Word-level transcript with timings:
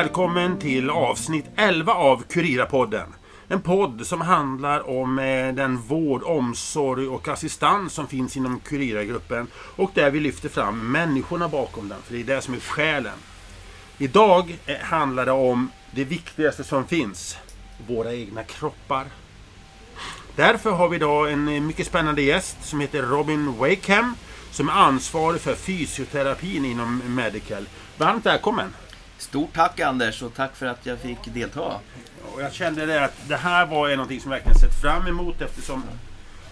välkommen 0.00 0.58
till 0.58 0.90
avsnitt 0.90 1.44
11 1.56 1.94
av 1.94 2.22
Kurirapodden. 2.22 3.14
En 3.48 3.60
podd 3.60 4.06
som 4.06 4.20
handlar 4.20 4.88
om 4.90 5.18
eh, 5.18 5.54
den 5.54 5.76
vård, 5.76 6.22
omsorg 6.22 7.08
och 7.08 7.28
assistans 7.28 7.92
som 7.92 8.06
finns 8.06 8.36
inom 8.36 8.60
Kurira-gruppen 8.60 9.46
och 9.54 9.90
där 9.94 10.10
vi 10.10 10.20
lyfter 10.20 10.48
fram 10.48 10.92
människorna 10.92 11.48
bakom 11.48 11.88
den, 11.88 12.02
för 12.02 12.14
det 12.14 12.20
är 12.20 12.24
det 12.24 12.42
som 12.42 12.54
är 12.54 12.60
själen. 12.60 13.18
Idag 13.98 14.58
eh, 14.66 14.76
handlar 14.76 15.26
det 15.26 15.32
om 15.32 15.70
det 15.90 16.04
viktigaste 16.04 16.64
som 16.64 16.86
finns, 16.86 17.36
våra 17.86 18.14
egna 18.14 18.42
kroppar. 18.42 19.06
Därför 20.36 20.70
har 20.70 20.88
vi 20.88 20.96
idag 20.96 21.32
en 21.32 21.48
eh, 21.48 21.60
mycket 21.60 21.86
spännande 21.86 22.22
gäst 22.22 22.56
som 22.62 22.80
heter 22.80 23.02
Robin 23.02 23.56
Wakeham 23.58 24.14
som 24.50 24.68
är 24.68 24.72
ansvarig 24.72 25.40
för 25.40 25.54
fysioterapin 25.54 26.64
inom 26.64 27.02
Medical. 27.06 27.66
Varmt 27.96 28.26
välkommen! 28.26 28.72
Stort 29.20 29.54
tack 29.54 29.80
Anders 29.80 30.22
och 30.22 30.34
tack 30.34 30.56
för 30.56 30.66
att 30.66 30.86
jag 30.86 30.98
fick 30.98 31.18
delta. 31.24 31.80
Och 32.32 32.42
jag 32.42 32.52
kände 32.52 32.86
det 32.86 33.04
att 33.04 33.28
det 33.28 33.36
här 33.36 33.66
var 33.66 33.88
någonting 33.88 34.20
som 34.20 34.30
jag 34.30 34.38
verkligen 34.38 34.58
sett 34.58 34.80
fram 34.80 35.06
emot 35.06 35.40
eftersom 35.40 35.82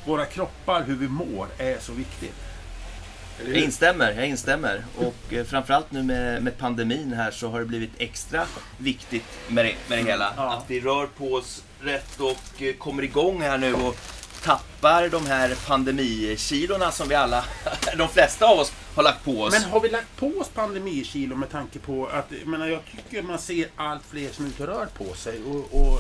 våra 0.06 0.24
kroppar, 0.24 0.82
hur 0.82 0.96
vi 0.96 1.08
mår, 1.08 1.46
är 1.58 1.78
så 1.78 1.92
viktigt. 1.92 2.34
Jag 3.46 3.56
instämmer, 3.56 4.12
jag 4.12 4.27
instämmer. 4.27 4.84
Och 4.96 5.32
eh, 5.32 5.44
framförallt 5.44 5.92
nu 5.92 6.02
med, 6.02 6.42
med 6.42 6.58
pandemin 6.58 7.12
här 7.12 7.30
så 7.30 7.48
har 7.48 7.58
det 7.58 7.66
blivit 7.66 7.92
extra 7.98 8.46
viktigt 8.78 9.24
med 9.48 9.64
det, 9.64 9.74
med 9.88 9.98
det 9.98 10.10
hela. 10.10 10.32
Ja. 10.36 10.55
Att 10.55 10.64
vi 10.70 10.80
rör 10.80 11.06
på 11.06 11.34
oss 11.34 11.62
rätt 11.80 12.20
och 12.20 12.62
eh, 12.62 12.74
kommer 12.74 13.02
igång 13.02 13.42
här 13.42 13.58
nu 13.58 13.74
och 13.74 13.96
tappar 14.42 15.08
de 15.08 15.27
här 15.27 15.55
pandemikilorna 15.67 16.91
som 16.91 17.08
vi 17.08 17.14
alla, 17.14 17.44
de 17.97 18.08
flesta 18.08 18.47
av 18.47 18.58
oss, 18.58 18.72
har 18.94 19.03
lagt 19.03 19.25
på 19.25 19.42
oss. 19.42 19.53
Men 19.53 19.70
har 19.70 19.81
vi 19.81 19.89
lagt 19.89 20.17
på 20.17 20.27
oss 20.27 20.48
pandemikilo 20.48 21.36
med 21.36 21.50
tanke 21.50 21.78
på 21.78 22.06
att, 22.06 22.27
jag 22.41 22.47
menar 22.47 22.66
jag 22.66 22.81
tycker 22.84 23.22
man 23.22 23.39
ser 23.39 23.66
allt 23.77 24.03
fler 24.11 24.31
som 24.31 24.53
och 24.59 24.66
rör 24.66 24.86
på 24.86 25.14
sig. 25.14 25.41
Och, 25.44 25.81
och 25.81 25.98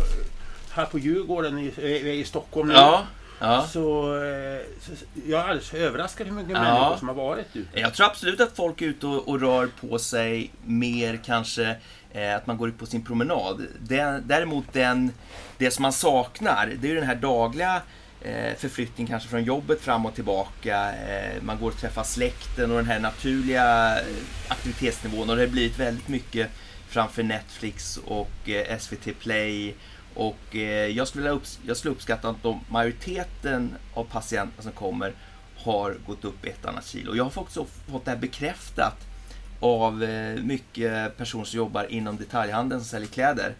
här 0.70 0.86
på 0.86 0.98
Djurgården, 0.98 1.58
i, 1.58 2.10
i 2.20 2.24
Stockholm 2.24 2.68
nu. 2.68 2.74
Ja, 2.74 3.06
ja. 3.38 3.66
Så, 3.72 4.14
eh, 4.24 4.60
så 4.80 4.92
jag 5.26 5.40
är 5.40 5.44
alldeles 5.44 5.74
överraskad 5.74 6.26
hur 6.26 6.34
mycket 6.34 6.52
Ja. 6.52 6.62
människor 6.62 6.96
som 6.96 7.08
har 7.08 7.14
varit 7.14 7.56
ute. 7.56 7.80
Jag 7.80 7.94
tror 7.94 8.06
absolut 8.06 8.40
att 8.40 8.56
folk 8.56 8.82
är 8.82 8.86
ute 8.86 9.06
och, 9.06 9.28
och 9.28 9.40
rör 9.40 9.70
på 9.80 9.98
sig 9.98 10.50
mer 10.64 11.20
kanske 11.24 11.76
eh, 12.12 12.36
att 12.36 12.46
man 12.46 12.56
går 12.56 12.68
ut 12.68 12.78
på 12.78 12.86
sin 12.86 13.04
promenad. 13.04 13.66
Den, 13.80 14.22
däremot 14.28 14.72
den, 14.72 15.12
det 15.58 15.70
som 15.70 15.82
man 15.82 15.92
saknar, 15.92 16.66
det 16.66 16.86
är 16.86 16.88
ju 16.88 16.94
den 16.94 17.06
här 17.06 17.14
dagliga 17.14 17.82
Eh, 18.22 18.54
förflyttning 18.56 19.06
kanske 19.06 19.28
från 19.28 19.44
jobbet 19.44 19.80
fram 19.80 20.06
och 20.06 20.14
tillbaka. 20.14 20.92
Eh, 20.92 21.42
man 21.42 21.58
går 21.60 21.70
och 21.70 21.76
träffar 21.76 22.04
släkten 22.04 22.70
och 22.70 22.76
den 22.76 22.86
här 22.86 23.00
naturliga 23.00 23.98
eh, 24.00 24.06
aktivitetsnivån. 24.48 25.30
Och 25.30 25.36
det 25.36 25.42
har 25.42 25.48
blivit 25.48 25.78
väldigt 25.78 26.08
mycket 26.08 26.50
framför 26.88 27.22
Netflix 27.22 27.96
och 27.96 28.30
SVT 28.78 29.18
Play. 29.20 29.74
Och 30.14 30.54
jag, 30.90 31.08
skulle 31.08 31.30
upps- 31.30 31.58
jag 31.66 31.76
skulle 31.76 31.94
uppskatta 31.94 32.28
att 32.28 32.42
de, 32.42 32.60
majoriteten 32.68 33.74
av 33.94 34.04
patienterna 34.04 34.62
som 34.62 34.72
kommer 34.72 35.12
har 35.56 35.96
gått 36.06 36.24
upp 36.24 36.44
ett 36.44 36.66
annat 36.66 36.86
kilo. 36.86 37.14
Jag 37.14 37.24
har 37.24 37.38
också 37.38 37.66
fått 37.90 38.04
det 38.04 38.10
här 38.10 38.18
bekräftat 38.18 39.06
av 39.60 39.94
mycket 40.42 41.16
personer 41.16 41.44
som 41.44 41.56
jobbar 41.56 41.86
inom 41.92 42.16
detaljhandeln 42.16 42.80
som 42.80 42.88
säljer 42.88 43.08
kläder. 43.08 43.54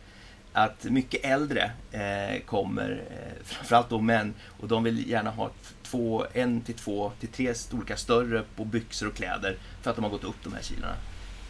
Att 0.53 0.85
mycket 0.85 1.25
äldre 1.25 1.71
eh, 1.93 2.41
kommer, 2.47 3.03
eh, 3.11 3.45
framförallt 3.45 3.91
då 3.91 4.01
män, 4.01 4.35
och 4.61 4.69
de 4.69 4.85
vill 4.85 5.11
gärna 5.11 5.31
ha 5.31 5.51
två, 5.83 6.27
en 6.33 6.61
till 6.61 6.75
två 6.75 7.13
till 7.21 7.29
tre 7.29 7.55
storlekar 7.55 7.97
större 7.97 8.43
på 8.57 8.65
byxor 8.65 9.09
och 9.09 9.15
kläder 9.15 9.57
för 9.83 9.91
att 9.91 9.97
de 9.97 10.05
har 10.05 10.11
gått 10.11 10.25
upp 10.25 10.37
de 10.45 10.53
här 10.53 10.63
kilorna. 10.63 10.95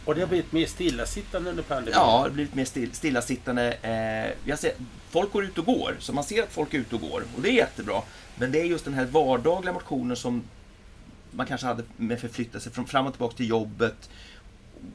Och 0.05 0.15
det 0.15 0.21
har 0.21 0.27
blivit 0.27 0.51
mer 0.51 0.65
stillasittande 0.65 1.49
under 1.49 1.63
pandemin. 1.63 1.93
Ja, 1.95 2.05
det 2.05 2.23
har 2.23 2.29
blivit 2.29 2.55
mer 2.55 2.65
still, 2.65 2.93
stillasittande. 2.93 3.73
Eh, 3.81 4.49
jag 4.49 4.59
ser, 4.59 4.71
folk 5.09 5.31
går 5.31 5.43
ut 5.43 5.57
och 5.57 5.65
går, 5.65 5.95
så 5.99 6.13
man 6.13 6.23
ser 6.23 6.43
att 6.43 6.51
folk 6.51 6.73
är 6.73 6.77
ute 6.77 6.95
och 6.95 7.01
går. 7.01 7.23
Och 7.35 7.41
det 7.41 7.49
är 7.49 7.53
jättebra. 7.53 8.01
Men 8.35 8.51
det 8.51 8.61
är 8.61 8.65
just 8.65 8.85
den 8.85 8.93
här 8.93 9.05
vardagliga 9.05 9.73
motionen 9.73 10.17
som 10.17 10.43
man 11.31 11.45
kanske 11.45 11.67
hade 11.67 11.83
med 11.97 12.19
förflytta 12.19 12.59
sig 12.59 12.71
från 12.71 12.87
fram 12.87 13.07
och 13.07 13.13
tillbaka 13.13 13.35
till 13.35 13.49
jobbet. 13.49 14.09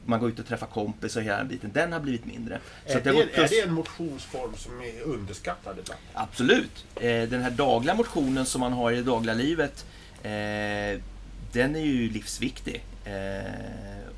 Man 0.05 0.19
går 0.19 0.29
ut 0.29 0.39
och 0.39 0.45
träffar 0.45 0.67
kompisar 0.67 1.19
och 1.21 1.25
hela 1.25 1.37
den 1.37 1.47
biten. 1.47 1.71
Den 1.73 1.93
har 1.93 1.99
blivit 1.99 2.25
mindre. 2.25 2.59
Är, 2.85 2.97
att 2.97 3.03
det, 3.03 3.09
har 3.09 3.15
gått 3.17 3.25
är 3.29 3.33
plus- 3.33 3.49
det 3.51 3.59
en 3.61 3.73
motionsform 3.73 4.53
som 4.57 4.81
är 4.81 5.01
underskattad 5.01 5.79
ibland? 5.79 6.01
Absolut. 6.13 6.85
Eh, 6.95 7.01
den 7.29 7.41
här 7.41 7.51
dagliga 7.51 7.95
motionen 7.95 8.45
som 8.45 8.61
man 8.61 8.73
har 8.73 8.91
i 8.91 8.95
det 8.95 9.03
dagliga 9.03 9.33
livet, 9.35 9.85
eh, 10.23 11.01
den 11.53 11.75
är 11.75 11.79
ju 11.85 12.09
livsviktig. 12.09 12.83
Eh, 13.05 13.51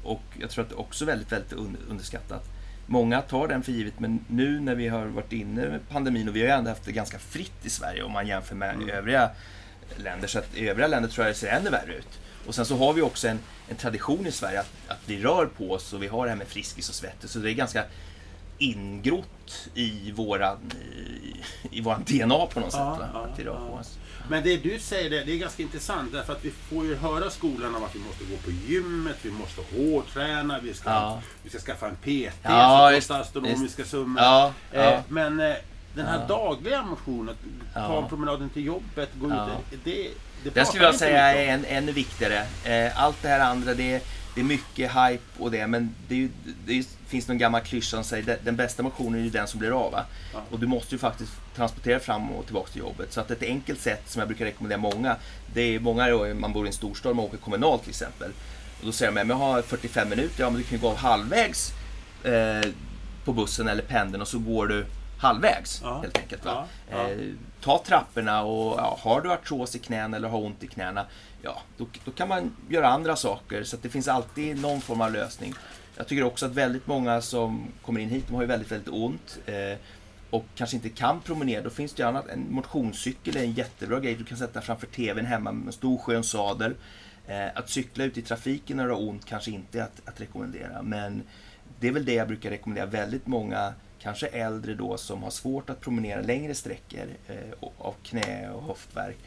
och 0.04 0.22
jag 0.40 0.50
tror 0.50 0.64
att 0.64 0.70
det 0.70 0.76
är 0.76 0.80
också 0.80 1.06
väldigt, 1.06 1.32
väldigt 1.32 1.54
un- 1.54 1.78
underskattat. 1.90 2.44
Många 2.90 3.22
tar 3.22 3.48
den 3.48 3.64
för 3.64 3.72
givet, 3.72 4.00
men 4.00 4.20
nu 4.28 4.60
när 4.60 4.76
vi 4.76 4.88
har 4.88 5.06
varit 5.06 5.34
inne 5.34 5.62
med 5.70 5.80
pandemin 5.90 6.30
och 6.30 6.36
vi 6.36 6.40
har 6.40 6.48
ju 6.48 6.54
ändå 6.54 6.70
haft 6.70 6.84
det 6.86 6.92
ganska 6.92 7.20
fritt 7.20 7.66
i 7.66 7.70
Sverige 7.70 8.04
om 8.04 8.12
man 8.12 8.28
jämför 8.28 8.56
med 8.56 8.76
Mm. 8.76 8.90
övriga 8.90 9.30
länder. 9.96 10.28
Så 10.28 10.40
att 10.40 10.56
i 10.58 10.70
övriga 10.70 10.88
länder 10.88 11.10
tror 11.10 11.26
jag 11.28 11.36
det 11.36 11.40
ser 11.40 11.48
ännu 11.48 11.70
värre 11.70 11.94
ut. 11.96 12.20
Och 12.48 12.56
sen 12.56 12.66
så 12.66 12.78
har 12.78 12.94
vi 12.94 13.02
också 13.02 13.28
en, 13.28 13.40
en 13.70 13.76
tradition 13.76 14.28
i 14.28 14.32
Sverige 14.32 14.60
att, 14.60 14.70
att 14.88 15.00
vi 15.06 15.24
rör 15.24 15.46
på 15.46 15.72
oss 15.72 15.94
och 15.94 16.04
vi 16.04 16.08
har 16.08 16.24
det 16.26 16.30
här 16.30 16.38
med 16.38 16.48
Friskis 16.48 16.90
och 16.90 16.96
Svettis. 16.96 17.32
Så 17.32 17.40
det 17.40 17.52
är 17.52 17.54
ganska 17.54 17.84
ingrott 18.58 19.70
i 19.74 20.12
våran, 20.12 20.58
i, 21.72 21.78
i 21.78 21.82
våran 21.82 22.04
DNA 22.08 22.46
på 22.46 22.60
något 22.60 22.74
Ja, 22.74 22.98
sätt. 23.00 23.08
Ja, 23.14 23.20
att 23.34 23.40
vi 23.40 23.44
rör 23.44 23.54
ja. 23.54 23.68
på 23.68 23.74
oss. 23.74 23.98
Men 24.30 24.44
det 24.44 24.58
du 24.58 24.80
säger, 24.80 25.10
det, 25.10 25.24
det 25.24 25.32
är 25.34 25.38
ganska 25.38 25.64
intressant 25.64 26.12
därför 26.14 26.34
att 26.34 26.46
vi 26.46 26.52
får 26.52 26.86
ju 26.86 26.96
höra 26.96 27.30
skolan 27.30 27.76
om 27.76 27.84
att 27.84 27.96
vi 27.96 28.00
måste 28.00 28.24
gå 28.24 28.38
på 28.38 28.52
gymmet, 28.52 29.16
vi 29.22 29.32
måste 29.32 29.62
hårdträna, 29.76 30.60
vi 30.60 30.74
ska, 30.74 30.90
Ja. 30.90 31.22
vi 31.44 31.50
ska 31.50 31.60
skaffa 31.60 31.88
en 31.88 31.96
PT 31.96 32.34
Ja, 32.44 32.88
som 32.90 32.96
kostar 32.98 33.20
astronomiska 33.22 33.86
summor. 33.86 34.24
Ja, 34.24 34.54
Eh, 34.72 35.00
men 35.08 35.40
eh, 35.40 35.56
den 35.96 36.06
här 36.06 36.28
dagliga 36.28 36.84
motionen, 36.84 37.36
ta 37.74 38.08
promenaden 38.10 38.50
till 38.50 38.66
jobbet, 38.66 39.10
gå 39.20 39.28
ut, 39.28 39.34
det, 39.84 40.10
det, 40.54 40.60
det 40.60 40.66
skulle 40.66 40.84
jag 40.84 40.96
säga 40.96 41.34
är 41.34 41.54
en, 41.54 41.66
ännu 41.66 41.92
viktigare. 41.92 42.46
Eh, 42.64 43.04
Allt 43.04 43.22
det 43.22 43.28
här 43.28 43.40
andra, 43.40 43.74
det, 43.74 44.04
det 44.36 44.42
är 44.42 44.46
mycket 44.46 44.92
hype 44.92 45.24
och 45.40 45.52
det, 45.52 45.68
men 45.68 45.96
det, 46.08 46.16
ju, 46.16 46.30
det 46.66 46.80
är, 46.80 46.86
finns 47.08 47.28
någon 47.28 47.38
gammal 47.38 47.62
klyscha 47.62 47.90
som 47.90 48.04
säger 48.04 48.34
att 48.34 48.46
den 48.46 48.56
bästa 48.56 48.84
motionen 48.84 49.20
är 49.20 49.24
ju 49.24 49.30
den 49.30 49.48
som 49.48 49.60
blir 49.60 49.72
av. 49.72 49.94
Ja. 50.34 50.42
Och 50.52 50.60
du 50.60 50.68
måste 50.68 50.96
ju 50.96 51.00
faktiskt 51.00 51.32
transportera 51.56 52.00
fram 52.00 52.32
och 52.32 52.46
tillbaka 52.46 52.72
till 52.72 52.82
jobbet. 52.82 53.14
Så 53.14 53.22
att 53.22 53.32
ett 53.32 53.44
enkelt 53.44 53.82
sätt 53.82 54.02
som 54.06 54.20
jag 54.20 54.28
brukar 54.28 54.46
rekommendera 54.46 54.80
många, 54.80 55.16
det 55.54 55.62
är 55.62 55.80
många 55.80 56.34
man 56.34 56.54
bor 56.54 56.66
i 56.66 56.68
en 56.68 56.74
storstad 56.74 57.16
man 57.16 57.26
åker 57.26 57.38
kommunalt 57.38 57.82
till 57.82 57.90
exempel. 57.90 58.32
Och 58.80 58.86
då 58.86 58.92
säger 58.92 59.12
de, 59.12 59.16
men 59.16 59.30
jag 59.30 59.36
har 59.36 59.62
45 59.62 60.10
minuter, 60.10 60.44
ja 60.44 60.50
men 60.50 60.62
du 60.62 60.64
kan 60.64 60.78
ju 60.78 60.82
gå 60.82 60.90
av 60.90 60.98
halvvägs 60.98 61.72
eh, 62.24 62.72
på 63.26 63.34
bussen 63.34 63.68
eller 63.68 63.84
pendeln 63.84 64.22
och 64.22 64.28
så 64.28 64.40
går 64.40 64.68
du 64.68 64.86
halvvägs 65.18 65.82
Ja. 65.84 66.02
helt 66.02 66.18
enkelt. 66.18 66.42
Ja, 66.46 66.66
ja. 66.92 67.10
Eh, 67.10 67.18
ta 67.62 67.84
trapporna 67.86 68.44
och 68.44 68.78
har 69.00 69.22
du 69.22 69.32
artros 69.32 69.76
i 69.76 69.80
knäna 69.80 70.18
eller 70.18 70.30
har 70.30 70.40
ont 70.40 70.64
i 70.64 70.68
knäna, 70.68 71.06
ja, 71.42 71.62
då, 71.78 71.88
då 72.06 72.12
kan 72.12 72.28
man 72.28 72.56
göra 72.70 72.88
andra 72.88 73.16
saker. 73.16 73.64
Så 73.64 73.76
att 73.76 73.84
det 73.84 73.90
finns 73.90 74.08
alltid 74.08 74.62
någon 74.62 74.82
form 74.82 75.02
av 75.02 75.12
lösning. 75.12 75.54
Jag 75.98 76.08
tycker 76.08 76.24
också 76.24 76.46
att 76.46 76.52
väldigt 76.52 76.88
många 76.88 77.22
som 77.22 77.68
kommer 77.86 78.00
in 78.02 78.10
hit, 78.10 78.24
de 78.28 78.34
har 78.36 78.42
ju 78.42 78.48
väldigt, 78.48 78.72
väldigt 78.72 78.90
ont. 78.94 79.40
Eh, 79.46 79.78
och 80.30 80.46
kanske 80.56 80.76
inte 80.76 80.90
kan 80.90 81.20
promenera, 81.20 81.62
då 81.64 81.70
finns 81.70 81.94
det 81.94 82.04
ju 82.04 82.08
annat. 82.10 82.28
En 82.28 82.46
motionscykel 82.50 83.38
är 83.38 83.42
en 83.42 83.52
jättebra 83.52 84.00
grej. 84.00 84.16
Du 84.16 84.24
kan 84.24 84.38
sätta 84.38 84.62
framför 84.62 84.88
TVn 84.88 85.26
hemma 85.26 85.52
med 85.52 85.68
en 85.68 85.74
stor 85.74 85.98
skön 85.98 86.24
sadel. 86.24 86.76
Eh, 87.28 87.48
att 87.56 87.70
cykla 87.70 88.04
ut 88.04 88.18
i 88.18 88.22
trafiken 88.22 88.78
när 88.78 88.86
du 88.88 88.92
har 88.94 89.08
ont 89.08 89.26
kanske 89.26 89.52
inte 89.52 89.80
är 89.80 89.84
att, 89.84 90.02
att 90.06 90.22
rekommendera. 90.22 90.82
Men 90.82 91.24
det 91.80 91.88
är 91.88 91.92
väl 91.92 92.06
det 92.06 92.14
jag 92.14 92.28
brukar 92.28 92.50
rekommendera 92.50 92.86
väldigt 92.86 93.28
många, 93.28 93.74
kanske 94.08 94.28
äldre 94.28 94.74
då, 94.74 94.98
som 94.98 95.24
har 95.24 95.30
svårt 95.30 95.70
att 95.70 95.82
promenera 95.82 96.22
längre 96.22 96.56
sträckor 96.56 97.08
eh, 97.28 97.70
av 97.78 97.96
knä 98.04 98.50
och 98.50 98.64
höftvärk. 98.64 99.18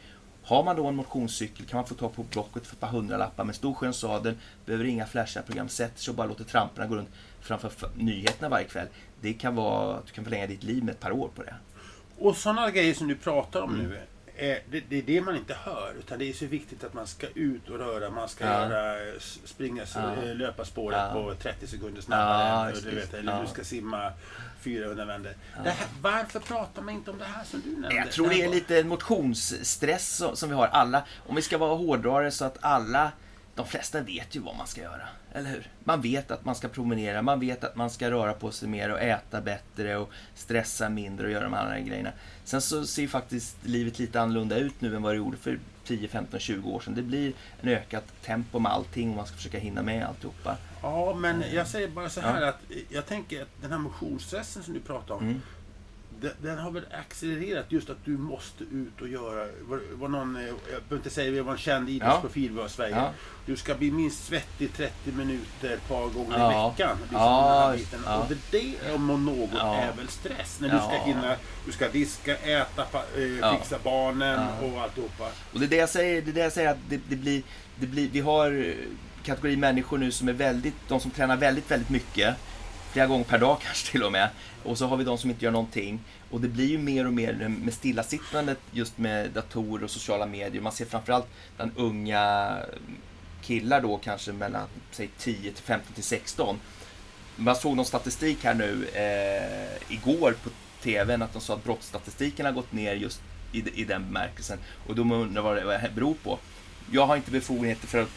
Har 0.43 0.63
man 0.63 0.75
då 0.75 0.87
en 0.87 0.95
motionscykel 0.95 1.65
kan 1.65 1.77
man 1.77 1.85
få 1.87 1.95
ta 1.95 2.09
på 2.09 2.23
Blocket 2.23 2.67
för 2.67 2.75
ett 2.75 2.79
par 2.79 2.87
hundralappar 2.87 3.43
med 3.43 3.55
stor 3.55 3.73
skön 3.73 3.93
sadel, 3.93 4.35
behöver 4.65 4.85
inga 4.85 5.05
flashiga 5.05 5.43
program, 5.43 5.69
sätter 5.69 5.99
sig 5.99 6.11
och 6.11 6.15
bara 6.15 6.27
låter 6.27 6.43
tramporna 6.43 6.87
gå 6.87 6.95
runt 6.95 7.09
framför 7.41 7.71
nyheterna 7.95 8.49
varje 8.49 8.65
kväll. 8.67 8.87
Det 9.21 9.33
kan 9.33 9.55
vara 9.55 9.95
att 9.95 10.05
du 10.05 10.11
kan 10.13 10.23
förlänga 10.23 10.47
ditt 10.47 10.63
liv 10.63 10.83
med 10.83 10.91
ett 10.91 10.99
par 10.99 11.11
år 11.11 11.29
på 11.35 11.43
det. 11.43 11.55
Och 12.17 12.37
sådana 12.37 12.71
grejer 12.71 12.93
som 12.93 13.07
du 13.07 13.15
pratar 13.15 13.61
om 13.61 13.73
Mm. 13.75 13.89
nu, 13.89 13.99
det, 14.37 14.79
det 14.89 14.97
är 14.97 15.01
det 15.01 15.21
man 15.21 15.35
inte 15.35 15.53
hör. 15.53 15.93
Utan 15.99 16.19
det 16.19 16.29
är 16.29 16.33
så 16.33 16.45
viktigt 16.45 16.83
att 16.83 16.93
man 16.93 17.07
ska 17.07 17.27
ut 17.35 17.69
och 17.69 17.77
röra, 17.77 18.09
man 18.09 18.29
ska 18.29 18.45
Ja. 18.45 18.51
göra, 18.69 19.07
eh, 19.07 19.13
springa 19.45 19.83
Ja. 19.95 20.15
eh, 20.23 20.35
löparspåret 20.35 20.99
Ja. 20.99 21.13
på 21.13 21.35
30 21.41 21.67
sekunder 21.67 22.01
snabbare. 22.01 22.71
Ja, 22.75 22.81
du 22.89 22.95
vet, 22.95 23.13
eller 23.13 23.41
du 23.41 23.47
ska 23.47 23.63
simma 23.63 24.11
400 24.61 25.05
vändor. 25.05 25.31
Varför 26.01 26.39
pratar 26.39 26.81
man 26.81 26.93
inte 26.93 27.11
om 27.11 27.17
det 27.17 27.25
här 27.25 27.43
som 27.43 27.61
du 27.65 27.71
nämnde? 27.71 27.95
Jag 27.95 28.11
tror 28.11 28.29
det 28.29 28.41
är 28.41 28.49
lite 28.49 28.83
motionsstress 28.83 30.15
som, 30.17 30.35
som 30.35 30.49
vi 30.49 30.55
har 30.55 30.67
alla. 30.67 31.03
Om 31.27 31.35
vi 31.35 31.41
ska 31.41 31.57
vara 31.57 31.75
hårdrare 31.75 32.31
så 32.31 32.45
att 32.45 32.57
alla 32.61 33.11
de 33.55 33.67
flesta 33.67 34.01
vet 34.01 34.35
ju 34.35 34.39
vad 34.39 34.55
man 34.55 34.67
ska 34.67 34.81
göra, 34.81 35.07
eller 35.31 35.49
hur? 35.49 35.69
Man 35.83 36.01
vet 36.01 36.31
att 36.31 36.45
man 36.45 36.55
ska 36.55 36.67
promenera, 36.67 37.21
man 37.21 37.39
vet 37.39 37.63
att 37.63 37.75
man 37.75 37.89
ska 37.89 38.11
röra 38.11 38.33
på 38.33 38.51
sig 38.51 38.69
mer 38.69 38.91
och 38.91 39.01
äta 39.01 39.41
bättre 39.41 39.97
och 39.97 40.09
stressa 40.35 40.89
mindre 40.89 41.25
och 41.25 41.31
göra 41.31 41.43
de 41.43 41.53
andra 41.53 41.79
grejerna. 41.79 42.11
Sen 42.43 42.61
så 42.61 42.85
ser 42.85 43.01
ju 43.01 43.07
faktiskt 43.07 43.57
livet 43.63 43.99
lite 43.99 44.21
annorlunda 44.21 44.57
ut 44.57 44.81
nu 44.81 44.95
än 44.95 45.01
vad 45.01 45.13
det 45.13 45.17
gjorde 45.17 45.37
för 45.37 45.59
10, 45.85 46.07
15, 46.07 46.39
20 46.39 46.69
år 46.69 46.79
sedan. 46.79 46.95
Det 46.95 47.01
blir 47.01 47.33
en 47.61 47.69
ökat 47.69 48.03
tempo 48.21 48.59
med 48.59 48.71
allting 48.71 49.09
och 49.09 49.15
man 49.15 49.25
ska 49.25 49.35
försöka 49.35 49.59
hinna 49.59 49.81
med 49.81 50.05
alltihopa. 50.05 50.57
Ja, 50.81 51.15
men 51.15 51.43
jag 51.53 51.67
säger 51.67 51.87
bara 51.87 52.09
så 52.09 52.21
här 52.21 52.41
att 52.41 52.61
jag 52.89 53.05
tänker 53.05 53.41
att 53.41 53.61
den 53.61 53.71
här 53.71 53.79
motionsstressen 53.79 54.63
som 54.63 54.73
du 54.73 54.79
pratar 54.79 55.15
om. 55.15 55.23
Mm. 55.23 55.41
Den, 56.21 56.31
den 56.41 56.57
har 56.57 56.71
väl 56.71 56.83
accelererat 57.07 57.65
just 57.69 57.89
att 57.89 58.05
du 58.05 58.17
måste 58.17 58.63
ut 58.63 59.01
och 59.01 59.07
göra, 59.07 59.47
var, 59.61 59.79
var 59.93 60.07
någon, 60.07 60.35
eh, 60.35 60.41
jag 60.43 60.55
behöver 60.65 60.95
inte 60.95 61.09
säga 61.09 61.31
det 61.31 61.41
var 61.41 61.51
en 61.51 61.57
känd 61.57 61.89
idrottsprofil 61.89 62.51
var 62.51 62.65
i 62.65 62.69
Sverige. 62.69 62.95
Ja. 62.95 63.11
Du 63.45 63.55
ska 63.55 63.75
bli 63.75 63.91
minst 63.91 64.25
svettig 64.25 64.73
30 64.73 65.11
minuter 65.11 65.69
ett 65.73 65.87
par 65.87 66.07
gånger 66.07 66.39
Ja. 66.39 66.67
i 66.67 66.71
veckan. 66.71 66.97
Liksom 67.01 67.17
Ja, 67.19 67.75
ja. 68.05 68.17
Och 68.17 68.25
det, 68.29 68.37
det 68.51 68.91
om 68.93 69.25
något 69.25 69.49
Ja. 69.53 69.75
är 69.75 69.93
väl 69.93 70.07
stress. 70.07 70.57
När 70.59 70.69
du 70.69 70.75
Ja. 70.75 70.81
ska 70.81 71.03
hinna, 71.03 71.35
du 71.65 71.71
ska 71.71 71.87
diska, 71.89 72.37
äta, 72.37 72.85
eh, 73.17 73.23
Ja. 73.23 73.57
fixa 73.57 73.77
barnen 73.83 74.39
Ja. 74.61 74.67
och 74.67 74.81
alltihopa. 74.81 75.27
Och 75.53 75.59
det 75.59 75.65
är 75.65 75.69
det 75.69 75.75
jag 75.75 75.89
säger, 75.89 76.21
det 76.21 76.31
är 76.31 76.33
det 76.33 76.39
jag 76.41 76.51
säger 76.53 76.69
att 76.71 76.77
det, 76.89 76.99
det, 77.09 77.15
blir, 77.15 77.41
det 77.75 77.87
blir, 77.87 78.09
vi 78.11 78.19
har 78.19 78.51
eh, 78.67 78.73
kategori 79.23 79.55
människor 79.57 79.97
nu 79.97 80.11
som 80.11 80.29
är 80.29 80.33
väldigt, 80.33 80.75
de 80.87 80.99
som 80.99 81.11
tränar 81.11 81.37
väldigt, 81.37 81.71
väldigt 81.71 81.89
mycket. 81.89 82.35
Flera 82.91 83.07
gånger 83.07 83.23
per 83.23 83.37
dag 83.37 83.57
kanske 83.63 83.91
till 83.91 84.03
och 84.03 84.11
med. 84.11 84.29
Och 84.63 84.77
så 84.77 84.85
har 84.85 84.97
vi 84.97 85.03
de 85.03 85.17
som 85.17 85.29
inte 85.29 85.45
gör 85.45 85.51
någonting. 85.51 85.99
Och 86.31 86.41
det 86.41 86.47
blir 86.47 86.67
ju 86.67 86.77
mer 86.77 87.07
och 87.07 87.13
mer 87.13 87.47
med 87.63 87.73
stillasittandet 87.73 88.59
just 88.71 88.97
med 88.97 89.29
datorer 89.31 89.83
och 89.83 89.91
sociala 89.91 90.25
medier. 90.25 90.61
Man 90.61 90.71
ser 90.71 90.85
framförallt 90.85 91.27
bland 91.55 91.71
unga 91.75 92.57
killar 93.41 93.81
då 93.81 93.97
kanske 93.97 94.31
mellan 94.31 94.67
säg 94.91 95.09
10 95.17 95.51
till 95.51 95.63
15 95.63 95.93
till 95.93 96.03
16. 96.03 96.59
Man 97.35 97.55
såg 97.55 97.75
någon 97.75 97.85
statistik 97.85 98.43
här 98.43 98.53
nu 98.53 98.87
eh, 98.93 99.93
igår 99.93 100.35
på 100.43 100.49
TVn 100.83 101.21
att 101.21 101.33
de 101.33 101.41
sa 101.41 101.53
att 101.53 101.63
brottsstatistiken 101.63 102.45
har 102.45 102.53
gått 102.53 102.71
ner 102.71 102.93
just 102.93 103.21
i, 103.51 103.81
i 103.81 103.83
den 103.83 104.05
bemärkelsen. 104.05 104.59
Och 104.87 104.95
då 104.95 105.01
undrar 105.01 105.41
vad 105.41 105.55
det, 105.55 105.65
vad 105.65 105.81
det 105.81 105.91
beror 105.95 106.13
på. 106.23 106.39
Jag 106.91 107.05
har 107.05 107.15
inte 107.15 107.31
befogenheter 107.31 107.87
för 107.87 108.01
att 108.01 108.09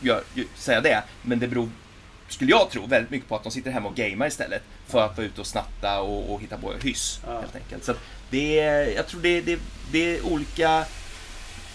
gör, 0.00 0.22
säga 0.54 0.80
det, 0.80 1.02
men 1.22 1.38
det 1.38 1.48
beror, 1.48 1.68
skulle 2.32 2.50
jag 2.50 2.70
tro, 2.70 2.86
väldigt 2.86 3.10
mycket 3.10 3.28
på 3.28 3.36
att 3.36 3.42
de 3.42 3.52
sitter 3.52 3.70
hemma 3.70 3.88
och 3.88 3.94
gamer 3.94 4.26
istället. 4.26 4.62
För 4.86 5.02
att 5.04 5.16
vara 5.16 5.26
ute 5.26 5.40
och 5.40 5.46
snatta 5.46 6.00
och, 6.00 6.32
och 6.34 6.40
hitta 6.40 6.56
på 6.58 6.72
hyss, 6.72 7.20
Ja. 7.26 7.40
helt 7.40 7.56
enkelt. 7.56 7.84
Så 7.84 7.94
det 8.30 8.58
är, 8.60 8.86
jag 8.96 9.06
tror 9.06 9.20
det, 9.20 9.40
det, 9.40 9.58
det 9.92 10.16
är 10.16 10.26
olika 10.26 10.84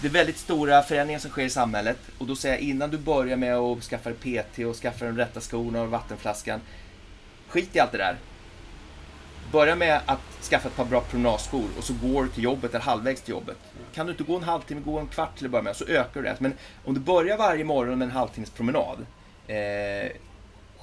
det 0.00 0.06
är 0.06 0.10
väldigt 0.12 0.38
stora 0.38 0.82
förändringar 0.82 1.20
som 1.20 1.30
sker 1.30 1.44
i 1.44 1.50
samhället. 1.50 1.98
Och 2.18 2.26
då 2.26 2.36
säger 2.36 2.54
jag 2.54 2.62
innan 2.62 2.90
du 2.90 2.98
börjar 2.98 3.36
med 3.36 3.56
att 3.56 3.82
skaffa 3.82 4.10
dig 4.10 4.42
PT 4.44 4.58
och 4.58 4.76
skaffa 4.76 5.04
de 5.04 5.16
rätta 5.16 5.40
skorna 5.40 5.82
och 5.82 5.88
vattenflaskan. 5.90 6.60
Skit 7.48 7.76
i 7.76 7.80
allt 7.80 7.92
det 7.92 7.98
där. 7.98 8.16
Börja 9.52 9.76
med 9.76 10.00
att 10.06 10.20
skaffa 10.50 10.68
ett 10.68 10.76
par 10.76 10.84
bra 10.84 11.00
promenadskor 11.00 11.64
och 11.78 11.84
så 11.84 11.92
går 12.02 12.22
du 12.24 12.28
till 12.30 12.42
jobbet 12.44 12.70
eller 12.74 12.84
halvvägs 12.84 13.22
till 13.22 13.30
jobbet. 13.32 13.56
Kan 13.94 14.06
du 14.06 14.12
inte 14.12 14.24
gå 14.24 14.36
en 14.36 14.42
halvtimme, 14.42 14.80
gå 14.80 14.98
en 14.98 15.06
kvart 15.06 15.36
till 15.36 15.44
att 15.46 15.50
börja 15.50 15.62
med 15.62 15.76
så 15.76 15.84
ökar 15.84 16.10
du 16.14 16.22
det. 16.22 16.36
Men 16.38 16.52
om 16.84 16.94
du 16.94 17.00
börjar 17.00 17.36
varje 17.38 17.64
morgon 17.64 17.98
med 17.98 18.06
en 18.06 18.12
halvtimmes 18.12 18.50
promenad 18.50 19.06
eh, 19.46 20.10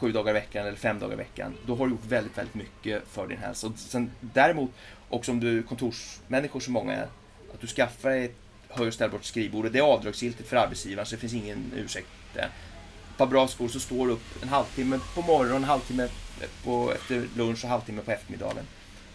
sju 0.04 0.12
dagar 0.12 0.32
i 0.32 0.34
veckan 0.34 0.68
eller 0.68 0.78
fem 0.78 1.00
dagar 1.00 1.14
i 1.14 1.18
veckan, 1.18 1.54
då 1.66 1.76
har 1.76 1.86
du 1.86 1.92
gjort 1.92 2.06
väldigt, 2.08 2.38
väldigt 2.38 2.56
mycket 2.56 3.04
för 3.08 3.28
din 3.28 3.38
hälsa. 3.38 3.68
Och 3.68 3.74
sen, 3.76 4.12
däremot, 4.20 4.72
också 5.10 5.32
om 5.32 5.40
du 5.40 5.58
är 5.60 5.64
kontorsmänniskor 5.64 6.60
som 6.60 6.74
många 6.74 6.94
är, 6.94 7.08
att 7.54 7.62
du 7.62 7.68
skaffar 7.68 8.10
dig 8.10 8.26
ett 8.26 8.36
höj 8.70 8.88
och 8.88 8.94
ställbart 8.94 9.24
skrivbord. 9.24 9.66
och 9.66 9.72
Det 9.72 9.80
är 9.80 9.84
avdragsgiltigt 9.84 10.50
för 10.50 10.58
arbetsgivaren 10.58 11.06
så 11.06 11.16
det 11.16 11.20
finns 11.20 11.34
ingen 11.34 11.72
ursäkt. 11.76 12.08
där. 12.34 12.50
Ett 13.12 13.18
par 13.18 13.28
bra 13.28 13.48
skor 13.48 13.68
så 13.68 13.80
står 13.80 14.08
du 14.08 14.14
upp 14.14 14.44
en 14.44 14.50
halvtimme 14.50 15.00
på 15.16 15.22
morgonen, 15.22 15.56
en 15.56 15.64
halvtimme 15.64 16.08
på, 16.64 16.94
efter 16.94 17.28
lunch 17.36 17.60
och 17.60 17.64
en 17.64 17.70
halvtimme 17.70 18.02
på 18.02 18.12
eftermiddagen. 18.12 18.66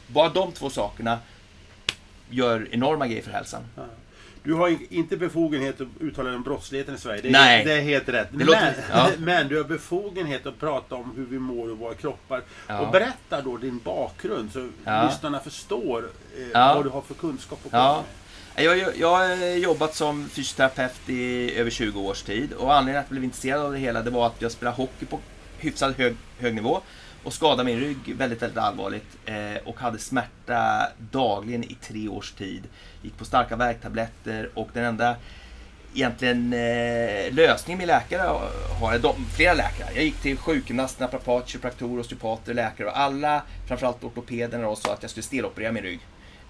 Bara 0.06 0.28
de 0.28 0.52
två 0.52 0.70
sakerna 0.70 1.18
gör 2.30 2.68
enorma 2.70 3.06
grejer 3.06 3.22
för 3.22 3.30
hälsan. 3.30 3.62
Du 4.42 4.52
har 4.54 4.76
inte 4.90 5.16
befogenhet 5.16 5.80
att 5.80 5.86
uttala 6.00 6.28
dig 6.28 6.36
om 6.36 6.42
brottsligheten 6.42 6.94
i 6.94 6.98
Sverige. 6.98 7.22
Det 7.22 7.28
är, 7.28 7.32
Nej. 7.32 7.64
det 7.64 7.72
är 7.72 7.80
helt 7.80 8.08
rätt. 8.08 8.28
Men, 8.32 8.46
låter- 8.46 8.74
ja. 8.92 9.08
men 9.18 9.48
du 9.48 9.56
har 9.56 9.64
befogenhet 9.64 10.46
att 10.46 10.60
prata 10.60 10.94
om 10.94 11.12
hur 11.16 11.26
vi 11.26 11.38
mår 11.38 11.70
och 11.70 11.78
våra 11.78 11.94
kroppar. 11.94 12.42
Ja. 12.66 12.80
Och 12.80 12.92
berätta 12.92 13.40
då 13.42 13.56
din 13.56 13.80
bakgrund 13.84 14.52
så 14.52 14.68
Ja. 14.84 15.06
lyssnarna 15.10 15.40
förstår 15.40 16.04
eh, 16.52 16.74
vad 16.74 16.84
du 16.84 16.88
har 16.90 17.00
för 17.02 17.14
kunskap 17.14 17.58
och 17.64 17.70
Ja. 17.72 18.04
Jag, 18.56 18.70
har- 18.70 18.92
jag 19.00 19.16
har 19.16 19.46
jobbat 19.56 19.94
som 19.94 20.28
fysioterapeut 20.28 21.08
i 21.08 21.54
över 21.58 21.70
20 21.70 22.00
års 22.00 22.22
tid 22.22 22.52
och 22.52 22.74
anledningen 22.74 23.00
att 23.00 23.06
jag 23.06 23.10
blev 23.10 23.24
intresserad 23.24 23.60
av 23.60 23.72
det 23.72 23.78
hela 23.78 24.02
det 24.02 24.10
var 24.10 24.26
att 24.26 24.42
jag 24.42 24.52
spelade 24.52 24.76
hockey 24.76 25.06
på 25.06 25.18
hyfsat 25.58 25.96
hög, 25.98 26.16
hög 26.38 26.54
nivå 26.54 26.80
och 27.28 27.34
skadade 27.34 27.64
min 27.64 27.80
rygg 27.80 28.16
väldigt, 28.16 28.42
väldigt 28.42 28.58
allvarligt 28.58 29.16
eh, 29.26 29.56
och 29.64 29.80
hade 29.80 29.98
smärta 29.98 30.88
dagligen 31.10 31.64
i 31.64 31.76
tre 31.80 32.08
års 32.08 32.32
tid. 32.32 32.62
Gick 33.02 33.18
på 33.18 33.24
starka 33.24 33.56
värktabletter 33.56 34.50
och 34.54 34.68
den 34.72 34.84
enda 34.84 35.16
egentligen 35.94 36.52
eh, 36.52 37.34
lösningen 37.34 37.78
min 37.78 37.86
läkare 37.86 38.22
har, 38.80 38.98
de, 38.98 39.26
flera 39.36 39.54
läkare. 39.54 39.88
Jag 39.94 40.04
gick 40.04 40.16
till 40.16 40.36
sjukgymnast, 40.36 41.00
naprapat, 41.00 41.48
kiropraktor, 41.48 41.98
osteopater, 41.98 42.54
läkare 42.54 42.88
och 42.88 42.98
alla, 42.98 43.42
framförallt 43.66 44.04
ortopederna 44.04 44.64
då, 44.64 44.76
sa 44.76 44.92
att 44.92 45.02
jag 45.02 45.10
skulle 45.10 45.24
steloperera 45.24 45.72
min 45.72 45.82
rygg. 45.82 46.00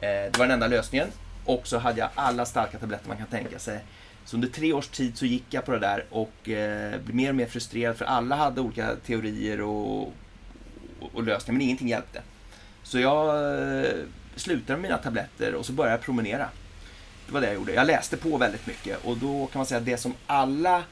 Eh, 0.00 0.08
det 0.08 0.38
var 0.38 0.46
den 0.46 0.54
enda 0.54 0.66
lösningen. 0.66 1.08
Och 1.44 1.66
så 1.66 1.78
hade 1.78 2.00
jag 2.00 2.08
alla 2.14 2.46
starka 2.46 2.78
tabletter 2.78 3.08
man 3.08 3.16
kan 3.16 3.26
tänka 3.26 3.58
sig. 3.58 3.80
Så 4.24 4.36
under 4.36 4.48
tre 4.48 4.72
års 4.72 4.88
tid 4.88 5.18
så 5.18 5.26
gick 5.26 5.44
jag 5.50 5.64
på 5.64 5.72
det 5.72 5.78
där 5.78 6.04
och 6.10 6.48
eh, 6.48 7.00
blev 7.00 7.16
mer 7.16 7.28
och 7.28 7.34
mer 7.34 7.46
frustrerad 7.46 7.96
för 7.96 8.04
alla 8.04 8.36
hade 8.36 8.60
olika 8.60 8.96
teorier 9.06 9.60
och, 9.60 10.12
och, 11.00 11.14
och 11.14 11.24
men 11.46 11.60
ingenting 11.60 11.88
hjälpte. 11.88 12.22
Så 12.82 12.98
jag 12.98 13.26
eh, 13.84 13.92
slutade 14.36 14.72
med 14.72 14.90
mina 14.90 14.98
tabletter 14.98 15.54
och 15.54 15.66
så 15.66 15.72
började 15.72 15.96
jag 15.96 16.04
promenera. 16.04 16.48
Det 17.26 17.32
var 17.32 17.40
det 17.40 17.46
jag 17.46 17.54
gjorde. 17.54 17.72
Jag 17.72 17.86
läste 17.86 18.16
på 18.16 18.36
väldigt 18.36 18.66
mycket 18.66 19.04
och 19.04 19.16
då 19.16 19.46
kan 19.46 19.58
man 19.58 19.66
säga 19.66 19.78
att 19.78 19.86
det 19.86 19.96
som 19.96 20.14
alla 20.26 20.82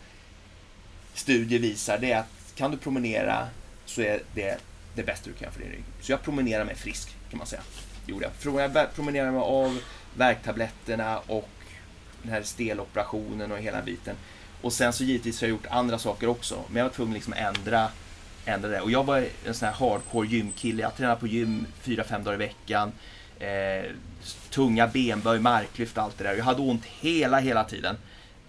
studier 1.14 1.58
visar 1.58 1.98
det 1.98 2.12
är 2.12 2.18
att 2.18 2.54
kan 2.54 2.70
du 2.70 2.76
promenera 2.76 3.48
så 3.84 4.00
är 4.00 4.22
det 4.34 4.58
det 4.94 5.02
bästa 5.02 5.30
du 5.30 5.32
kan 5.32 5.42
göra 5.42 5.52
för 5.52 5.60
din 5.60 5.70
rygg. 5.70 5.84
Så 6.00 6.12
jag 6.12 6.22
promenerar 6.22 6.64
mig 6.64 6.74
frisk 6.74 7.16
kan 7.30 7.38
man 7.38 7.46
säga. 7.46 7.62
Det 8.06 8.12
gjorde 8.12 8.24
jag. 8.24 8.32
Från 8.32 8.54
jag 8.54 8.94
promenerade 8.94 9.32
mig 9.32 9.40
av 9.40 9.80
värktabletterna 10.16 11.18
och 11.18 11.48
den 12.22 12.32
här 12.32 12.42
steloperationen 12.42 13.52
och 13.52 13.58
hela 13.58 13.82
biten. 13.82 14.16
Och 14.62 14.72
sen 14.72 14.92
så 14.92 15.04
givetvis 15.04 15.40
har 15.40 15.48
jag 15.48 15.56
gjort 15.56 15.66
andra 15.70 15.98
saker 15.98 16.28
också. 16.28 16.62
Men 16.68 16.76
jag 16.76 16.84
var 16.84 16.94
tvungen 16.94 17.14
liksom 17.14 17.32
att 17.32 17.38
ändra, 17.38 17.88
ändra 18.46 18.68
det. 18.68 18.80
Och 18.80 18.90
jag 18.90 19.04
var 19.04 19.24
en 19.46 19.54
sån 19.54 19.68
här 19.68 19.74
hardcore 19.74 20.28
gymkille. 20.28 20.82
Jag 20.82 20.96
tränade 20.96 21.20
på 21.20 21.26
gym 21.26 21.66
fyra 21.80 22.04
fem 22.04 22.24
dagar 22.24 22.34
i 22.34 22.38
veckan. 22.38 22.92
Eh, 23.38 23.90
tunga 24.50 24.86
benböj, 24.86 25.40
marklyft, 25.40 25.98
allt 25.98 26.18
det 26.18 26.24
där. 26.24 26.34
Jag 26.34 26.44
hade 26.44 26.62
ont 26.62 26.84
hela, 26.84 27.38
hela 27.38 27.64
tiden. 27.64 27.96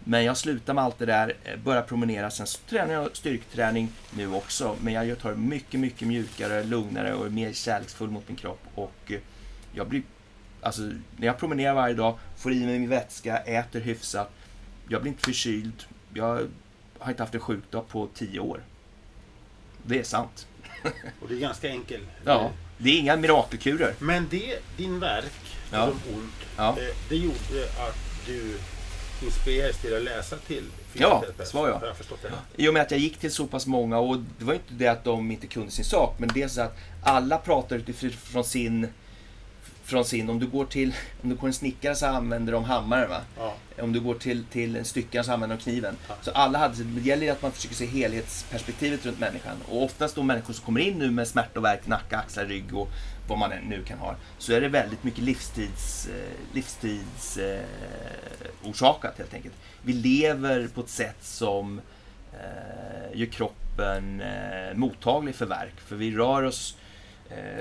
Men 0.04 0.24
jag 0.24 0.38
slutade 0.38 0.74
med 0.74 0.84
allt 0.84 1.00
det 1.00 1.06
där, 1.06 1.34
eh, 1.44 1.58
började 1.60 1.88
promenera. 1.88 2.30
Sen 2.30 2.48
så 2.48 2.60
tränar 2.70 2.94
jag 2.94 3.18
styrketräning 3.18 3.90
nu 4.16 4.34
också. 4.34 4.76
Men 4.82 4.94
jag 4.94 5.20
tar 5.20 5.30
det 5.30 5.38
mycket, 5.38 5.80
mycket 5.80 6.08
mjukare, 6.08 6.64
lugnare 6.64 7.14
och 7.14 7.26
är 7.26 7.30
mer 7.30 7.54
kärleksfull 7.54 8.10
mot 8.10 8.28
min 8.28 8.38
kropp. 8.38 8.62
Och 8.76 9.12
eh, 9.12 9.20
jag 9.74 9.88
blir, 9.88 10.02
alltså 10.62 10.82
när 11.18 11.28
jag 11.28 11.38
promenerar 11.38 11.74
varje 11.74 11.96
dag, 11.96 12.20
får 12.38 12.54
i 12.54 12.66
mig 12.66 12.80
min 12.80 12.90
vätska, 12.90 13.38
äter 13.38 13.80
hyfsat. 13.80 14.32
Jag 14.90 15.02
blir 15.02 15.12
inte 15.12 15.24
förkyld. 15.24 15.84
Jag 16.14 16.48
har 17.00 17.10
inte 17.12 17.24
haft 17.24 17.36
en 17.36 17.40
sjukdag 17.40 17.88
på 17.88 18.08
tio 18.14 18.40
år. 18.40 18.62
Det 19.88 20.00
är 20.00 20.04
sant. 20.04 20.48
Och 21.22 21.28
det 21.30 21.36
är 21.36 21.40
ganska 21.40 21.70
enkelt. 21.70 22.04
Ja, 22.26 22.52
det 22.78 22.90
är 22.90 23.00
inga 23.00 23.16
mirakelkurer. 23.18 23.94
Men 24.00 24.28
det, 24.30 24.60
din 24.78 25.00
verk, 25.00 25.32
Ja. 25.72 25.86
som 25.88 26.14
ont, 26.16 26.34
Ja. 26.58 26.70
eh, 26.70 26.96
det 27.10 27.16
gjorde 27.16 27.64
att 27.88 27.98
du 28.26 28.58
inspirerades 29.26 29.78
till 29.78 29.96
att 29.96 30.04
läsa 30.04 30.36
till 30.38 30.64
Ja, 30.94 31.24
svar 31.46 31.68
ja. 31.70 31.74
Har 31.80 31.88
jag? 32.24 32.32
I 32.56 32.70
och 32.70 32.74
med 32.74 32.82
att 32.82 32.92
jag 32.92 33.00
gick 33.00 33.18
till 33.18 33.32
så 33.32 33.48
pass 33.48 33.68
många 33.68 33.98
och 34.00 34.18
det 34.40 34.46
var 34.46 34.54
inte 34.54 34.74
det 34.74 34.88
att 34.88 35.04
de 35.04 35.32
inte 35.32 35.48
kunde 35.48 35.72
sin 35.72 35.86
sak 35.86 36.16
men 36.20 36.30
det 36.34 36.44
är 36.44 36.48
så 36.48 36.62
att 36.62 36.78
alla 37.04 37.38
pratar 37.38 37.76
utifrån 37.76 38.44
sin 38.44 38.88
från 39.88 40.06
sin, 40.06 40.30
om 40.30 40.40
du 40.40 40.48
går 40.48 40.66
till 40.66 40.94
om 41.24 41.30
du 41.30 41.36
går 41.36 41.48
en 41.48 41.54
snickare 41.54 41.96
så 41.96 42.06
använder 42.06 42.54
de 42.54 42.64
hammaren 42.64 43.10
va? 43.10 43.22
Ja. 43.38 43.56
Om 43.82 43.94
du 43.94 44.00
går 44.00 44.16
till, 44.16 44.44
till 44.46 44.76
en 44.76 44.86
styckare 44.86 45.24
så 45.24 45.32
använder 45.32 45.58
de 45.58 45.64
kniven. 45.64 45.96
Ja. 46.08 46.16
Så 46.22 46.32
alla 46.32 46.60
hade, 46.60 46.84
det 46.84 47.02
gäller 47.02 47.32
att 47.32 47.42
man 47.42 47.52
försöker 47.52 47.76
se 47.76 47.86
helhetsperspektivet 47.86 49.06
runt 49.06 49.20
människan. 49.20 49.58
Och 49.70 49.84
oftast 49.84 50.16
då 50.16 50.24
människor 50.24 50.54
som 50.54 50.66
kommer 50.66 50.82
in 50.82 50.98
nu 50.98 51.12
med 51.12 51.28
smärta 51.28 51.60
och 51.60 51.66
värk, 51.66 51.88
nacke, 51.88 52.18
axlar, 52.18 52.46
rygg 52.46 52.76
och 52.76 52.90
vad 53.28 53.38
man 53.40 53.52
nu 53.70 53.84
kan 53.84 53.98
ha. 54.00 54.16
Så 54.38 54.54
är 54.54 54.62
det 54.62 54.68
väldigt 54.68 55.04
mycket 55.04 55.24
livstids, 55.24 56.08
eh, 56.08 56.56
livstids 56.56 57.38
eh, 57.38 57.62
orsakat 58.64 59.18
helt 59.18 59.34
enkelt. 59.34 59.56
Vi 59.82 59.94
lever 59.94 60.68
på 60.68 60.82
ett 60.82 60.90
sätt 60.90 61.18
som 61.22 61.82
eh, 62.34 63.20
gör 63.20 63.28
kroppen 63.28 64.22
eh, 64.22 64.76
mottaglig 64.76 65.36
för 65.36 65.46
värk. 65.46 65.74
För 65.78 65.96
vi 65.96 66.16
rör 66.16 66.44
oss 66.44 66.78
eh, 66.82 66.87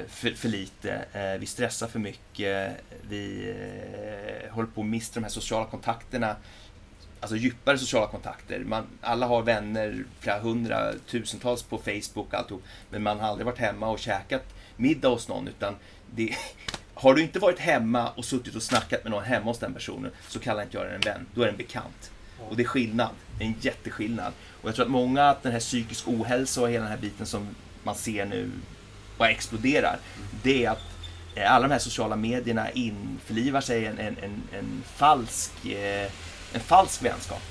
för, 0.08 0.30
för 0.30 0.48
lite, 0.48 1.04
eh, 1.12 1.40
vi 1.40 1.46
stressar 1.46 1.86
för 1.86 1.98
mycket, 1.98 2.76
vi 3.08 3.50
eh, 3.50 4.54
håller 4.54 4.68
på 4.68 4.80
att 4.80 4.86
mista 4.86 5.14
de 5.14 5.24
här 5.24 5.30
sociala 5.30 5.66
kontakterna 5.66 6.36
alltså 7.20 7.36
djupare 7.36 7.78
sociala 7.78 8.06
kontakter. 8.06 8.60
Man, 8.60 8.86
alla 9.00 9.26
har 9.26 9.42
vänner, 9.42 10.04
flera 10.20 10.38
hundra, 10.38 10.92
tusentals 11.10 11.62
på 11.62 11.78
Facebook 11.78 12.28
och 12.28 12.34
alltihop. 12.34 12.62
Men 12.90 13.02
man 13.02 13.20
har 13.20 13.28
aldrig 13.28 13.46
varit 13.46 13.58
hemma 13.58 13.88
och 13.88 13.98
käkat 13.98 14.44
middag 14.76 15.08
hos 15.08 15.28
någon. 15.28 15.48
Utan 15.48 15.74
det, 16.14 16.36
har 16.94 17.14
du 17.14 17.22
inte 17.22 17.38
varit 17.38 17.58
hemma 17.58 18.10
och 18.10 18.24
suttit 18.24 18.54
och 18.54 18.62
snackat 18.62 19.04
med 19.04 19.10
någon 19.10 19.24
hemma 19.24 19.44
hos 19.44 19.58
den 19.58 19.74
personen 19.74 20.10
så 20.28 20.38
kallar 20.38 20.62
inte 20.62 20.76
jag 20.76 20.86
den 20.86 20.94
en 20.94 21.00
vän. 21.00 21.26
Då 21.34 21.40
är 21.40 21.44
det 21.44 21.52
en 21.52 21.56
bekant. 21.56 22.10
Och 22.48 22.56
det 22.56 22.62
är 22.62 22.66
skillnad. 22.66 23.10
Det 23.38 23.44
är 23.44 23.48
en 23.48 23.54
jätteskillnad. 23.60 24.32
Och 24.62 24.68
jag 24.68 24.74
tror 24.74 24.84
att 24.84 24.90
många, 24.90 25.30
att 25.30 25.42
den 25.42 25.52
här 25.52 25.60
psykisk 25.60 26.08
ohälsa 26.08 26.62
och 26.62 26.70
hela 26.70 26.82
den 26.82 26.92
här 26.92 26.98
biten 26.98 27.26
som 27.26 27.48
man 27.82 27.94
ser 27.94 28.26
nu 28.26 28.50
bara 29.18 29.30
exploderar. 29.30 29.98
Det 30.42 30.64
är 30.64 30.70
att 30.70 30.82
eh, 31.34 31.52
alla 31.52 31.68
de 31.68 31.72
här 31.72 31.78
sociala 31.78 32.16
medierna 32.16 32.70
införlivar 32.70 33.60
sig 33.60 33.86
en, 33.86 33.98
en, 33.98 34.16
en, 34.22 34.42
en 34.58 34.82
falsk, 34.96 35.66
eh, 35.66 36.10
en 36.52 36.60
falsk 36.60 37.04
vänskap. 37.04 37.42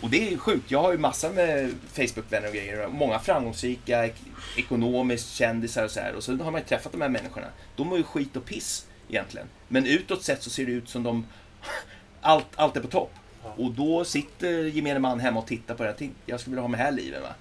Och 0.00 0.10
det 0.10 0.32
är 0.32 0.38
sjukt. 0.38 0.70
Jag 0.70 0.82
har 0.82 0.92
ju 0.92 0.98
massor 0.98 1.30
med 1.30 1.74
Facebook-vänner 1.92 2.48
och 2.48 2.54
grejer. 2.54 2.88
Många 2.88 3.18
framgångsrika, 3.18 4.10
ekonomiskt 4.56 5.34
kändisar 5.34 5.84
och 5.84 5.90
så 5.90 6.00
här. 6.00 6.14
Och 6.14 6.24
så 6.24 6.36
har 6.36 6.50
man 6.50 6.60
ju 6.60 6.66
träffat 6.66 6.92
de 6.92 7.00
här 7.00 7.08
människorna. 7.08 7.46
De 7.76 7.92
är 7.92 7.96
ju 7.96 8.02
skit 8.02 8.36
och 8.36 8.44
piss 8.44 8.86
egentligen. 9.08 9.46
Men 9.68 9.86
utåt 9.86 10.22
sett 10.22 10.42
så 10.42 10.50
ser 10.50 10.66
det 10.66 10.72
ut 10.72 10.88
som 10.88 11.02
de... 11.02 11.26
Allt, 12.20 12.46
allt 12.54 12.76
är 12.76 12.80
på 12.80 12.88
topp. 12.88 13.12
Och 13.56 13.72
då 13.72 14.04
sitter 14.04 14.64
gemene 14.64 14.98
man 14.98 15.20
hemma 15.20 15.40
och 15.40 15.46
tittar 15.46 15.74
på 15.74 15.84
det. 15.84 15.92
Tänkte, 15.92 16.18
jag 16.26 16.40
skulle 16.40 16.54
vilja 16.54 16.62
ha 16.62 16.68
med 16.68 16.80
här 16.80 16.92
livet. 16.92 17.22
Va? 17.22 17.34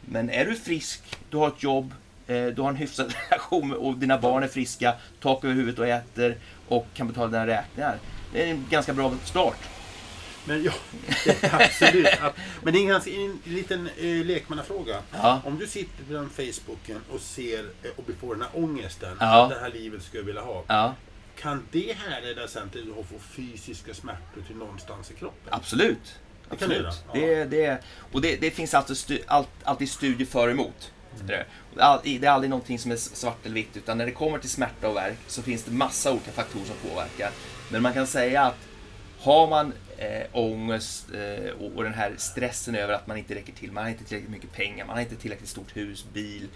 Men 0.00 0.30
är 0.30 0.44
du 0.44 0.54
frisk, 0.54 1.02
du 1.30 1.36
har 1.36 1.48
ett 1.48 1.62
jobb, 1.62 1.94
du 2.26 2.62
har 2.62 2.68
en 2.68 2.76
hyfsad 2.76 3.14
relation 3.30 3.72
och 3.72 3.96
dina 3.98 4.18
barn 4.18 4.42
är 4.42 4.48
friska, 4.48 4.94
tak 5.20 5.44
över 5.44 5.54
huvudet 5.54 5.78
och 5.78 5.86
äter 5.86 6.36
och 6.68 6.86
kan 6.94 7.08
betala 7.08 7.26
dina 7.26 7.46
räkningar. 7.46 7.98
Det 8.32 8.42
är 8.42 8.46
en 8.46 8.66
ganska 8.70 8.92
bra 8.92 9.14
start. 9.24 9.58
Men 10.48 10.62
ja, 10.64 10.72
absolut. 11.52 12.08
Men 12.62 12.72
det 12.72 12.78
är 12.78 12.80
en, 12.80 12.88
ganska, 12.88 13.10
en 13.10 13.38
liten 13.44 13.88
eh, 13.98 14.24
lekmannafråga. 14.24 14.96
Ja. 15.12 15.40
Om 15.44 15.58
du 15.58 15.66
sitter 15.66 16.04
på 16.04 16.28
Facebooken 16.30 17.00
och 17.12 17.20
ser 17.20 17.58
eh, 17.58 17.90
och 17.96 18.04
får 18.20 18.34
den 18.34 18.42
här 18.42 18.50
ångesten. 18.64 19.16
Ja. 19.20 19.48
Det 19.54 19.60
här 19.60 19.70
livet 19.70 20.02
skulle 20.02 20.20
jag 20.20 20.26
vilja 20.26 20.42
ha. 20.42 20.64
Ja, 20.66 20.94
Kan 21.38 21.66
det 21.72 21.96
härleda 22.06 22.48
sen 22.48 22.70
till 22.70 22.92
att 23.00 23.06
få 23.06 23.14
fysiska 23.18 23.94
smärtor 23.94 24.42
till 24.46 24.56
någonstans 24.56 25.10
i 25.10 25.14
kroppen? 25.14 25.48
absolut. 25.50 26.18
Det 26.48 26.54
Absolut. 26.54 26.86
Det, 27.12 27.44
det, 27.44 27.82
och 28.12 28.20
det, 28.20 28.36
det 28.36 28.50
finns 28.50 28.74
alltid, 28.74 28.96
stu, 28.96 29.18
allt, 29.26 29.48
alltid 29.64 29.90
studier 29.90 30.26
för 30.26 30.46
och 30.46 30.52
emot. 30.52 30.92
Det 31.26 31.34
är- 31.34 32.20
Det 32.20 32.26
är 32.26 32.30
aldrig 32.30 32.50
någonting 32.50 32.78
som 32.78 32.90
är 32.92 32.96
svart 32.96 33.46
eller 33.46 33.54
vitt, 33.54 33.76
utan 33.76 33.98
när 33.98 34.06
det 34.06 34.12
kommer 34.12 34.38
till 34.38 34.50
smärta 34.50 34.88
och 34.88 34.96
värk 34.96 35.18
så 35.26 35.42
finns 35.42 35.62
det 35.64 35.70
massa 35.70 36.12
olika 36.12 36.30
faktorer 36.32 36.64
som 36.64 36.90
påverkar. 36.90 37.30
Men 37.70 37.82
man 37.82 37.92
kan 37.92 38.06
säga 38.06 38.42
att 38.42 38.56
har 39.18 39.46
man 39.48 39.72
eh, 39.98 40.26
ångest 40.32 41.06
eh, 41.14 41.50
och, 41.50 41.72
och 41.76 41.82
den 41.84 41.94
här 41.94 42.14
stressen 42.16 42.74
över 42.74 42.94
att 42.94 43.06
man 43.06 43.16
inte 43.16 43.34
räcker 43.34 43.52
till, 43.52 43.72
man 43.72 43.84
har 43.84 43.90
inte 43.90 44.04
tillräckligt 44.04 44.30
mycket 44.32 44.52
pengar, 44.52 44.86
man 44.86 44.96
har 44.96 45.02
inte 45.02 45.16
tillräckligt 45.16 45.48
stort 45.48 45.76
hus, 45.76 46.06
bil, 46.12 46.48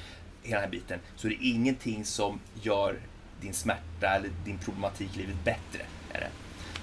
hela 0.43 0.57
den 0.61 0.65
här 0.65 0.71
biten, 0.71 0.99
så 1.17 1.27
är 1.27 1.31
det 1.31 1.45
ingenting 1.47 2.05
som 2.05 2.41
gör 2.63 2.99
din 3.41 3.55
smärta 3.55 4.07
eller 4.09 4.31
din 4.45 4.59
problematik 4.59 5.17
i 5.17 5.19
livet 5.19 5.37
bättre. 5.45 5.85
Är 6.13 6.21
det. 6.21 6.31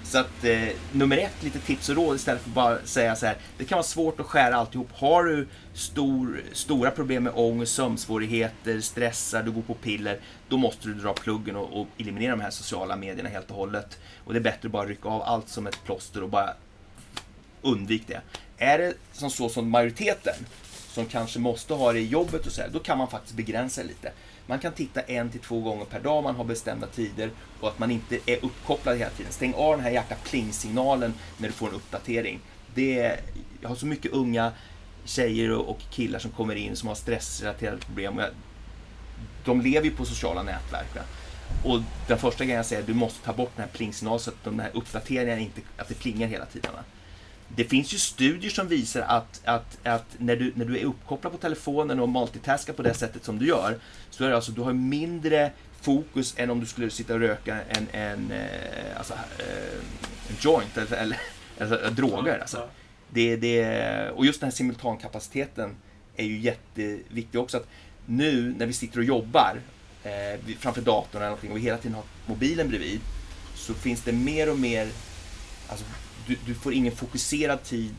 Så 0.08 0.18
att 0.18 0.44
eh, 0.44 0.68
nummer 0.92 1.18
ett, 1.18 1.42
lite 1.42 1.58
tips 1.58 1.88
och 1.88 1.96
råd 1.96 2.16
istället 2.16 2.42
för 2.42 2.50
att 2.50 2.54
bara 2.54 2.86
säga 2.86 3.16
så 3.16 3.26
här. 3.26 3.36
Det 3.58 3.64
kan 3.64 3.76
vara 3.76 3.86
svårt 3.86 4.20
att 4.20 4.26
skära 4.26 4.56
alltihop. 4.56 4.88
Har 4.92 5.24
du 5.24 5.48
stor, 5.74 6.42
stora 6.52 6.90
problem 6.90 7.22
med 7.22 7.32
ångest, 7.36 7.74
sömnsvårigheter, 7.74 8.80
stressar, 8.80 9.42
du 9.42 9.50
går 9.50 9.62
på 9.62 9.74
piller. 9.74 10.20
Då 10.48 10.56
måste 10.56 10.88
du 10.88 10.94
dra 10.94 11.12
pluggen 11.12 11.56
och, 11.56 11.80
och 11.80 11.86
eliminera 11.98 12.30
de 12.30 12.40
här 12.40 12.50
sociala 12.50 12.96
medierna 12.96 13.28
helt 13.28 13.50
och 13.50 13.56
hållet. 13.56 13.98
Och 14.24 14.32
det 14.32 14.38
är 14.38 14.42
bättre 14.42 14.68
att 14.68 14.72
bara 14.72 14.86
rycka 14.86 15.08
av 15.08 15.22
allt 15.22 15.48
som 15.48 15.66
ett 15.66 15.84
plåster 15.84 16.22
och 16.22 16.28
bara 16.28 16.50
undvik 17.62 18.02
det. 18.06 18.20
Är 18.58 18.78
det 18.78 18.94
som 19.12 19.30
så 19.30 19.48
som 19.48 19.70
majoriteten, 19.70 20.34
som 20.88 21.06
kanske 21.06 21.38
måste 21.38 21.74
ha 21.74 21.92
det 21.92 22.00
i 22.00 22.06
jobbet 22.06 22.46
och 22.46 22.52
så 22.52 22.60
här, 22.60 22.68
då 22.72 22.78
kan 22.78 22.98
man 22.98 23.08
faktiskt 23.08 23.34
begränsa 23.34 23.82
det 23.82 23.88
lite. 23.88 24.12
Man 24.48 24.58
kan 24.58 24.72
titta 24.72 25.00
en 25.00 25.30
till 25.30 25.40
två 25.40 25.60
gånger 25.60 25.84
per 25.84 26.00
dag, 26.00 26.22
man 26.22 26.36
har 26.36 26.44
bestämda 26.44 26.86
tider 26.86 27.30
och 27.60 27.68
att 27.68 27.78
man 27.78 27.90
inte 27.90 28.18
är 28.26 28.44
uppkopplad 28.44 28.96
hela 28.96 29.10
tiden. 29.10 29.32
Stäng 29.32 29.54
av 29.54 29.76
den 29.76 29.80
här 29.84 29.90
jäkla 29.90 30.16
pling-signalen 30.24 31.14
när 31.38 31.48
du 31.48 31.54
får 31.54 31.68
en 31.68 31.74
uppdatering. 31.74 32.40
Det 32.74 32.98
är, 32.98 33.20
jag 33.60 33.68
har 33.68 33.76
så 33.76 33.86
mycket 33.86 34.12
unga 34.12 34.52
tjejer 35.04 35.52
och 35.52 35.78
killar 35.90 36.18
som 36.18 36.30
kommer 36.30 36.54
in 36.54 36.76
som 36.76 36.88
har 36.88 36.94
stressrelaterade 36.94 37.78
problem. 37.78 38.20
De 39.44 39.60
lever 39.60 39.84
ju 39.84 39.90
på 39.90 40.04
sociala 40.04 40.42
nätverk. 40.42 40.94
Va? 40.94 41.02
Och 41.64 41.80
den 42.06 42.18
första 42.18 42.44
grejen 42.44 42.56
jag 42.56 42.66
säger 42.66 42.80
är 42.80 42.82
att 42.82 42.86
du 42.86 42.94
måste 42.94 43.24
ta 43.24 43.32
bort 43.32 43.50
den 43.56 43.64
här 43.64 43.72
plingsignalen 43.72 44.20
så 44.20 44.30
att 44.30 44.44
de 44.44 44.58
här 44.58 44.70
uppdateringarna 44.74 45.40
inte 45.40 45.60
att 45.76 45.88
det 45.88 45.94
plingar 45.94 46.28
hela 46.28 46.46
tiden. 46.46 46.72
Va? 46.72 46.84
Det 47.56 47.64
finns 47.64 47.94
ju 47.94 47.98
studier 47.98 48.50
som 48.50 48.68
visar 48.68 49.00
att, 49.00 49.40
att, 49.44 49.78
att 49.86 50.16
när, 50.18 50.36
du, 50.36 50.52
när 50.54 50.64
du 50.64 50.78
är 50.78 50.84
uppkopplad 50.84 51.32
på 51.32 51.38
telefonen 51.38 52.00
och 52.00 52.08
multitaskar 52.08 52.72
på 52.72 52.82
det 52.82 52.94
sättet 52.94 53.24
som 53.24 53.38
du 53.38 53.46
gör, 53.46 53.78
så 54.10 54.24
är 54.24 54.28
det 54.28 54.34
alltså 54.34 54.52
du 54.52 54.60
har 54.60 54.72
mindre 54.72 55.50
fokus 55.80 56.34
än 56.36 56.50
om 56.50 56.60
du 56.60 56.66
skulle 56.66 56.90
sitta 56.90 57.14
och 57.14 57.20
röka 57.20 57.58
en, 57.68 57.86
en, 57.92 58.30
eh, 58.30 58.98
alltså, 58.98 59.14
eh, 59.14 59.78
en 60.28 60.36
joint 60.40 60.76
eller, 60.76 60.96
eller, 60.96 61.18
eller 61.56 61.90
droger. 61.90 62.38
Alltså. 62.38 62.68
Det, 63.10 63.36
det, 63.36 64.10
och 64.10 64.26
just 64.26 64.40
den 64.40 64.46
här 64.46 64.56
simultankapaciteten 64.56 65.76
är 66.16 66.24
ju 66.24 66.38
jätteviktig 66.38 67.40
också. 67.40 67.56
Att 67.56 67.68
nu 68.06 68.54
när 68.58 68.66
vi 68.66 68.72
sitter 68.72 68.98
och 68.98 69.04
jobbar 69.04 69.60
eh, 70.04 70.54
framför 70.58 70.82
datorn 70.82 71.22
eller 71.22 71.26
någonting 71.26 71.50
och 71.50 71.56
vi 71.56 71.62
hela 71.62 71.78
tiden 71.78 71.94
har 71.94 72.04
mobilen 72.26 72.68
bredvid 72.68 73.00
så 73.54 73.74
finns 73.74 74.02
det 74.02 74.12
mer 74.12 74.50
och 74.50 74.58
mer 74.58 74.88
Alltså, 75.68 75.84
du, 76.28 76.36
du 76.46 76.54
får 76.54 76.72
ingen 76.72 76.96
fokuserad 76.96 77.62
tid 77.62 77.94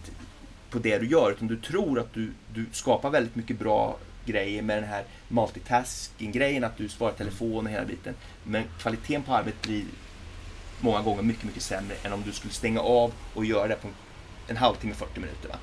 på 0.70 0.80
det 0.80 0.98
du 0.98 1.08
gör 1.08 1.32
utan 1.32 1.48
du 1.48 1.58
tror 1.58 2.00
att 2.00 2.14
du, 2.14 2.32
du 2.54 2.66
skapar 2.72 3.10
väldigt 3.10 3.36
mycket 3.36 3.60
bra 3.60 3.98
grejer 4.26 4.62
med 4.62 4.78
den 4.78 4.90
här 4.90 5.04
multitasking-grejen, 5.28 6.64
att 6.64 6.78
du 6.78 6.90
svarar 6.90 7.14
telefon 7.14 7.66
och 7.66 7.72
hela 7.72 7.86
biten. 7.86 8.14
Men 8.44 8.64
kvaliteten 8.80 9.24
på 9.24 9.34
arbetet 9.34 9.62
blir 9.62 9.84
många 10.80 11.02
gånger 11.02 11.22
mycket, 11.22 11.44
mycket 11.44 11.64
sämre 11.64 11.96
än 12.04 12.14
om 12.14 12.24
du 12.26 12.32
skulle 12.32 12.54
stänga 12.54 12.82
av 12.82 13.14
och 13.34 13.46
göra 13.46 13.68
det 13.68 13.76
på 13.76 13.88
en, 14.48 14.58
halvtimme, 14.58 14.94
40 14.94 15.20
minuter. 15.20 15.50
Va? 15.50 15.56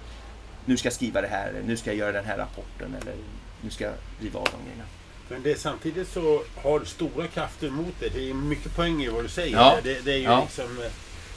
Nu 0.64 0.76
ska 0.76 0.87
jag 0.87 0.92
skriva 0.94 1.20
det 1.20 1.28
här, 1.28 1.62
nu 1.66 1.76
ska 1.76 1.90
jag 1.90 1.96
göra 1.96 2.12
den 2.12 2.25
här 2.25 2.38
rapporten 2.38 2.94
eller 3.02 3.14
nu 3.61 3.70
ska 3.70 3.85
jag 3.85 3.94
riva 4.20 4.40
av 4.40 4.44
de 4.52 4.64
grejerna. 4.64 4.85
Men 5.28 5.42
det, 5.42 5.61
samtidigt 5.61 6.08
så 6.08 6.42
har 6.62 6.80
du 6.80 6.87
stora 6.87 7.26
krafter 7.26 7.66
emot 7.66 7.94
det. 8.00 8.08
Det 8.08 8.30
är 8.30 8.35
mycket 8.35 8.76
poäng 8.76 9.02
i 9.02 9.08
vad 9.08 9.25
du 9.25 9.28
säger. 9.28 9.56
Ja. 9.56 9.78
Det, 9.82 10.04
det 10.04 10.12
är 10.12 10.16
ju 10.18 10.23
Ja. 10.23 10.40
liksom... 10.40 10.78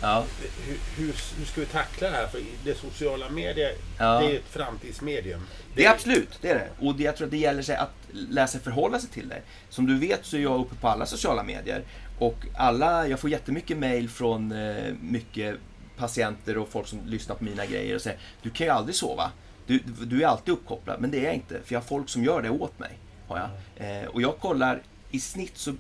Ja, 0.02 0.26
Hur, 0.68 0.78
hur, 0.98 1.16
hur 1.38 1.46
ska 1.46 1.60
vi 1.62 1.66
tackla 1.68 2.10
det 2.10 2.16
här? 2.16 2.28
För 2.28 2.42
det 2.64 2.76
sociala 2.78 3.30
medier, 3.30 3.74
Ja. 4.00 4.20
det 4.20 4.26
är 4.32 4.36
ett 4.36 4.50
framtidsmedium. 4.50 5.42
Det 5.76 5.86
är 5.86 5.92
absolut, 5.92 6.38
det 6.42 6.50
är 6.50 6.56
det. 6.56 6.86
Och 6.88 6.96
det, 6.96 7.04
jag 7.04 7.16
tror 7.18 7.26
att 7.26 7.32
det 7.32 7.38
gäller 7.38 7.62
sig 7.62 7.76
att 7.76 7.94
lära 8.12 8.48
sig 8.48 8.62
förhålla 8.62 9.00
sig 9.00 9.10
till 9.10 9.30
det. 9.30 9.42
Som 9.70 9.86
du 9.88 9.98
vet 10.00 10.26
så 10.26 10.38
är 10.38 10.42
jag 10.42 10.60
uppe 10.62 10.76
på 10.76 10.88
alla 10.88 11.06
sociala 11.06 11.44
medier. 11.44 11.84
Och 12.20 12.36
alla, 12.58 13.08
jag 13.08 13.20
får 13.20 13.30
jättemycket 13.30 13.78
mail 13.78 14.10
från 14.10 14.52
eh, 14.52 14.94
mycket 15.02 15.56
patienter 15.98 16.58
och 16.58 16.70
folk 16.70 16.88
som 16.88 17.00
lyssnar 17.06 17.36
på 17.36 17.44
mina 17.44 17.66
grejer 17.66 17.96
och 17.96 18.02
säger 18.02 18.20
Du 18.42 18.50
kan 18.50 18.68
ju 18.68 18.74
aldrig 18.74 18.96
sova. 18.96 19.32
Du, 19.68 19.80
du 20.06 20.24
är 20.24 20.28
alltid 20.28 20.54
uppkopplad. 20.54 21.02
Men 21.02 21.12
det 21.12 21.20
är 21.20 21.24
jag 21.24 21.34
inte, 21.34 21.62
för 21.66 21.74
jag 21.74 21.80
har 21.82 21.88
folk 21.88 22.10
som 22.10 22.24
gör 22.24 22.42
det 22.42 22.50
åt 22.50 22.80
mig. 22.80 22.98
Har 23.28 23.50
jag. 23.78 24.02
Eh, 24.02 24.08
och 24.08 24.22
jag 24.22 24.38
kollar, 24.40 24.82
i 25.12 25.20
snitt 25.20 25.58
så, 25.58 25.74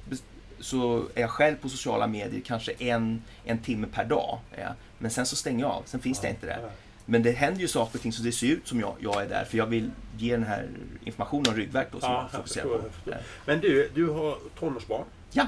så 0.61 1.03
är 1.15 1.21
jag 1.21 1.29
själv 1.29 1.55
på 1.55 1.69
sociala 1.69 2.07
medier 2.07 2.41
kanske 2.45 2.71
en, 2.79 3.21
en 3.45 3.57
timme 3.57 3.87
per 3.93 4.05
dag. 4.05 4.39
Jag. 4.57 4.73
Men 4.97 5.11
sen 5.11 5.25
så 5.25 5.35
stänger 5.35 5.59
jag 5.59 5.71
av, 5.71 5.83
sen 5.85 5.99
finns 5.99 6.19
det 6.19 6.29
inte 6.29 6.45
där. 6.45 6.59
Ja. 6.63 6.69
Men 7.05 7.23
det 7.23 7.31
händer 7.31 7.61
ju 7.61 7.67
saker 7.67 7.97
och 7.97 8.01
ting 8.01 8.13
så 8.13 8.23
det 8.23 8.31
ser 8.31 8.47
ut 8.47 8.67
som 8.67 8.79
jag, 8.79 8.95
jag 8.99 9.21
är 9.23 9.29
där. 9.29 9.45
För 9.45 9.57
jag 9.57 9.65
vill 9.65 9.91
ge 10.17 10.31
den 10.31 10.43
här 10.43 10.67
informationen 11.03 11.45
om 11.47 11.53
ryggvärk 11.55 11.87
då 11.91 11.99
som 11.99 12.11
Ja, 12.11 12.21
jag 12.31 12.31
fokuserar 12.31 12.63
på. 12.65 12.71
jag. 12.73 12.83
Där. 13.13 13.21
Men 13.45 13.59
du, 13.59 13.89
du 13.95 14.07
har 14.09 14.37
tonårsbarn. 14.59 15.03
Ja, 15.31 15.47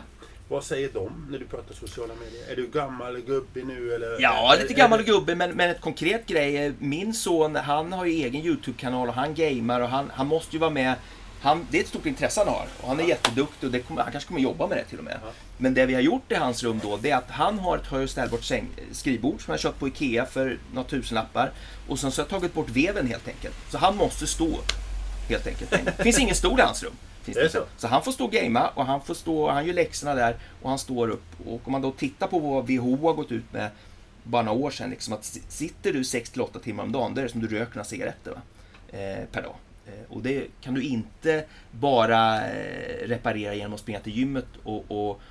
Vad 0.49 0.63
säger 0.63 0.89
de 0.93 1.27
när 1.29 1.39
du 1.39 1.45
pratar 1.45 1.73
sociala 1.75 2.13
medier? 2.25 2.51
Är 2.51 2.55
du 2.55 2.67
gammal 2.67 3.19
gubbe 3.21 3.63
nu 3.63 3.93
eller? 3.93 4.21
ja 4.21 4.55
lite 4.61 4.73
gammal 4.73 4.99
och 4.99 5.05
gubbe 5.05 5.35
men, 5.35 5.51
men 5.51 5.69
ett 5.69 5.81
konkret 5.81 6.25
grej. 6.27 6.55
är, 6.57 6.73
Min 6.79 7.13
son 7.13 7.55
han 7.55 7.93
har 7.93 8.05
ju 8.05 8.11
egen 8.13 8.41
YouTube-kanal 8.45 9.07
och 9.07 9.13
han 9.13 9.33
gamer 9.35 9.81
och 9.81 9.89
han, 9.89 10.11
han 10.13 10.27
måste 10.27 10.55
ju 10.55 10.59
vara 10.59 10.69
med. 10.71 10.95
Han, 11.41 11.67
det 11.71 11.77
är 11.77 11.81
ett 11.81 11.87
stort 11.87 12.05
intresse 12.05 12.39
han 12.39 12.47
har 12.53 12.67
och 12.81 12.87
han 12.87 12.99
är 12.99 13.03
jätteduktig 13.03 13.75
och 13.75 13.87
kommer, 13.87 14.01
han 14.01 14.11
kanske 14.11 14.27
kommer 14.27 14.41
jobba 14.41 14.67
med 14.67 14.77
det 14.77 14.83
till 14.83 14.97
och 14.97 15.03
med. 15.03 15.17
Ja. 15.23 15.31
Men 15.57 15.73
det 15.73 15.85
vi 15.85 15.93
har 15.93 16.01
gjort 16.01 16.31
i 16.31 16.35
hans 16.35 16.63
rum 16.63 16.79
då, 16.83 16.97
det 16.97 17.11
är 17.11 17.17
att 17.17 17.29
han 17.29 17.59
har 17.59 17.77
ett 17.77 17.87
höj 17.87 18.03
och 18.03 18.09
ställbart 18.09 18.43
säng, 18.43 18.67
skrivbord 18.91 19.45
som 19.45 19.51
jag 19.51 19.59
köpt 19.59 19.79
på 19.79 19.87
IKEA 19.87 20.25
för 20.25 20.59
några 20.73 20.87
tusenlappar. 20.89 21.51
Och 21.87 21.99
sen 21.99 22.11
så 22.11 22.21
har 22.21 22.23
jag 22.25 22.29
tagit 22.29 22.53
bort 22.53 22.69
veven 22.69 23.07
helt 23.07 23.27
enkelt. 23.27 23.55
Så 23.71 23.77
han 23.77 23.97
måste 23.97 24.27
stå 24.27 24.45
upp. 24.47 24.71
Helt 25.29 25.47
enkelt. 25.47 25.69
Det 25.71 25.91
finns 26.03 26.19
ingen 26.19 26.35
stol 26.35 26.59
i 26.59 26.61
hans 26.61 26.83
rum. 26.83 26.93
Finns 27.23 27.37
Det 27.37 27.43
det 27.43 27.49
så? 27.49 27.63
så. 27.77 27.87
han 27.87 28.03
får 28.03 28.11
stå 28.11 28.25
och 28.25 28.31
gamea 28.31 28.67
och 28.67 28.85
han 28.85 29.01
får 29.01 29.13
stå, 29.13 29.49
han 29.51 29.65
gör 29.65 29.73
läxorna 29.73 30.15
där 30.15 30.35
och 30.61 30.69
han 30.69 30.79
står 30.79 31.09
upp. 31.09 31.23
Och 31.45 31.61
om 31.65 31.71
man 31.71 31.81
då 31.81 31.91
tittar 31.91 32.27
på 32.27 32.39
vad 32.39 32.67
WHO 32.67 33.07
har 33.07 33.13
gått 33.13 33.31
ut 33.31 33.53
med 33.53 33.69
bara 34.23 34.41
några 34.41 34.59
år 34.59 34.71
sedan, 34.71 34.89
liksom 34.89 35.13
att 35.13 35.25
si- 35.25 35.41
sitter 35.47 35.93
du 35.93 36.01
6-8 36.01 36.59
timmar 36.59 36.83
om 36.83 36.91
dagen, 36.91 37.13
det 37.15 37.21
är 37.21 37.23
det 37.25 37.31
som 37.31 37.41
du 37.41 37.47
röker 37.47 37.75
några 37.75 37.83
cigaretter 37.85 38.31
va? 38.31 38.41
Eh, 38.99 39.25
per 39.31 39.41
dag. 39.41 39.55
Eh, 39.87 39.93
och 40.15 40.21
det 40.21 40.47
kan 40.61 40.73
du 40.73 40.83
inte 40.83 41.43
bara 41.71 42.47
eh, 42.51 43.07
reparera 43.07 43.53
genom 43.55 43.73
att 43.73 43.79
springa 43.79 43.99
till 43.99 44.13
gymmet 44.17 44.45
och, 44.63 44.85
och, 44.87 45.21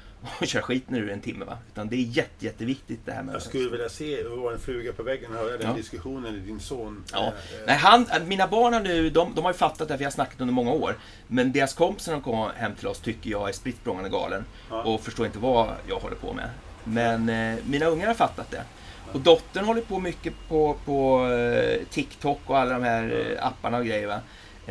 och 0.41 0.47
köra 0.47 0.63
skiten 0.63 0.97
ur 0.97 1.11
en 1.11 1.21
timme. 1.21 1.45
Va? 1.45 1.59
Utan 1.73 1.89
det 1.89 1.97
är 1.97 2.03
jätte, 2.03 2.45
jätteviktigt 2.45 3.01
det 3.05 3.13
här 3.13 3.23
med... 3.23 3.35
Jag 3.35 3.43
skulle 3.43 3.71
vilja 3.71 3.89
se 3.89 4.23
var 4.23 4.53
en 4.53 4.59
fluga 4.59 4.93
på 4.93 5.03
väggen 5.03 5.31
och 5.31 5.37
höra 5.39 5.57
den 5.57 5.67
Ja. 5.71 5.73
diskussionen 5.77 6.35
i 6.35 6.39
din 6.39 6.61
son. 6.61 7.05
Ja. 7.13 7.27
Eh, 7.27 7.33
Nej, 7.67 7.77
han, 7.77 8.07
mina 8.27 8.47
barn 8.47 8.73
har 8.73 8.81
nu, 8.81 9.11
de, 9.11 9.35
de 9.35 9.45
har 9.45 9.53
ju 9.53 9.59
fattat 9.59 9.89
det, 9.89 9.97
för 9.97 10.03
jag 10.05 10.11
har 10.11 10.13
snackat 10.13 10.41
under 10.41 10.55
många 10.55 10.73
år. 10.73 10.99
Men 11.27 11.53
deras 11.53 11.75
kompisar 11.75 12.13
som 12.13 12.23
kommer 12.23 12.49
hem 12.55 12.75
till 12.75 12.87
oss 12.89 13.01
tycker 13.01 13.31
jag 13.31 13.49
är 13.49 13.53
spritt 13.53 13.85
galen. 14.11 14.45
Ja. 14.71 14.83
Och 14.83 15.01
förstår 15.01 15.27
inte 15.27 15.39
vad 15.39 15.69
jag 15.89 15.97
håller 16.01 16.17
på 16.17 16.33
med. 16.33 16.51
Men 16.85 17.29
eh, 17.29 17.59
mina 17.67 17.87
ungar 17.87 18.07
har 18.07 18.15
fattat 18.15 18.51
det. 18.51 18.65
Och 19.13 19.21
dottern 19.21 19.65
håller 19.65 19.83
på 19.83 19.99
mycket 19.99 20.35
på, 20.49 20.77
på 20.85 21.27
eh, 21.29 21.81
TikTok 21.91 22.41
och 22.47 22.59
alla 22.59 22.73
de 22.73 22.83
här 22.83 23.35
eh, 23.37 23.47
apparna 23.47 23.79
och 23.79 23.87
grejer. 23.87 24.07
Va? 24.07 24.21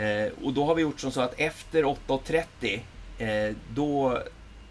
Eh, 0.02 0.32
och 0.44 0.54
då 0.54 0.66
har 0.66 0.76
vi 0.76 0.82
gjort 0.82 1.00
som 1.00 1.12
så 1.12 1.22
att 1.22 1.34
efter 1.40 1.84
8.30 1.84 2.80
eh, 3.18 3.56
då 3.74 4.10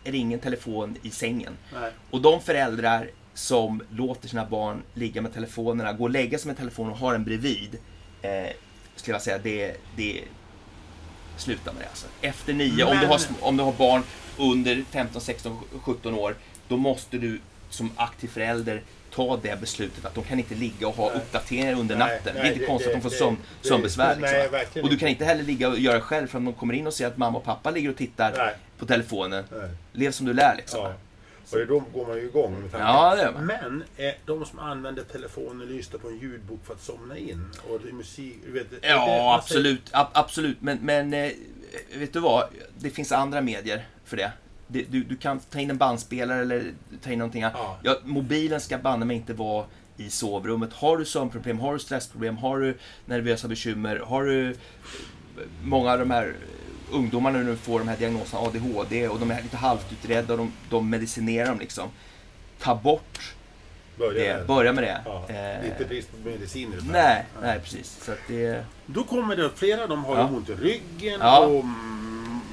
är 0.04 0.12
det 0.12 0.18
ingen 0.18 0.38
telefon 0.40 0.96
i 1.02 1.10
sängen. 1.10 1.52
Nej. 1.80 1.90
Och 2.10 2.20
de 2.20 2.40
föräldrar 2.40 3.10
som 3.34 3.82
låter 3.90 4.28
sina 4.28 4.44
barn 4.46 4.82
ligga 4.94 5.22
med 5.22 5.34
telefonerna, 5.34 5.92
gå 5.92 6.04
och 6.04 6.10
lägga 6.10 6.38
sig 6.38 6.46
med 6.46 6.56
telefonen 6.56 6.92
och 6.92 6.98
ha 6.98 7.12
den 7.12 7.24
bredvid. 7.24 7.78
Eh, 8.22 8.30
skulle 8.96 9.14
jag 9.14 9.22
säga, 9.22 9.38
det, 9.38 9.76
det 9.96 10.20
sluta 11.36 11.72
med 11.72 11.82
det 11.82 11.88
alltså. 11.88 12.06
Efter 12.20 12.52
nio, 12.52 12.84
om, 12.84 12.90
Men- 12.90 13.00
du 13.00 13.06
har, 13.06 13.20
om 13.40 13.56
du 13.56 13.62
har 13.62 13.72
barn 13.72 14.02
under 14.38 14.84
15, 14.90 15.20
16, 15.20 15.58
17 15.82 16.14
år, 16.14 16.34
då 16.68 16.76
måste 16.76 17.18
du 17.18 17.40
som 17.70 17.90
aktiv 17.96 18.28
förälder 18.28 18.82
ta 19.26 19.36
det 19.42 19.60
beslutet 19.60 20.04
att 20.04 20.14
de 20.14 20.24
kan 20.24 20.38
inte 20.38 20.54
ligga 20.54 20.88
och 20.88 20.94
ha 20.94 21.08
Nej. 21.08 21.16
uppdateringar 21.16 21.72
under 21.80 21.96
Nej, 21.96 22.08
natten. 22.08 22.34
det 22.34 22.40
nej, 22.40 22.42
är 22.42 22.46
inte 22.52 22.60
det- 22.60 22.66
konstigt 22.66 22.88
att 22.88 23.02
de 23.02 23.08
det- 23.08 23.10
får 23.10 23.24
sömn, 23.24 23.36
det- 23.62 23.68
sömnbesvär. 23.68 24.16
Liksom. 24.16 24.82
Och 24.82 24.90
du 24.90 24.98
kan 24.98 25.08
inte 25.08 25.24
heller 25.24 25.42
ligga 25.42 25.68
och 25.68 25.78
göra 25.78 26.00
själv 26.00 26.26
för 26.26 26.38
om 26.38 26.44
de 26.44 26.54
kommer 26.54 26.74
in 26.74 26.86
och 26.86 26.94
ser 26.94 27.06
att 27.06 27.16
mamma 27.16 27.38
och 27.38 27.44
pappa 27.44 27.70
ligger 27.70 27.90
och 27.90 27.96
tittar 27.96 28.32
Nej. 28.36 28.54
på 28.78 28.86
telefonen. 28.86 29.44
Nej. 29.52 29.68
Lev 29.92 30.10
som 30.10 30.26
du 30.26 30.32
lär 30.32 30.54
liksom. 30.56 30.80
Ja. 30.80 30.94
Och 31.50 31.66
då 31.66 31.82
går 31.94 32.06
man 32.06 32.16
ju 32.16 32.22
igång 32.22 32.52
med 32.60 32.70
tanken. 32.72 32.88
Ja, 32.88 33.14
det 33.16 33.30
man. 33.32 33.46
Men 33.46 33.84
eh, 33.96 34.14
de 34.26 34.46
som 34.46 34.58
använder 34.58 35.02
telefonen 35.02 35.60
och 35.60 35.66
lyssnar 35.74 35.98
på 35.98 36.08
en 36.08 36.18
ljudbok 36.18 36.60
för 36.66 36.74
att 36.74 36.80
somna 36.82 37.18
in. 37.18 37.44
Och 37.70 37.80
det 37.82 37.88
är 37.88 37.92
musik. 37.92 38.36
Vet, 38.46 38.72
är 38.72 38.80
det- 38.80 38.88
Ja, 38.88 39.06
man 39.06 39.34
absolut. 39.38 39.82
A- 39.92 40.08
absolut. 40.12 40.56
Men, 40.60 40.78
men 40.82 41.14
eh, 41.14 41.30
vet 41.96 42.12
du 42.12 42.20
vad? 42.20 42.44
Det 42.78 42.90
finns 42.90 43.12
andra 43.12 43.40
medier 43.40 43.86
för 44.04 44.16
det. 44.16 44.32
Det- 44.68 44.86
Du, 44.90 45.04
du 45.04 45.16
kan 45.16 45.40
ta 45.40 45.58
in 45.60 45.70
en 45.70 45.76
bandspelare 45.78 46.40
eller 46.40 46.72
ta 47.02 47.10
in 47.10 47.18
någonting 47.18 47.42
annat. 47.42 47.56
Ja. 47.58 47.78
Ja, 47.82 47.96
mobilen 48.04 48.60
ska 48.60 48.78
banne 48.78 49.04
mig 49.04 49.16
inte 49.16 49.32
vara 49.34 49.66
i 49.96 50.10
sovrummet. 50.10 50.72
Har 50.72 50.96
du 50.96 51.04
sömnproblem, 51.04 51.60
har 51.60 51.72
du 51.72 51.78
stressproblem, 51.78 52.36
har 52.36 52.58
du 52.60 52.78
nervösa 53.06 53.48
bekymmer, 53.48 53.96
har 53.96 54.24
du... 54.24 54.56
Många 55.62 55.92
av 55.92 55.98
de 55.98 56.10
här 56.10 56.34
ungdomarna 56.92 57.38
nu 57.38 57.56
får 57.56 57.78
de 57.78 57.88
här 57.88 57.96
diagnoserna 57.96 58.42
ADHD 58.42 59.08
och 59.08 59.18
de 59.20 59.30
är 59.30 59.42
lite 59.42 59.56
halvt 59.56 59.92
utredda 59.92 60.32
och 60.32 60.38
de, 60.38 60.52
de 60.70 60.90
medicinerar 60.90 61.46
dem 61.48 61.58
liksom. 61.58 61.88
Ta 62.60 62.74
bort 62.74 63.34
Börja 63.98 64.12
det, 64.32 64.38
där. 64.38 64.44
börja 64.46 64.72
med 64.72 64.84
det. 64.84 65.00
Ja, 65.04 65.24
Eh, 65.28 65.34
det 65.34 65.38
är 65.40 65.64
inte 65.72 65.84
brist 65.84 66.10
på 66.12 66.28
mediciner. 66.28 66.78
nej, 66.92 67.24
nej 67.42 67.60
precis. 67.60 67.98
Så 68.04 68.12
att 68.12 68.18
det... 68.28 68.64
Då 68.86 69.04
kommer 69.04 69.36
det, 69.36 69.50
flera 69.54 69.86
dem 69.86 70.04
har 70.04 70.16
Ja. 70.16 70.24
ont 70.26 70.48
i 70.48 70.54
ryggen 70.54 71.20
Ja. 71.20 71.38
och 71.46 71.64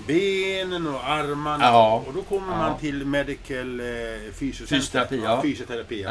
benen 0.08 0.88
och 0.88 1.08
armarna. 1.10 1.64
Ja. 1.66 2.04
Och 2.08 2.14
då 2.14 2.22
kommer 2.22 2.54
Ja. 2.54 2.58
man 2.58 2.80
till 2.80 3.06
Medical 3.06 3.80
eh. 3.80 3.86
Fysioterapi, 4.34 5.22
ja. 5.24 5.42
Fysioterapi. 5.42 6.06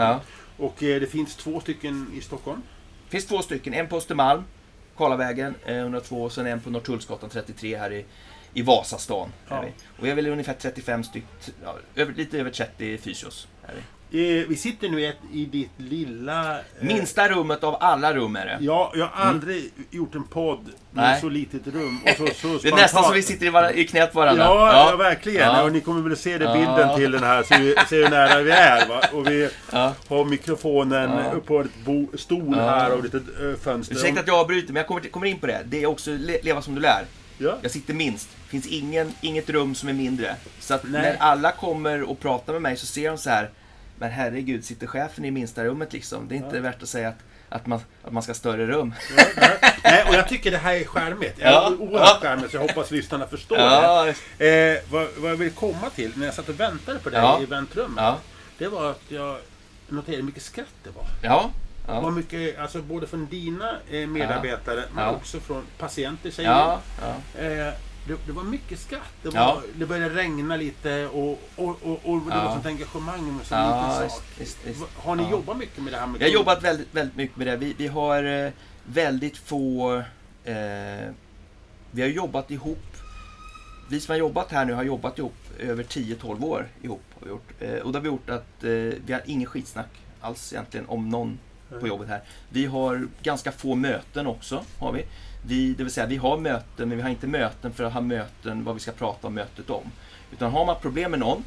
Och 0.56 0.82
eh, 0.82 1.00
det 1.00 1.06
finns 1.06 1.36
två 1.36 1.60
stycken 1.60 2.10
i 2.14 2.20
Stockholm. 2.20 2.62
Det 3.04 3.10
finns 3.10 3.26
två 3.26 3.42
stycken. 3.42 3.74
En 3.74 3.88
på 3.88 3.96
Östermalm, 3.96 4.44
Karlavägen 4.96 5.54
eh, 5.64 5.76
102 5.76 6.22
och 6.22 6.32
sen 6.32 6.46
en 6.46 6.60
på 6.60 6.70
Norrtullsgatan 6.70 7.30
33 7.30 7.76
här 7.76 7.92
i, 7.92 8.04
i 8.54 8.62
Vasastan. 8.62 9.28
Ja. 9.48 9.56
Är 9.56 9.62
vi. 9.64 9.72
Och 10.00 10.08
jag 10.08 10.14
vill 10.16 10.26
ungefär 10.26 10.54
35 10.54 11.04
stycken, 11.04 11.28
lite 12.16 12.38
över 12.38 12.50
30 12.50 12.98
fysios. 12.98 13.48
Är 13.62 13.74
vi. 13.74 13.80
Eh, 14.12 14.20
vi 14.48 14.56
sitter 14.56 14.88
nu 14.88 15.00
i, 15.00 15.06
ett, 15.06 15.16
i 15.32 15.44
ditt 15.44 15.70
lilla... 15.76 16.50
eh, 16.58 16.64
Minsta 16.80 17.28
rummet 17.28 17.64
av 17.64 17.76
alla 17.80 18.14
rum 18.14 18.36
är 18.36 18.46
det. 18.46 18.58
Ja, 18.60 18.92
jag 18.94 19.06
har 19.06 19.24
aldrig 19.26 19.72
gjort 19.90 20.14
en 20.14 20.24
podd 20.24 20.64
med 20.90 21.04
Nej. 21.04 21.20
så 21.20 21.28
litet 21.28 21.66
rum. 21.66 22.00
Och 22.04 22.10
så, 22.16 22.34
så 22.34 22.58
Det 22.62 22.68
är 22.68 22.76
nästan 22.76 23.04
som 23.04 23.14
vi 23.14 23.22
sitter 23.22 23.46
i, 23.46 23.48
var- 23.48 23.76
i 23.78 23.84
knät 23.86 24.14
varandra. 24.14 24.44
Ja, 24.44 24.90
ja. 24.90 24.96
verkligen. 24.96 25.40
Ja. 25.48 25.62
Och 25.62 25.72
ni 25.72 25.80
kommer 25.80 26.08
väl 26.08 26.16
se 26.16 26.38
det 26.38 26.44
Ja. 26.44 26.54
bilden 26.54 26.96
till 26.96 27.10
den 27.12 27.22
här, 27.22 27.42
så 27.42 27.54
vi 27.58 27.74
ser 27.88 27.96
hur 28.02 28.08
nära 28.08 28.42
vi 28.42 28.50
är. 28.50 28.88
Va? 28.88 29.00
Och 29.12 29.26
vi 29.30 29.48
Ja. 29.72 29.94
har 30.08 30.24
mikrofonen 30.24 31.10
Ja. 31.24 31.32
upp 31.32 31.46
på 31.46 31.60
ett 31.60 31.70
bo, 31.84 32.08
stol 32.16 32.54
Ja. 32.56 32.70
här 32.70 32.92
och 32.92 33.02
lite 33.04 33.16
äh, 33.16 33.56
fönster. 33.64 33.94
Ursäkta 33.96 34.20
att 34.20 34.26
jag 34.26 34.36
avbryter, 34.36 34.68
men 34.72 34.76
jag 34.80 34.86
kommer, 34.86 35.00
till- 35.00 35.10
kommer 35.10 35.26
in 35.26 35.38
på 35.38 35.46
det. 35.46 35.62
Det 35.66 35.82
är 35.82 35.86
också 35.86 36.10
le, 36.10 36.38
leva 36.42 36.62
som 36.62 36.74
du 36.74 36.80
lär. 36.80 37.04
Ja. 37.38 37.58
Jag 37.62 37.70
sitter 37.70 37.94
minst. 37.94 38.28
Det 38.44 38.50
finns 38.50 38.66
ingen, 38.66 39.12
inget 39.20 39.50
rum 39.50 39.74
som 39.74 39.88
är 39.88 39.92
mindre. 39.92 40.36
Så 40.60 40.74
att 40.74 40.82
Nej. 40.84 41.02
när 41.02 41.16
alla 41.18 41.52
kommer 41.52 42.02
och 42.02 42.20
pratar 42.20 42.52
med 42.52 42.62
mig 42.62 42.76
så 42.76 42.86
ser 42.86 43.08
de 43.08 43.18
så 43.18 43.30
här. 43.30 43.50
Men 43.98 44.10
herregud, 44.10 44.64
sitter 44.64 44.86
chefen 44.86 45.24
i 45.24 45.30
minsta 45.30 45.64
rummet 45.64 45.92
liksom? 45.92 46.28
Det 46.28 46.34
är 46.34 46.36
inte 46.36 46.60
värt 46.60 46.82
att 46.82 46.88
säga 46.88 47.08
att, 47.08 47.18
att, 47.48 47.66
man, 47.66 47.80
att 48.04 48.12
man 48.12 48.22
ska 48.22 48.30
ha 48.30 48.34
större 48.34 48.66
rum. 48.66 48.94
Nej, 49.84 50.04
och 50.08 50.14
jag 50.14 50.28
tycker 50.28 50.50
det 50.50 50.58
här 50.58 50.74
är 50.74 50.84
charmigt. 50.84 51.34
Ja. 51.38 51.50
Ja. 51.50 51.72
Oerhört 51.78 52.20
charmigt, 52.22 52.50
så 52.50 52.56
jag 52.56 52.60
hoppas 52.62 52.90
lyssnarna 52.90 53.26
förstår 53.26 53.58
Ja, 53.58 54.12
det. 54.38 54.74
Eh, 54.76 54.82
vad, 54.90 55.06
vad 55.18 55.30
jag 55.30 55.36
vill 55.36 55.50
komma 55.50 55.90
till, 55.94 56.12
när 56.16 56.26
jag 56.26 56.34
satt 56.34 56.48
och 56.48 56.60
väntade 56.60 56.98
på 56.98 57.10
dig 57.10 57.20
Ja. 57.20 57.40
i 57.42 57.46
väntrummet. 57.46 57.96
ja, 58.04 58.18
Det 58.58 58.68
var 58.68 58.90
att 58.90 59.02
jag 59.08 59.36
noterade 59.88 60.16
hur 60.16 60.22
mycket 60.22 60.42
skratt 60.42 60.66
det 60.84 60.90
var. 60.90 61.06
ja. 61.22 61.50
Ja. 61.88 62.10
mycket, 62.10 62.58
alltså 62.58 62.82
både 62.82 63.06
från 63.06 63.26
dina 63.26 63.76
eh, 63.90 64.06
medarbetare, 64.06 64.82
men 64.94 65.04
Ja. 65.04 65.10
också 65.10 65.40
från 65.40 65.62
patienter 65.78 66.30
säger 66.30 66.50
ja, 66.50 66.80
ja. 67.34 67.40
Eh, 67.42 67.72
det, 68.06 68.16
det 68.26 68.32
var 68.32 68.42
mycket 68.42 68.78
skratt. 68.78 69.00
Det, 69.22 69.28
var, 69.28 69.40
Ja. 69.40 69.62
det 69.74 69.86
började 69.86 70.14
regna 70.14 70.56
lite 70.56 71.06
och, 71.06 71.40
och, 71.56 71.68
och, 71.82 72.00
och 72.04 72.18
det 72.20 72.34
Ja. 72.34 72.44
var 72.44 72.52
sånt 72.52 72.66
engagemang 72.66 73.36
med 73.36 73.46
så 73.46 73.54
Ja, 73.54 73.92
liten 73.98 74.10
sak. 74.10 74.22
visst. 74.38 74.58
Va- 74.80 74.86
Har 74.96 75.14
ni 75.16 75.22
Ja. 75.22 75.30
jobbat 75.30 75.56
mycket 75.58 75.82
med 75.82 75.92
det 75.92 75.98
här? 75.98 76.06
Med 76.06 76.18
Vi 76.18 76.24
har 76.24 76.32
jobbat 76.32 76.62
väldigt, 76.64 76.88
väldigt 76.94 77.16
mycket 77.16 77.36
med 77.36 77.46
det. 77.46 77.56
Vi, 77.56 77.74
vi 77.78 77.86
har 77.86 78.24
eh, 78.24 78.50
väldigt 78.84 79.36
få... 79.36 79.96
Eh, 80.44 80.54
vi 81.90 82.02
har 82.02 82.08
jobbat 82.08 82.50
ihop. 82.50 82.78
Vi 83.90 84.00
som 84.00 84.12
har 84.12 84.18
jobbat 84.18 84.50
här 84.52 84.64
nu 84.64 84.72
har 84.72 84.82
jobbat 84.82 85.18
ihop 85.18 85.34
över 85.58 85.82
10-12 85.84 86.44
år 86.44 86.68
ihop. 86.82 87.02
Har 87.14 87.24
vi 87.24 87.30
gjort. 87.30 87.48
Eh, 87.60 87.74
och 87.78 87.92
det 87.92 87.98
har 87.98 88.02
vi 88.02 88.08
gjort 88.08 88.30
att 88.30 88.64
eh, 88.64 88.70
vi 89.06 89.12
har 89.12 89.22
ingen 89.26 89.46
skitsnack 89.46 89.88
alls 90.20 90.52
egentligen 90.52 90.86
om 90.88 91.08
någon 91.08 91.38
på 91.80 91.88
jobbet 91.88 92.08
här. 92.08 92.20
Vi 92.48 92.66
har 92.66 93.06
ganska 93.22 93.52
få 93.52 93.74
möten 93.74 94.26
också. 94.26 94.64
Har 94.78 94.92
vi. 94.92 95.04
Vi, 95.46 95.74
det 95.74 95.82
vill 95.84 95.92
säga, 95.92 96.06
vi 96.06 96.16
har 96.16 96.36
möten, 96.38 96.88
men 96.88 96.96
vi 96.96 97.02
har 97.02 97.10
inte 97.10 97.26
möten 97.26 97.72
för 97.72 97.84
att 97.84 97.92
ha 97.92 98.00
möten 98.00 98.64
vad 98.64 98.74
vi 98.74 98.80
ska 98.80 98.92
prata 98.92 99.26
om 99.26 99.34
mötet 99.34 99.70
om. 99.70 99.82
Utan 100.32 100.52
har 100.52 100.66
man 100.66 100.76
problem 100.82 101.10
med 101.10 101.20
någon, 101.20 101.44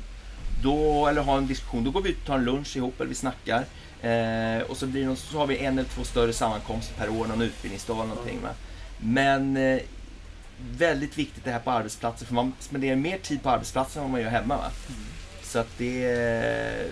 då, 0.64 1.08
eller 1.08 1.22
har 1.22 1.38
en 1.38 1.48
diskussion, 1.48 1.84
då 1.84 1.92
går 1.92 2.02
vi 2.02 2.10
ut 2.10 2.20
och 2.20 2.26
tar 2.26 2.36
en 2.38 2.46
lunch 2.46 2.78
ihop 2.78 3.00
eller 3.00 3.10
vi 3.10 3.16
snackar. 3.16 3.66
Eh, 4.02 4.62
och 4.62 4.78
så, 4.78 4.88
blir 4.88 5.10
det 5.10 5.16
så 5.16 5.38
har 5.38 5.48
vi 5.48 5.58
en 5.58 5.80
eller 5.80 5.90
två 5.90 6.04
större 6.04 6.34
sammankomster 6.34 6.96
per 6.96 7.10
år, 7.10 7.28
någon 7.28 7.42
utbildningsdag 7.42 7.96
eller 7.98 8.10
någonting. 8.10 8.40
Va? 8.44 8.50
Men 9.00 9.58
eh, 9.58 9.80
väldigt 10.72 11.18
viktigt 11.18 11.44
det 11.44 11.52
här 11.52 11.60
på 11.60 11.72
arbetsplatser, 11.72 12.26
för 12.26 12.34
man 12.34 12.54
spenderar 12.60 12.96
mer 12.96 13.18
tid 13.18 13.44
på 13.44 13.50
arbetsplatsen 13.50 14.00
än 14.00 14.04
vad 14.04 14.12
man 14.12 14.22
gör 14.22 14.30
hemma. 14.30 14.58
Va? 14.58 14.72
Så 15.44 15.60
att 15.60 15.70
det... 15.78 16.06
är- 16.06 16.88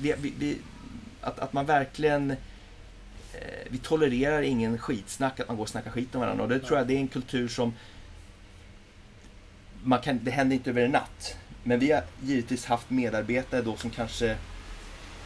Vi, 0.00 0.14
vi, 0.18 0.34
vi, 0.38 0.58
att, 1.20 1.38
att 1.38 1.52
man 1.52 1.66
verkligen... 1.66 2.36
Eh, 3.34 3.66
vi 3.70 3.78
tolererar 3.78 4.42
ingen 4.42 4.78
skitsnack, 4.78 5.40
att 5.40 5.48
man 5.48 5.56
går 5.56 5.64
och 5.64 5.68
snackar 5.68 5.90
skit 5.90 6.14
om 6.14 6.20
varandra. 6.20 6.42
Och 6.44 6.50
det 6.50 6.58
tror 6.58 6.78
jag 6.78 6.86
det 6.86 6.94
är 6.94 7.00
en 7.00 7.08
kultur 7.08 7.48
som... 7.48 7.74
Man 9.82 10.00
kan, 10.00 10.20
det 10.22 10.30
händer 10.30 10.56
inte 10.56 10.70
över 10.70 10.84
en 10.84 10.90
natt. 10.90 11.36
Men 11.62 11.78
vi 11.78 11.92
har 11.92 12.02
givetvis 12.22 12.64
haft 12.64 12.90
medarbetare 12.90 13.62
då 13.62 13.76
som 13.76 13.90
kanske 13.90 14.36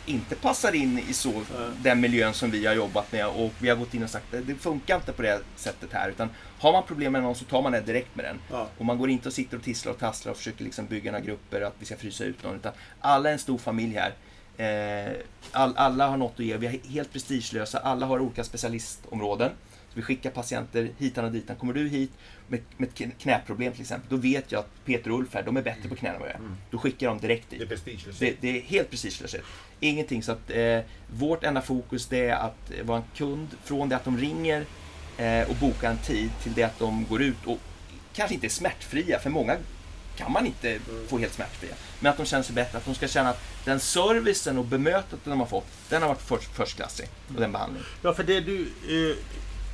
inte 0.06 0.34
passar 0.34 0.74
in 0.74 0.98
i 0.98 1.12
så, 1.12 1.42
den 1.82 2.00
miljön 2.00 2.34
som 2.34 2.50
vi 2.50 2.66
har 2.66 2.74
jobbat 2.74 3.12
med 3.12 3.26
och 3.26 3.52
vi 3.58 3.68
har 3.68 3.76
gått 3.76 3.94
in 3.94 4.02
och 4.02 4.10
sagt 4.10 4.26
det 4.30 4.54
funkar 4.54 4.96
inte 4.96 5.12
på 5.12 5.22
det 5.22 5.40
sättet 5.56 5.92
här 5.92 6.08
utan 6.08 6.28
har 6.58 6.72
man 6.72 6.82
problem 6.82 7.12
med 7.12 7.22
någon 7.22 7.34
så 7.34 7.44
tar 7.44 7.62
man 7.62 7.72
det 7.72 7.80
direkt 7.80 8.16
med 8.16 8.24
den. 8.24 8.38
Ja. 8.50 8.68
Och 8.78 8.84
man 8.84 8.98
går 8.98 9.10
inte 9.10 9.28
och 9.28 9.34
sitter 9.34 9.56
och 9.56 9.62
tisslar 9.62 9.92
och 9.92 9.98
tasslar 9.98 10.32
och 10.32 10.36
försöker 10.38 10.64
liksom 10.64 10.86
bygga 10.86 11.12
några 11.12 11.24
grupper 11.24 11.60
att 11.60 11.74
vi 11.78 11.86
ska 11.86 11.96
frysa 11.96 12.24
ut 12.24 12.42
någon 12.42 12.56
utan 12.56 12.72
alla 13.00 13.28
är 13.28 13.32
en 13.32 13.38
stor 13.38 13.58
familj 13.58 13.94
här. 13.94 14.14
Eh, 14.56 15.12
all, 15.52 15.76
alla 15.76 16.08
har 16.08 16.16
något 16.16 16.32
att 16.40 16.46
ge, 16.46 16.56
vi 16.56 16.66
är 16.66 16.88
helt 16.88 17.12
prestigelösa, 17.12 17.78
alla 17.78 18.06
har 18.06 18.18
olika 18.20 18.44
specialistområden. 18.44 19.50
Så 19.88 19.96
vi 19.96 20.02
skickar 20.02 20.30
patienter 20.30 20.90
hitan 20.98 21.24
och 21.24 21.32
ditan. 21.32 21.56
Kommer 21.56 21.72
du 21.72 21.88
hit 21.88 22.10
med, 22.48 22.60
med 22.76 22.88
ett 22.88 22.94
knä- 22.94 23.12
knäproblem 23.18 23.72
till 23.72 23.80
exempel, 23.80 24.10
då 24.10 24.16
vet 24.16 24.52
jag 24.52 24.58
att 24.58 24.84
Peter 24.84 25.10
och 25.12 25.18
Ulf 25.18 25.34
här, 25.34 25.42
de 25.42 25.56
är 25.56 25.62
bättre 25.62 25.88
på 25.88 25.96
knäna 25.96 26.14
än 26.14 26.20
vad 26.20 26.28
jag 26.28 26.36
är. 26.36 26.40
Då 26.70 26.78
skickar 26.78 27.06
de 27.08 27.18
direkt 27.18 27.50
dit. 27.50 27.58
Det 27.58 27.64
är 27.64 27.68
prestigelöst. 27.68 28.20
Det, 28.20 28.36
det 28.40 28.58
är 28.58 28.60
helt 28.62 28.90
prestigelöshet. 28.90 29.42
Ingenting. 29.80 30.22
Så 30.22 30.32
att 30.32 30.50
eh, 30.50 30.80
vårt 31.14 31.44
enda 31.44 31.62
fokus 31.62 32.06
det 32.06 32.28
är 32.28 32.36
att 32.36 32.72
vara 32.82 32.98
en 32.98 33.04
kund 33.14 33.48
från 33.64 33.88
det 33.88 33.96
att 33.96 34.04
de 34.04 34.18
ringer 34.18 34.64
eh, 35.18 35.50
och 35.50 35.56
bokar 35.56 35.90
en 35.90 35.98
tid 35.98 36.30
till 36.42 36.54
det 36.54 36.62
att 36.62 36.78
de 36.78 37.06
går 37.08 37.22
ut 37.22 37.46
och 37.46 37.58
kanske 38.12 38.34
inte 38.34 38.46
är 38.46 38.48
smärtfria, 38.48 39.18
för 39.18 39.30
många 39.30 39.56
kan 40.22 40.32
man 40.32 40.46
inte 40.46 40.78
få 41.08 41.18
helt 41.18 41.32
smärtfria. 41.32 41.74
Men 42.00 42.10
att 42.10 42.16
de 42.16 42.26
känner 42.26 42.42
sig 42.42 42.54
bättre, 42.54 42.78
att 42.78 42.84
de 42.84 42.94
ska 42.94 43.08
känna 43.08 43.30
att 43.30 43.40
den 43.64 43.80
servicen 43.80 44.58
och 44.58 44.64
bemötandet 44.64 45.20
de 45.24 45.40
har 45.40 45.46
fått, 45.46 45.66
den 45.88 46.02
har 46.02 46.08
varit 46.08 46.22
först, 46.22 46.54
förstklassig. 46.56 47.08
Och 47.34 47.40
den 47.40 47.52
behandlingen. 47.52 47.86
Ja, 48.02 48.14
för 48.14 48.22
det 48.24 48.40
du 48.40 48.60
eh, 48.60 49.16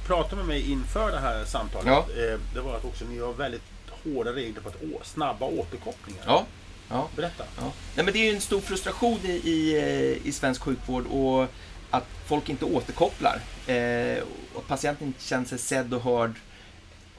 pratade 0.07 0.37
med 0.37 0.45
mig 0.47 0.71
inför 0.71 1.11
det 1.13 1.21
här 1.21 1.45
samtalet, 1.45 1.87
Ja. 1.87 2.07
eh, 2.23 2.39
det 2.55 2.61
var 2.61 2.77
att 2.77 2.85
också 2.85 3.05
ni 3.05 3.19
har 3.19 3.33
väldigt 3.33 3.63
hårda 4.05 4.33
regler 4.33 4.61
på 4.61 4.69
att 4.69 4.75
å, 4.83 5.01
snabba 5.05 5.47
återkopplingar. 5.47 6.23
Ja, 6.27 6.47
Ja. 6.91 7.09
Berätta. 7.17 7.45
Ja. 7.57 7.73
Nej, 7.97 8.05
men 8.05 8.13
det 8.15 8.19
är 8.19 8.25
ju 8.31 8.35
en 8.35 8.41
stor 8.41 8.61
frustration 8.61 9.19
i, 9.25 9.31
i, 9.33 9.77
eh, 9.79 10.27
i 10.27 10.33
svensk 10.33 10.63
sjukvård 10.63 11.07
och 11.07 11.47
att 11.91 12.05
folk 12.27 12.49
inte 12.49 12.65
återkopplar. 12.65 13.41
Eh, 13.67 14.23
och 14.55 14.67
patienten 14.69 15.07
inte 15.07 15.23
känner 15.25 15.45
sig 15.47 15.59
sedd 15.59 15.95
och 15.95 16.03
hörd. 16.03 16.33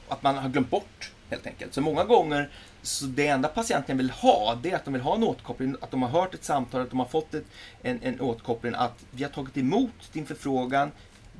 Att 0.08 0.22
man 0.22 0.36
har 0.38 0.48
glömt 0.48 0.70
bort 0.70 1.10
helt 1.30 1.46
enkelt. 1.46 1.74
Så 1.74 1.80
många 1.80 2.04
gånger, 2.04 2.50
så 2.82 3.04
det 3.04 3.26
enda 3.26 3.48
patienten 3.48 3.96
vill 3.96 4.10
ha, 4.10 4.58
det 4.62 4.70
är 4.70 4.76
att 4.76 4.84
de 4.84 4.92
vill 4.92 5.02
ha 5.02 5.16
en 5.16 5.22
återkoppling, 5.22 5.76
att 5.80 5.90
de 5.90 6.02
har 6.02 6.08
hört 6.08 6.34
ett 6.34 6.44
samtal, 6.44 6.80
att 6.80 6.90
de 6.90 6.98
har 6.98 7.06
fått 7.06 7.34
ett, 7.34 7.44
en, 7.82 7.98
en 8.02 8.20
återkoppling, 8.20 8.74
att 8.76 9.04
vi 9.10 9.22
har 9.22 9.30
tagit 9.30 9.56
emot 9.56 10.12
din 10.12 10.26
förfrågan, 10.26 10.90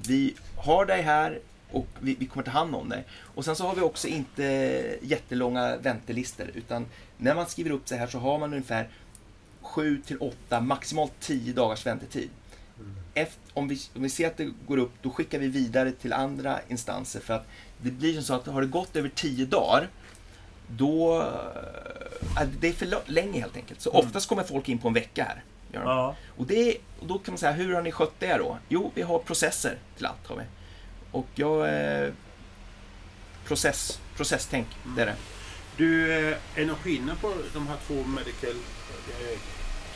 vi 0.07 0.35
har 0.57 0.87
dig 0.87 1.03
här 1.03 1.38
och 1.72 1.87
vi, 2.00 2.16
vi 2.18 2.26
kommer 2.26 2.44
ta 2.44 2.50
hand 2.50 2.74
om 2.74 2.88
dig. 2.88 3.05
Och 3.35 3.44
sen 3.44 3.57
så 3.57 3.66
har 3.66 3.74
vi 3.74 3.81
också 3.81 4.09
inte 4.09 4.42
jättelånga 5.03 5.76
väntelistor, 5.76 6.50
utan 6.55 6.87
när 7.16 7.35
man 7.35 7.46
skriver 7.46 7.70
upp 7.70 7.88
sig 7.88 7.98
här 7.98 8.07
så 8.07 8.18
har 8.18 8.38
man 8.38 8.53
ungefär 8.53 8.88
7 9.62 10.03
till 10.07 10.16
8, 10.20 10.61
maximalt 10.61 11.12
10 11.20 11.53
dagars 11.53 11.87
väntetid. 11.87 12.31
Efter, 13.14 13.40
om, 13.55 13.68
vi, 13.68 13.81
om 13.94 14.03
vi 14.03 14.09
ser 14.09 14.26
att 14.26 14.37
det 14.37 14.50
går 14.66 14.79
upp, 14.79 14.92
då 15.03 15.11
skickar 15.11 15.38
vi 15.38 15.48
vidare 15.48 15.92
till 15.92 16.12
andra 16.12 16.61
instanser. 16.68 17.20
För 17.20 17.35
att 17.35 17.46
det 17.83 17.90
blir 17.90 18.14
som 18.14 18.23
så 18.23 18.35
att 18.35 18.47
har 18.47 18.61
det 18.61 18.66
gått 18.66 18.97
över 18.97 19.11
10 19.14 19.45
dagar, 19.47 19.88
då... 20.69 21.21
Äh, 22.40 22.47
det 22.61 22.69
är 22.69 22.73
för 22.73 23.11
länge 23.11 23.40
helt 23.40 23.57
enkelt. 23.57 23.81
Så 23.81 23.90
Mm. 23.90 24.07
oftast 24.07 24.29
kommer 24.29 24.43
folk 24.43 24.69
in 24.69 24.79
på 24.79 24.88
en 24.88 24.95
vecka 24.95 25.25
här. 25.25 25.43
Ja. 25.73 26.16
Och, 26.37 26.47
det, 26.47 26.77
och 27.01 27.07
då 27.07 27.19
kan 27.19 27.33
man 27.33 27.38
säga, 27.38 27.53
hur 27.53 27.75
har 27.75 27.83
ni 27.83 27.93
skött 27.93 28.14
det 28.19 28.37
då? 28.37 28.59
Jo, 28.69 28.90
vi 28.95 29.03
har 29.03 29.19
processer 29.19 29.79
till 29.97 30.07
allt. 30.07 30.27
Har 30.27 30.37
vi. 30.37 30.43
Och 31.11 31.27
jag... 31.35 31.69
Eh, 32.05 32.12
process, 33.47 34.01
processtänk, 34.16 34.66
det 34.97 35.03
är 35.03 35.07
det. 35.07 35.14
Du, 35.77 36.12
eh, 36.31 36.37
är 36.55 36.66
någon 36.66 36.77
skillnad 36.77 37.21
på 37.21 37.35
de 37.55 37.66
här 37.69 37.77
två 37.87 37.95
medical 37.95 38.51
eh, 38.51 39.38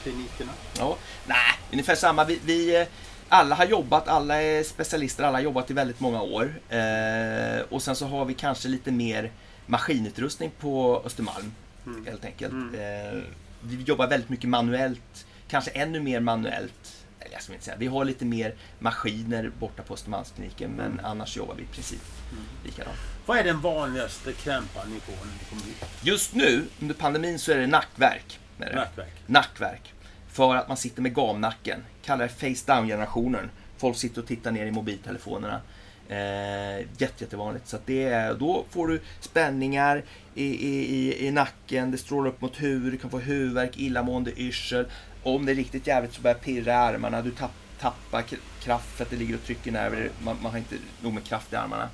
klinikerna? 0.02 0.52
Ja, 0.78 0.96
nej, 1.26 1.36
ungefär 1.72 1.94
samma. 1.94 2.24
Vi, 2.24 2.40
vi 2.44 2.80
eh, 2.80 2.86
alla 3.28 3.54
har 3.54 3.64
jobbat, 3.66 4.08
alla 4.08 4.42
är 4.42 4.62
specialister, 4.62 5.24
alla 5.24 5.38
har 5.38 5.42
jobbat 5.42 5.70
i 5.70 5.74
väldigt 5.74 6.00
många 6.00 6.22
år. 6.22 6.54
Eh, 6.68 7.60
och 7.70 7.82
sen 7.82 7.96
så 7.96 8.06
har 8.06 8.24
vi 8.24 8.34
kanske 8.34 8.68
lite 8.68 8.92
mer 8.92 9.30
maskinutrustning 9.66 10.50
på 10.60 11.02
Östermalm, 11.06 11.52
Mm. 11.86 12.06
helt 12.06 12.24
enkelt. 12.24 12.52
Mm. 12.52 12.74
Eh, 12.74 13.22
vi 13.60 13.82
jobbar 13.82 14.06
väldigt 14.06 14.28
mycket 14.30 14.48
manuellt, 14.50 15.26
kanske 15.48 15.70
ännu 15.70 16.00
mer 16.00 16.20
manuellt. 16.20 16.96
Eller 17.20 17.32
jag 17.32 17.42
ska 17.42 17.52
inte 17.52 17.64
säga, 17.64 17.76
vi 17.76 17.86
har 17.86 18.04
lite 18.04 18.24
mer 18.24 18.54
maskiner 18.78 19.50
borta 19.58 19.82
på 19.82 19.94
Östermalmskliniken, 19.94 20.70
men 20.70 21.00
annars 21.04 21.36
jobbar 21.36 21.54
vi 21.54 21.62
i 21.62 21.66
princip 21.66 22.00
Mm. 22.32 22.44
likadant. 22.64 22.96
Vad 23.26 23.38
är 23.38 23.44
den 23.44 23.60
vanligaste 23.60 24.32
krämpan 24.32 24.90
ni 24.94 25.00
får 25.00 25.12
när 25.26 25.32
ni 25.32 25.44
kommer 25.50 25.62
hit? 25.62 25.84
Just 26.02 26.34
nu, 26.34 26.64
under 26.80 26.94
pandemin, 26.94 27.38
så 27.38 27.52
är 27.52 27.56
det 27.56 27.66
nackverk. 27.66 28.40
Nackverk. 28.58 29.12
nackverk. 29.26 29.93
För 30.34 30.54
att 30.56 30.68
man 30.68 30.76
sitter 30.76 31.02
med 31.02 31.14
gamnacken. 31.14 31.84
Kallar 32.04 32.24
det 32.24 32.54
face 32.56 32.72
down-generationen. 32.74 33.50
Folk 33.78 33.96
sitter 33.96 34.20
och 34.20 34.26
tittar 34.26 34.50
ner 34.50 34.66
i 34.66 34.70
mobiltelefonerna. 34.70 35.60
Eh, 36.08 36.78
jätte, 36.78 37.14
jättevanligt. 37.24 37.68
Så 37.68 37.76
att 37.76 37.86
det 37.86 38.04
är, 38.04 38.34
då 38.34 38.64
får 38.70 38.88
du 38.88 39.00
spänningar 39.20 40.02
i, 40.34 40.44
i, 40.44 40.96
i, 40.96 41.26
i 41.26 41.30
nacken, 41.30 41.90
det 41.90 41.98
strålar 41.98 42.28
upp 42.28 42.40
mot 42.40 42.62
huvudet, 42.62 42.92
du 42.92 42.98
kan 42.98 43.10
få 43.10 43.18
huvudvärk, 43.18 43.78
illamående, 43.78 44.40
yrsel. 44.40 44.86
Om 45.22 45.46
det 45.46 45.52
är 45.52 45.56
riktigt 45.56 45.86
jävligt 45.86 46.14
så 46.14 46.20
börjar 46.22 46.34
det 46.34 46.40
pirra 46.44 46.72
i 46.72 46.74
armarna, 46.76 47.22
du 47.22 47.30
tapp, 47.30 47.50
tappar 47.80 48.24
kraft 48.62 48.88
för 48.96 49.04
att 49.04 49.10
det 49.10 49.16
ligger 49.16 49.34
och 49.34 49.42
trycker 49.44 49.72
nerver. 49.72 50.10
Man, 50.24 50.36
man 50.42 50.50
har 50.52 50.58
inte 50.58 50.74
nog 51.02 51.12
med 51.14 51.24
kraft 51.24 51.52
i 51.52 51.56
armarna. 51.56 51.88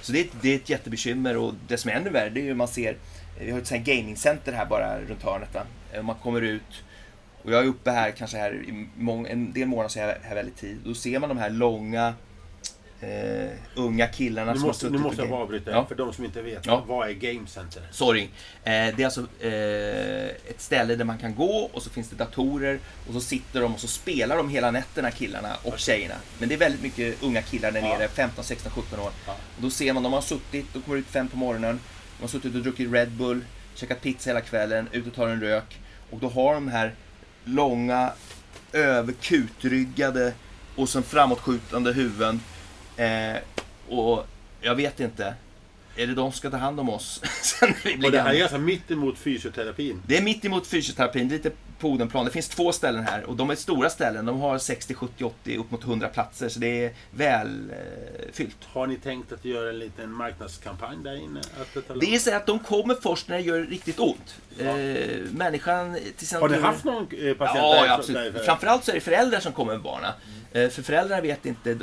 Så 0.00 0.12
det 0.12 0.20
är, 0.20 0.24
ett- 0.24 0.36
det 0.42 0.48
är 0.52 0.56
ett 0.56 0.68
jättebekymmer 0.68 1.36
och 1.36 1.54
det 1.68 1.76
som 1.76 1.90
är 1.90 1.94
ännu 1.94 2.10
värre 2.10 2.30
det 2.30 2.40
är 2.40 2.44
ju 2.44 2.54
man 2.54 2.68
ser, 2.68 2.96
vi 3.40 3.50
har 3.50 3.58
ett 3.58 3.66
sånt 3.66 3.86
här 3.86 3.94
gamingcenter 3.96 4.52
här 4.52 4.66
bara 4.66 5.00
runt 5.00 5.22
hörnet. 5.22 5.54
Va? 5.54 5.62
Eh, 5.92 6.02
man 6.02 6.16
kommer 6.22 6.40
ut 6.42 6.82
och 7.44 7.52
jag 7.52 7.64
är 7.64 7.68
uppe 7.68 7.90
här 7.90 8.10
kanske 8.10 8.36
här 8.36 8.54
i 8.54 8.86
mång, 8.96 9.26
en 9.26 9.52
del 9.52 9.68
månader 9.68 9.88
så 9.88 9.98
är 9.98 10.08
jag 10.08 10.14
här 10.22 10.34
väldigt 10.34 10.56
tid. 10.56 10.78
Då 10.84 10.94
ser 10.94 11.18
man 11.18 11.28
de 11.28 11.38
här 11.38 11.50
långa 11.50 12.14
eh, 13.00 13.50
unga 13.74 14.06
killarna 14.06 14.52
Nu 14.52 14.58
som 14.58 14.66
måste, 14.68 14.86
har 14.86 14.90
nu 14.90 14.98
suttit 14.98 15.06
måste 15.06 15.22
och 15.22 15.26
jag 15.28 15.30
bara 15.32 15.42
avbryta. 15.42 15.70
Ja. 15.70 15.86
För 15.86 15.94
de 15.94 16.12
som 16.12 16.24
inte 16.24 16.42
vet. 16.42 16.66
Ja. 16.66 16.84
Vad 16.86 17.08
är 17.08 17.12
Game 17.12 17.46
Center? 17.46 17.82
Sorry. 17.90 18.22
Eh, 18.22 18.28
det 18.64 18.98
är 18.98 19.04
alltså 19.04 19.20
eh, 19.40 20.50
ett 20.50 20.60
ställe 20.60 20.96
där 20.96 21.04
man 21.04 21.18
kan 21.18 21.34
gå 21.34 21.70
och 21.72 21.82
så 21.82 21.90
finns 21.90 22.10
det 22.10 22.16
datorer 22.16 22.78
och 23.08 23.12
så 23.14 23.20
sitter 23.20 23.60
de 23.60 23.74
och 23.74 23.80
så 23.80 23.88
spelar 23.88 24.36
de 24.36 24.48
hela 24.48 24.70
nätterna 24.70 25.10
killarna 25.10 25.56
och 25.62 25.78
tjejerna. 25.78 26.14
Men 26.38 26.48
det 26.48 26.54
är 26.54 26.58
väldigt 26.58 26.82
mycket 26.82 27.22
unga 27.22 27.42
killar 27.42 27.72
där 27.72 27.80
Ja. 27.80 27.98
nere, 27.98 28.08
15, 28.08 28.44
16, 28.44 28.72
17 28.72 29.00
år. 29.00 29.10
Ja. 29.26 29.32
Och 29.56 29.62
då 29.62 29.70
ser 29.70 29.92
man, 29.92 30.02
de 30.02 30.12
har 30.12 30.20
suttit, 30.20 30.66
de 30.72 30.82
kommer 30.82 30.98
ut 30.98 31.06
fem 31.06 31.28
på 31.28 31.36
morgonen, 31.36 31.80
de 32.18 32.22
har 32.22 32.28
suttit 32.28 32.54
och 32.54 32.62
druckit 32.62 32.92
Red 32.92 33.10
Bull, 33.10 33.44
käkat 33.74 34.00
pizza 34.02 34.30
hela 34.30 34.40
kvällen, 34.40 34.88
ut 34.92 35.06
och 35.06 35.14
tar 35.14 35.28
en 35.28 35.40
rök. 35.40 35.78
Och 36.10 36.18
då 36.20 36.28
har 36.28 36.54
de 36.54 36.68
här 36.68 36.94
långa, 37.44 38.12
överkutryggade 38.72 40.32
och 40.76 40.88
sen 40.88 41.02
framåtskjutande 41.02 41.92
huvuden. 41.92 42.40
Eh, 42.96 43.36
och 43.88 44.26
jag 44.60 44.74
vet 44.74 45.00
inte, 45.00 45.34
är 45.96 46.06
det 46.06 46.14
de 46.14 46.32
som 46.32 46.38
ska 46.38 46.50
ta 46.50 46.56
hand 46.56 46.80
om 46.80 46.88
oss 46.88 47.20
sen 47.42 47.68
när 47.68 47.90
vi 47.90 47.96
blir 47.96 48.06
Och 48.08 48.12
det 48.12 48.18
här 48.18 48.24
är 48.24 48.28
gamla? 48.32 48.38
ganska 48.40 48.58
mitt 48.58 48.90
emot 48.90 49.18
fysioterapin. 49.18 50.02
Det 50.06 50.16
är 50.18 50.22
mitt 50.22 50.44
emot 50.44 50.66
fysioterapin, 50.66 51.28
lite 51.28 51.50
på 51.84 51.90
Odenplan. 51.90 52.24
Det 52.24 52.30
finns 52.30 52.48
två 52.48 52.72
ställen 52.72 53.04
här 53.04 53.24
och 53.24 53.36
de 53.36 53.50
är 53.50 53.54
stora 53.54 53.90
ställen. 53.90 54.26
De 54.26 54.40
har 54.40 54.58
60, 54.58 54.94
70, 54.94 55.24
80, 55.24 55.56
upp 55.56 55.70
mot 55.70 55.84
100 55.84 56.08
platser. 56.08 56.48
Så 56.48 56.58
det 56.60 56.84
är 56.84 56.92
väl 57.10 57.70
eh, 57.70 58.32
fyllt. 58.32 58.56
Har 58.64 58.86
ni 58.86 58.96
tänkt 58.96 59.32
att 59.32 59.44
göra 59.44 59.68
en 59.70 59.78
liten 59.78 60.10
marknadskampanj 60.12 60.96
där 61.04 61.14
inne? 61.16 61.40
Det 62.00 62.14
är 62.14 62.18
så 62.18 62.34
att 62.34 62.46
de 62.46 62.58
kommer 62.58 62.94
först 62.94 63.28
när 63.28 63.36
det 63.36 63.42
gör 63.42 63.60
riktigt 63.60 63.98
ont. 64.00 64.34
Eh, 64.58 64.66
människan 65.30 65.96
till 66.16 66.38
Har 66.40 66.48
ni 66.48 66.58
haft 66.60 66.84
någon 66.84 67.02
eh, 67.02 67.34
patient 67.34 67.38
Ja, 67.40 67.74
där- 67.74 67.86
ja 67.86 67.94
absolut. 67.94 68.34
där- 68.34 68.42
Framförallt 68.44 68.84
så 68.84 68.90
är 68.90 68.94
det 68.94 69.00
föräldrar 69.00 69.40
som 69.40 69.52
kommer 69.52 69.72
med 69.72 69.82
barnen. 69.82 70.10
Eh, 70.52 70.68
För 70.68 70.82
föräldrarna 70.82 71.22
vet 71.22 71.46
inte 71.46 71.78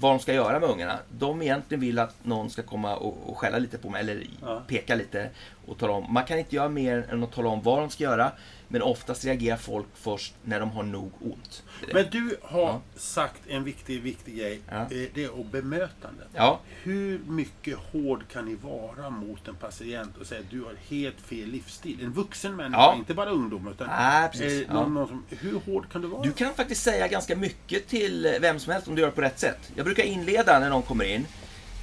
vad 0.00 0.12
de 0.12 0.18
ska 0.18 0.32
göra 0.34 0.60
med 0.60 0.68
ungarna. 0.70 0.98
De 1.18 1.42
egentligen 1.42 1.80
vill 1.80 1.98
att 1.98 2.14
någon 2.24 2.50
ska 2.50 2.62
komma 2.62 2.96
och, 2.96 3.30
och 3.30 3.38
skälla 3.38 3.58
lite 3.58 3.78
på 3.78 3.90
mig, 3.90 4.00
eller 4.00 4.22
Ja. 4.42 4.62
peka 4.68 4.94
lite 4.94 5.30
och 5.66 5.78
tala 5.78 5.92
om. 5.92 6.12
Man 6.12 6.24
kan 6.24 6.38
inte 6.38 6.56
göra 6.56 6.68
mer 6.68 7.06
än 7.10 7.22
att 7.22 7.32
tala 7.32 7.48
om 7.48 7.62
vad 7.62 7.78
de 7.78 7.90
ska 7.90 8.04
göra. 8.04 8.32
Men 8.70 8.82
oftast 8.82 9.24
reagerar 9.24 9.56
folk 9.56 9.86
först 9.94 10.34
när 10.44 10.60
de 10.60 10.70
har 10.70 10.82
nog 10.82 11.12
ont. 11.20 11.62
Men 11.92 12.06
du 12.10 12.36
har 12.42 12.60
Ja. 12.60 12.80
sagt 12.96 13.40
en 13.48 13.64
viktig, 13.64 14.02
viktig 14.02 14.36
grej. 14.36 14.60
Ja. 14.70 14.76
Eh, 14.80 14.86
Det 15.14 15.24
är 15.24 15.40
att 15.40 15.46
bemötande. 15.52 16.22
Ja, 16.34 16.60
Hur 16.82 17.20
mycket 17.26 17.78
hård 17.92 18.24
kan 18.32 18.44
ni 18.44 18.54
vara 18.54 19.10
mot 19.10 19.48
en 19.48 19.54
patient 19.54 20.16
och 20.16 20.26
säga 20.26 20.40
att 20.40 20.50
du 20.50 20.60
har 20.62 20.74
helt 20.88 21.20
fel 21.20 21.48
livsstil? 21.48 21.98
En 22.04 22.12
vuxen 22.12 22.56
människa, 22.56 22.94
inte 22.94 23.14
bara 23.14 23.30
ungdom. 23.30 23.68
Utan, 23.68 23.88
precis. 24.32 24.68
eh, 24.68 24.74
någon, 24.74 24.94
någon 24.94 25.08
som, 25.08 25.24
hur 25.28 25.60
hård 25.66 25.92
kan 25.92 26.02
du 26.02 26.08
vara? 26.08 26.22
Du 26.22 26.32
kan 26.32 26.54
faktiskt 26.54 26.82
säga 26.82 27.08
ganska 27.08 27.36
mycket 27.36 27.88
till 27.88 28.36
vem 28.40 28.58
som 28.58 28.72
helst 28.72 28.88
om 28.88 28.94
du 28.94 29.00
gör 29.00 29.08
det 29.08 29.14
på 29.14 29.20
rätt 29.22 29.38
sätt. 29.38 29.72
Jag 29.74 29.84
brukar 29.84 30.02
inleda 30.02 30.58
när 30.58 30.70
någon 30.70 30.82
kommer 30.82 31.04
in. 31.04 31.26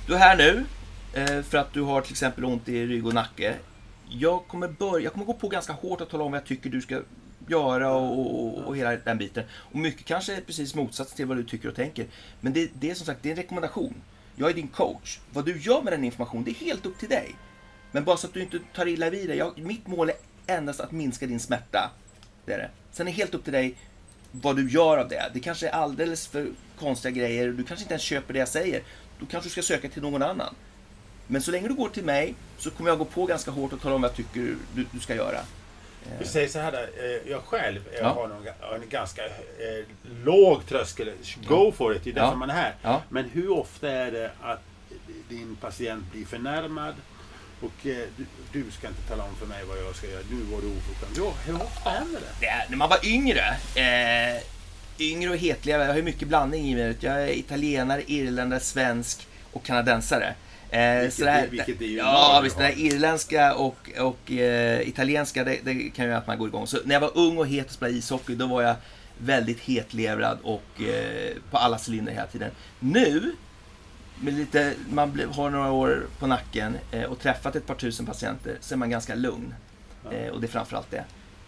Du 0.07 0.13
är 0.13 0.17
här 0.17 0.37
nu 0.37 0.65
eh, 1.13 1.41
för 1.41 1.57
att 1.57 1.73
du 1.73 1.81
har 1.81 2.01
till 2.01 2.11
exempel 2.11 2.45
ont 2.45 2.69
i 2.69 2.85
rygg 2.85 3.05
och 3.07 3.13
nacke. 3.13 3.55
Jag 4.09 4.47
kommer, 4.47 4.67
börja, 4.67 5.03
jag 5.03 5.13
kommer 5.13 5.25
gå 5.25 5.33
på 5.33 5.47
ganska 5.47 5.73
hårt 5.73 6.01
och 6.01 6.09
tala 6.09 6.23
om 6.23 6.31
vad 6.31 6.39
jag 6.39 6.47
tycker 6.47 6.69
du 6.69 6.81
ska 6.81 7.01
göra 7.47 7.93
och, 7.93 8.19
och, 8.19 8.57
och 8.57 8.77
hela 8.77 8.95
den 8.95 9.17
biten. 9.17 9.43
Och 9.51 9.75
mycket 9.75 10.05
kanske 10.05 10.35
är 10.35 10.41
precis 10.41 10.75
motsatsen 10.75 11.15
till 11.15 11.25
vad 11.25 11.37
du 11.37 11.43
tycker 11.43 11.69
och 11.69 11.75
tänker. 11.75 12.07
Men 12.41 12.53
det, 12.53 12.71
det 12.73 12.91
är 12.91 12.95
som 12.95 13.05
sagt 13.05 13.19
det 13.23 13.29
är 13.29 13.31
en 13.31 13.37
rekommendation. 13.37 13.93
Jag 14.35 14.49
är 14.49 14.53
din 14.53 14.67
coach. 14.67 15.19
Vad 15.33 15.45
du 15.45 15.59
gör 15.61 15.81
med 15.81 15.93
den 15.93 16.03
informationen, 16.03 16.43
det 16.43 16.51
är 16.51 16.65
helt 16.65 16.85
upp 16.85 16.97
till 16.97 17.09
dig. 17.09 17.35
Men 17.91 18.03
bara 18.03 18.17
så 18.17 18.27
att 18.27 18.33
du 18.33 18.41
inte 18.41 18.59
tar 18.75 18.87
illa 18.87 19.09
vid 19.09 19.27
dig. 19.29 19.37
Jag, 19.37 19.57
mitt 19.57 19.87
mål 19.87 20.09
är 20.09 20.15
endast 20.47 20.79
att 20.79 20.91
minska 20.91 21.27
din 21.27 21.39
smärta. 21.39 21.91
Det 22.45 22.53
är 22.53 22.57
det. 22.57 22.69
Sen 22.91 23.07
är 23.07 23.11
det 23.11 23.17
helt 23.17 23.33
upp 23.33 23.43
till 23.43 23.53
dig 23.53 23.75
vad 24.31 24.55
du 24.55 24.69
gör 24.69 24.97
av 24.97 25.07
det. 25.09 25.31
Det 25.33 25.39
kanske 25.39 25.67
är 25.67 25.71
alldeles 25.71 26.27
för 26.27 26.47
konstiga 26.79 27.11
grejer. 27.11 27.47
Du 27.47 27.63
kanske 27.63 27.83
inte 27.83 27.93
ens 27.93 28.03
köper 28.03 28.33
det 28.33 28.39
jag 28.39 28.47
säger. 28.47 28.83
Då 29.19 29.25
kanske 29.25 29.47
du 29.47 29.51
ska 29.51 29.61
söka 29.61 29.89
till 29.89 30.01
någon 30.01 30.21
annan. 30.21 30.55
Men 31.27 31.41
så 31.41 31.51
länge 31.51 31.67
du 31.67 31.73
går 31.73 31.89
till 31.89 32.03
mig 32.03 32.35
så 32.57 32.69
kommer 32.71 32.89
jag 32.89 32.97
gå 32.99 33.05
på 33.05 33.25
ganska 33.25 33.51
hårt 33.51 33.73
och 33.73 33.81
tala 33.81 33.95
om 33.95 34.01
vad 34.01 34.09
jag 34.11 34.15
tycker 34.17 34.55
du, 34.75 34.85
du 34.91 34.99
ska 34.99 35.15
göra. 35.15 35.39
Vi 36.19 36.25
säger 36.25 36.47
så 36.47 36.59
här, 36.59 36.71
där, 36.71 36.89
eh, 36.97 37.31
jag 37.31 37.41
själv 37.41 37.81
jag 37.93 38.03
Ja. 38.03 38.09
har 38.09 38.27
någon, 38.27 38.43
ga- 38.47 38.75
en 38.75 38.89
ganska 38.89 39.25
eh, 39.25 39.31
låg 40.23 40.65
tröskel. 40.65 41.11
Go 41.47 41.71
for 41.77 41.95
it, 41.95 42.03
det 42.03 42.09
är 42.09 42.13
därför 42.13 42.27
Ja. 42.31 42.35
man 42.35 42.49
är 42.49 42.53
här. 42.53 42.75
Ja. 42.81 43.01
Men 43.09 43.29
hur 43.29 43.49
ofta 43.51 43.89
är 43.91 44.11
det 44.11 44.31
att 44.41 44.61
din 45.29 45.55
patient 45.55 46.11
blir 46.11 46.25
förnärmad 46.25 46.93
och 47.61 47.87
eh, 47.87 47.97
du, 48.17 48.25
du 48.51 48.71
ska 48.71 48.87
inte 48.87 49.01
tala 49.01 49.23
om 49.23 49.35
för 49.35 49.45
mig 49.45 49.63
vad 49.67 49.77
jag 49.77 49.95
ska 49.95 50.07
göra. 50.07 50.21
Nu 50.31 50.35
var 50.55 50.61
du 50.61 50.67
oförskämd. 50.67 51.35
Hur 51.45 51.55
ofta 51.55 51.89
händer 51.89 52.19
det? 52.19 52.35
Det 52.39 52.45
är, 52.45 52.65
när 52.69 52.77
man 52.77 52.89
var 52.89 53.05
yngre, 53.05 53.45
eh, 53.75 54.41
yngre 54.99 55.29
och 55.29 55.37
hetliga, 55.37 55.77
jag 55.79 55.87
har 55.87 55.95
ju 55.95 56.03
mycket 56.03 56.27
blandning 56.27 56.65
i 56.71 56.75
mig. 56.75 56.95
Jag 56.99 57.23
är 57.23 57.37
italienare, 57.39 58.03
irländare, 58.07 58.59
svensk 58.59 59.27
och 59.53 59.63
kanadensare. 59.63 60.33
Eh, 60.69 60.99
Vilket 60.99 61.13
så 61.13 61.25
det 61.25 61.31
här- 61.31 61.43
är- 61.43 61.49
vilket 61.49 61.81
är 61.81 61.85
ju 61.85 61.97
ja, 61.97 62.03
bra, 62.33 62.41
visst. 62.43 62.57
Det 62.57 62.63
där 62.63 62.79
irländska 62.79 63.55
och, 63.55 63.89
och 63.99 64.31
eh, 64.31 64.87
italienska, 64.87 65.43
det, 65.43 65.59
det 65.63 65.73
kan 65.73 66.05
ju 66.05 66.09
göra 66.11 66.17
att 66.17 66.27
man 66.27 66.37
går 66.37 66.47
igång. 66.47 66.67
Så 66.67 66.77
när 66.85 66.95
jag 66.95 66.99
var 67.01 67.11
ung 67.17 67.37
och 67.37 67.47
het 67.47 67.65
och 67.65 67.71
spelade 67.71 67.97
ishockey, 67.97 68.35
då 68.35 68.45
var 68.47 68.61
jag 68.61 68.75
väldigt 69.17 69.59
hetlevrad 69.59 70.37
och 70.43 70.81
eh, 70.81 71.33
på 71.51 71.57
alla 71.57 71.79
cylindrar 71.87 72.13
hela 72.13 72.27
tiden. 72.27 72.51
Nu, 72.79 73.35
med 74.19 74.33
lite, 74.33 74.73
man 74.89 75.21
har 75.31 75.49
några 75.49 75.71
år 75.71 76.05
på 76.19 76.27
nacken 76.27 76.77
eh, 76.91 77.03
och 77.03 77.19
träffat 77.19 77.55
ett 77.55 77.67
par 77.67 77.75
tusen 77.75 78.05
patienter, 78.05 78.57
så 78.61 78.73
är 78.73 78.77
man 78.77 78.89
ganska 78.89 79.15
lugn. 79.15 79.53
Eh, 80.11 80.27
och 80.29 80.41
det 80.41 80.47
är 80.47 80.51
framförallt 80.51 80.91
det. 80.91 81.03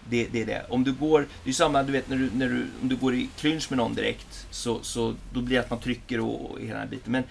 Det, 0.10 0.28
det 0.32 0.42
är 0.42 0.46
det. 0.46 0.66
Om 0.70 0.84
du 0.84 0.94
går, 0.94 1.26
det 1.44 1.50
är 1.50 1.54
samma 1.54 1.84
du 1.84 1.92
vet 1.92 2.10
när 2.10 2.18
du, 2.18 2.30
när 2.34 2.48
du, 2.50 2.66
om 2.82 2.90
du 2.90 2.96
går 2.96 3.14
i 3.16 3.30
clinch 3.38 3.72
med 3.72 3.78
någon 3.78 3.96
direkt 3.96 4.48
så, 4.52 4.80
så 4.84 5.16
då 5.34 5.42
blir 5.42 5.56
det 5.58 5.64
att 5.64 5.70
man 5.70 5.80
trycker 5.80 6.20
och, 6.20 6.52
och 6.52 6.60
hela 6.60 6.72
den 6.72 6.80
här 6.80 6.88
biten. 6.88 7.12
Men 7.12 7.24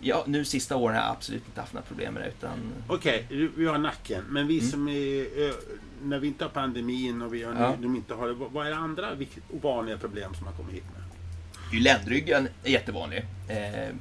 ja, 0.00 0.24
nu 0.26 0.44
sista 0.44 0.76
åren 0.76 0.96
har 0.96 1.02
jag 1.02 1.10
absolut 1.12 1.46
inte 1.46 1.60
haft 1.60 1.72
några 1.72 1.86
problem 1.86 2.14
med 2.14 2.22
det. 2.22 2.28
Utan... 2.28 2.58
Okej, 2.88 3.24
okay, 3.26 3.48
vi 3.56 3.66
har 3.66 3.78
nacken. 3.78 4.24
Men 4.28 4.46
vi 4.46 4.58
Mm. 4.58 4.70
som 4.70 4.88
är, 4.88 5.52
när 6.02 6.18
vi 6.18 6.26
inte 6.26 6.44
har 6.44 6.50
pandemin 6.50 7.22
och 7.22 7.34
vi 7.34 7.42
har, 7.42 7.54
Ja. 7.54 7.74
de 7.82 7.96
inte 7.96 8.14
har 8.14 8.28
det, 8.28 8.34
vad 8.34 8.66
är 8.66 8.70
det 8.70 8.76
andra 8.76 9.08
ovanliga 9.50 9.96
problem 9.98 10.34
som 10.34 10.46
har 10.46 10.52
kommit 10.54 10.74
hit 10.74 10.84
med? 10.94 11.02
Ju 11.72 11.80
ländryggen 11.80 12.48
är 12.64 12.70
jättevanlig. 12.70 13.18
Eh, 13.18 13.54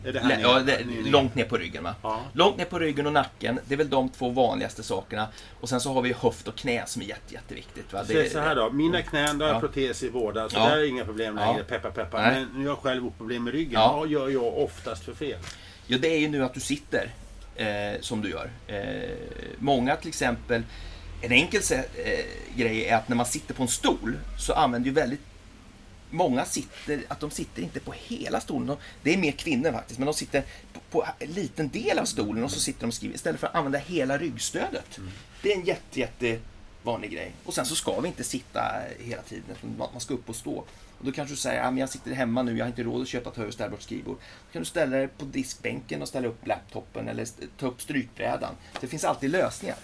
det 0.04 0.40
ja, 0.42 0.60
det, 0.60 0.86
ni- 0.86 1.10
långt 1.10 1.36
ner 1.36 1.46
på 1.46 1.58
ryggen. 1.58 1.84
Va? 1.84 1.96
Ja. 2.04 2.22
Långt 2.34 2.58
ner 2.58 2.66
på 2.66 2.80
ryggen 2.80 3.08
och 3.08 3.14
nacken, 3.14 3.60
det 3.66 3.74
är 3.74 3.78
väl 3.78 3.90
de 3.90 4.10
två 4.10 4.30
vanligaste 4.30 4.84
sakerna. 4.84 5.28
Och 5.60 5.70
sen 5.70 5.80
så 5.82 5.94
har 5.94 6.02
vi 6.02 6.14
höft 6.14 6.48
och 6.48 6.56
knä 6.56 6.84
som 6.88 7.02
är 7.02 7.06
jätte, 7.06 7.34
jätteviktigt. 7.34 7.94
Va? 7.94 8.06
Så 8.06 8.14
Det- 8.14 8.32
så 8.32 8.40
här 8.40 8.56
då, 8.56 8.70
mina 8.72 9.02
knän, 9.02 9.38
där 9.38 9.46
har 9.46 9.54
jag 9.54 9.64
Ja. 9.64 9.68
protes 9.68 10.04
i 10.04 10.12
båda, 10.12 10.50
så 10.50 10.58
Ja. 10.58 10.70
där 10.70 10.78
är 10.78 10.84
inga 10.88 11.06
problem 11.06 11.36
längre. 11.36 11.56
Ja. 11.58 11.64
Peppa 11.68 11.92
peppa. 11.92 12.18
Men 12.22 12.48
nu 12.54 12.60
har 12.60 12.66
jag 12.66 12.78
själv 12.78 13.12
problem 13.18 13.44
med 13.44 13.54
ryggen. 13.54 13.74
Ja. 13.82 13.98
Vad 13.98 14.08
gör 14.10 14.30
jag 14.30 14.58
oftast 14.58 15.04
för 15.04 15.14
fel? 15.14 15.40
Ja, 15.88 15.98
det 15.98 16.08
är 16.08 16.18
ju 16.20 16.28
nu 16.30 16.44
att 16.44 16.54
du 16.54 16.60
sitter 16.60 17.14
eh, 17.56 18.02
som 18.02 18.22
du 18.22 18.30
gör. 18.30 18.50
Eh, 18.68 19.10
många 19.60 19.96
till 19.96 20.08
exempel, 20.10 20.64
en 21.22 21.32
enkel 21.32 21.62
eh, 21.72 22.26
grej 22.56 22.86
är 22.86 22.96
att 22.98 23.10
när 23.10 23.16
man 23.16 23.26
sitter 23.26 23.54
på 23.54 23.62
en 23.64 23.68
stol 23.70 24.18
så 24.40 24.54
använder 24.54 24.88
ju 24.88 24.94
väldigt 24.94 25.22
Många 26.10 26.46
sitter, 26.46 27.02
att 27.08 27.20
de 27.20 27.32
sitter 27.32 27.62
inte 27.62 27.80
på 27.80 27.94
hela 27.98 28.40
stolen. 28.42 28.68
De- 28.68 28.78
Det 29.04 29.14
är 29.14 29.18
mer 29.18 29.32
kvinnor 29.32 29.72
faktiskt, 29.72 30.00
men 30.00 30.06
de 30.06 30.14
sitter 30.14 30.44
på, 30.74 30.80
på 30.92 31.06
en 31.20 31.32
liten 31.32 31.70
del 31.70 32.00
av 32.00 32.06
stolen 32.06 32.44
och 32.44 32.52
så 32.52 32.60
sitter 32.60 32.82
de 32.82 32.88
och 32.88 32.94
skriver 32.94 33.16
istället 33.16 33.40
för 33.40 33.48
att 33.48 33.56
använda 33.56 33.80
hela 33.80 34.18
ryggstödet. 34.18 35.00
Det 35.44 35.52
är 35.52 35.56
en 35.58 35.66
jätte, 35.66 36.00
jätte 36.00 36.40
vanlig 36.84 37.12
grej. 37.12 37.32
Och 37.46 37.54
sen 37.54 37.66
så 37.66 37.76
ska 37.76 38.00
vi 38.00 38.08
inte 38.08 38.24
sitta 38.24 38.62
hela 39.00 39.22
tiden, 39.22 39.44
man 39.78 40.00
ska 40.02 40.14
upp 40.14 40.30
och 40.30 40.36
stå. 40.36 40.64
Och 41.00 41.06
då 41.06 41.12
kanske 41.12 41.34
du 41.34 41.38
säger, 41.38 41.60
ja, 41.64 41.72
men 41.72 41.78
jag 41.78 41.90
sitter 41.90 42.12
hemma 42.12 42.42
nu, 42.44 42.58
jag 42.58 42.66
har 42.66 42.70
inte 42.70 42.84
råd 42.84 43.02
att 43.02 43.08
köpa 43.08 43.30
ett 43.30 43.38
hög 43.38 43.48
och 43.48 43.54
ställbart 43.54 43.82
skrivbord. 43.82 44.18
Då 44.18 44.54
kan 44.54 44.62
du 44.62 44.66
ställa 44.66 44.98
dig 44.98 45.08
på 45.08 45.26
diskbänken 45.26 46.02
och 46.02 46.08
ställa 46.08 46.28
upp 46.28 46.48
laptopen 46.48 47.08
eller 47.08 47.28
ta 47.60 47.68
upp 47.68 47.82
strykbrädan. 47.82 48.52
Det 48.82 48.88
finns 48.88 49.04
alltid 49.04 49.30
lösningar. 49.32 49.76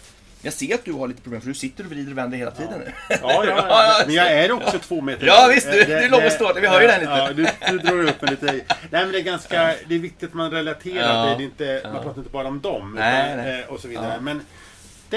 Jag 0.45 0.53
ser 0.53 0.75
att 0.75 0.85
du 0.85 0.93
har 0.93 1.07
lite 1.07 1.21
problem, 1.21 1.41
för 1.41 1.47
du 1.47 1.53
sitter 1.53 1.83
och 1.83 1.89
vrider 1.91 2.11
och 2.11 2.17
vänder 2.17 2.37
hela 2.37 2.51
tiden 2.51 2.79
nu. 2.79 2.91
Ja, 3.09 3.17
ja, 3.21 3.43
Ja, 3.45 3.65
ja. 3.69 3.93
Men 4.05 4.15
jag 4.15 4.31
är 4.31 4.51
också 4.51 4.79
två 4.79 5.01
meter 5.01 5.25
Ja, 5.27 5.51
visst, 5.55 5.71
du- 5.71 5.83
du 5.83 5.93
är 5.93 6.09
lång 6.09 6.25
och 6.25 6.31
ståtlig. 6.31 6.61
Vi 6.61 6.67
hör 6.67 6.81
ju 6.81 6.87
den 6.87 6.99
lite. 6.99 7.11
Ja, 7.11 7.33
du, 7.33 7.47
du 7.71 7.77
drar 7.77 8.03
upp 8.09 8.21
mig 8.21 8.31
lite. 8.31 8.45
Nej, 8.53 8.63
men 8.89 9.11
det 9.11 9.19
är 9.19 9.23
ganska... 9.23 9.75
Det 9.87 9.95
är 9.95 9.99
viktigt 9.99 10.29
att 10.29 10.35
man 10.35 10.51
relaterar 10.51 11.25
det. 11.25 11.31
är 11.31 11.41
inte, 11.45 11.81
Man 11.93 12.03
pratar 12.03 12.17
inte 12.19 12.29
bara 12.31 12.47
om 12.47 12.61
dem. 12.61 12.95
Nej, 12.99 13.25
utan, 13.33 13.37
nej. 13.45 13.59
eh, 13.61 13.67
Och 13.73 13.79
så 13.79 13.87
vidare. 13.87 14.19
Men 14.21 14.41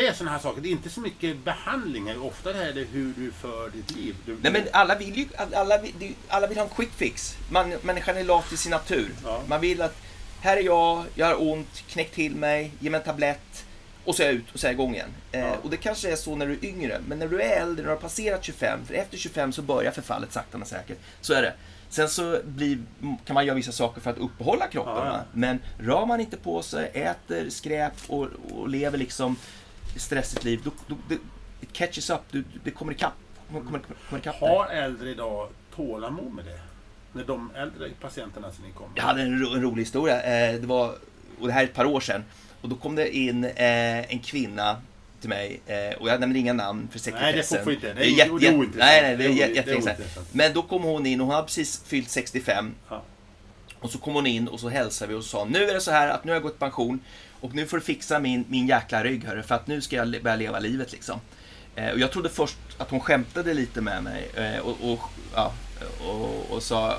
det 0.01 0.07
är 0.07 0.13
sådana 0.13 0.31
här 0.33 0.39
saker. 0.43 0.61
Det 0.63 0.69
är 0.69 0.71
inte 0.71 0.91
så 0.91 1.01
mycket 1.01 1.45
behandlingar. 1.45 2.25
Ofta 2.27 2.55
är 2.55 2.73
det 2.73 2.85
hur 2.85 3.13
du 3.17 3.31
för 3.33 3.71
ditt 3.71 3.91
liv. 3.91 4.17
Du, 4.27 4.37
Nej 4.43 4.53
men 4.53 4.63
alla 4.73 4.95
vill 4.95 5.17
ju 5.19 5.27
alla 5.55 5.79
vill, 5.79 6.15
alla 6.29 6.47
vill 6.47 6.59
ha 6.59 6.65
en 6.65 6.71
quick 6.71 6.93
fix. 6.93 7.37
Man, 7.51 7.71
människan 7.83 8.17
är 8.17 8.25
lat 8.25 8.53
i 8.53 8.57
sin 8.57 8.71
natur. 8.71 9.11
Ja. 9.25 9.43
Man 9.49 9.61
vill 9.61 9.83
att, 9.83 9.97
här 10.41 10.57
är 10.57 10.63
jag, 10.63 11.05
jag 11.15 11.27
har 11.27 11.43
ont, 11.51 11.85
knäck 11.89 12.11
till 12.11 12.35
mig, 12.37 12.73
ge 12.81 12.91
mig 12.91 12.99
en 13.01 13.05
tablett 13.05 13.65
och 14.05 14.15
så 14.15 14.23
är 14.23 14.27
jag 14.27 14.35
ut 14.35 14.53
och 14.53 14.61
så 14.61 14.67
är 14.67 14.71
jag 14.71 14.75
igång 14.75 14.95
igen. 14.95 15.09
Eh, 15.33 15.41
Ja. 15.41 15.57
och 15.63 15.71
det 15.71 15.77
kanske 15.77 16.13
är 16.13 16.17
så 16.17 16.37
när 16.37 16.47
du 16.47 16.53
är 16.53 16.65
yngre, 16.65 17.01
men 17.09 17.19
när 17.19 17.29
du 17.29 17.41
är 17.43 17.61
äldre, 17.61 17.77
när 17.77 17.83
du 17.83 17.89
har 17.89 17.97
passerat 17.97 18.45
25, 18.45 18.87
för 18.87 18.95
efter 18.95 19.19
25 19.19 19.53
så 19.53 19.63
börjar 19.63 19.91
förfallet 19.93 20.33
sakta 20.33 20.59
men 20.59 20.67
säkert. 20.67 20.99
Så 21.21 21.33
är 21.35 21.43
det. 21.43 21.55
Sen 21.89 22.09
så 22.09 22.41
blir, 22.45 22.79
kan 23.25 23.35
man 23.35 23.47
göra 23.47 23.55
vissa 23.57 23.73
saker 23.73 24.01
för 24.01 24.11
att 24.11 24.19
uppehålla 24.19 24.67
kroppen. 24.67 24.95
Ja, 24.97 25.07
ja. 25.07 25.21
Men 25.33 25.59
rör 25.79 26.07
man 26.07 26.21
inte 26.21 26.37
på 26.37 26.63
sig, 26.63 26.91
äter 26.95 27.51
skräp 27.51 27.93
och, 28.07 28.29
och 28.53 28.69
lever 28.69 28.99
liksom 28.99 29.37
stressigt 29.99 30.45
liv, 30.45 30.61
då, 30.65 30.71
då, 30.87 30.97
det, 31.09 31.15
it 31.61 31.73
catches 31.73 32.11
up, 32.11 32.21
du, 32.31 32.45
det 32.65 32.71
kommer 32.71 32.93
ikapp. 32.93 33.13
Kommer, 33.49 33.61
kommer, 33.65 33.81
kommer 34.09 34.21
ikapp 34.23 34.41
dig. 34.41 34.49
Har 34.49 34.67
äldre 34.67 35.11
idag 35.11 35.49
tålamod 35.77 36.33
med 36.35 36.45
det? 36.45 36.61
När 37.13 37.25
de 37.25 37.51
äldre 37.57 37.91
patienterna 38.01 38.53
som 38.53 38.65
ni 38.65 38.73
kommer. 38.73 38.91
Jag 38.97 39.03
hade 39.03 39.23
en, 39.23 39.41
ro, 39.41 39.55
en 39.55 39.63
rolig 39.63 39.83
historia. 39.83 40.23
Eh, 40.23 40.61
det 40.61 40.67
var, 40.67 40.95
och 41.41 41.47
det 41.47 41.53
här 41.53 41.61
är 41.61 41.65
ett 41.65 41.75
par 41.75 41.85
år 41.85 42.01
sedan. 42.01 42.25
Och 42.61 42.69
då 42.69 42.77
kom 42.77 42.95
det 42.95 43.17
in 43.17 43.45
eh, 43.45 44.13
en 44.13 44.19
kvinna 44.19 44.77
till 45.21 45.29
mig. 45.29 45.61
Eh, 45.67 45.99
och 46.01 46.09
jag 46.09 46.21
nämner 46.21 46.41
inga 46.41 46.53
namn 46.53 46.89
för 46.93 47.11
Nej, 47.13 47.33
det 47.33 47.43
sekretessen. 47.43 47.65
får 47.65 47.73
inte. 47.73 47.93
Det 47.95 48.01
är 48.01 48.05
är, 48.05 48.09
jätte- 48.19 48.39
det 48.41 48.47
är 48.47 48.59
ointressant. 48.59 48.77
Nej, 48.79 49.03
nej, 49.03 49.17
det 49.17 49.25
är 49.25 49.29
jätte- 49.57 49.71
det 49.73 49.87
är. 49.91 49.97
Men 50.33 50.53
då 50.53 50.63
kom 50.63 50.83
hon 50.83 51.07
in 51.07 51.21
och 51.21 51.27
hon 51.27 51.35
hade 51.35 51.47
precis 51.47 51.83
fyllt 51.87 52.11
65. 52.11 52.75
Ja. 52.89 53.03
Och 53.81 53.91
så 53.91 53.99
kom 53.99 54.15
hon 54.15 54.27
in 54.27 54.49
och 54.49 54.61
så 54.61 54.69
hälsade 54.69 55.13
vi 55.13 55.19
och 55.19 55.25
sa 55.25 55.45
nu 55.45 55.65
är 55.71 55.75
det 55.75 55.81
så 55.81 55.91
här 55.91 56.09
att 56.09 56.25
nu 56.25 56.31
har 56.31 56.35
jag 56.37 56.43
gått 56.43 56.55
i 56.55 56.59
pension 56.59 57.01
och 57.40 57.55
nu 57.55 57.66
får 57.66 57.77
du 57.77 57.83
fixa 57.83 58.18
min, 58.18 58.44
min 58.49 58.66
jäkla 58.66 59.05
rygg 59.05 59.25
hörru, 59.25 59.42
för 59.42 59.55
att 59.55 59.66
nu 59.66 59.81
ska 59.81 59.96
jag 59.96 60.22
börja 60.22 60.37
leva 60.37 60.59
livet 60.59 60.92
liksom. 60.92 61.20
Eh, 61.77 61.90
och 61.90 61.99
jag 61.99 62.12
trodde 62.12 62.29
först 62.29 62.59
att 62.79 62.90
hon 62.90 63.01
skämtade 63.01 63.55
lite 63.55 63.81
med 63.81 64.03
mig 64.03 64.31
eh, 64.35 64.59
och, 64.59 64.92
och, 64.92 65.01
ja, 65.35 65.53
och, 66.01 66.51
och 66.51 66.62
sa, 66.62 66.99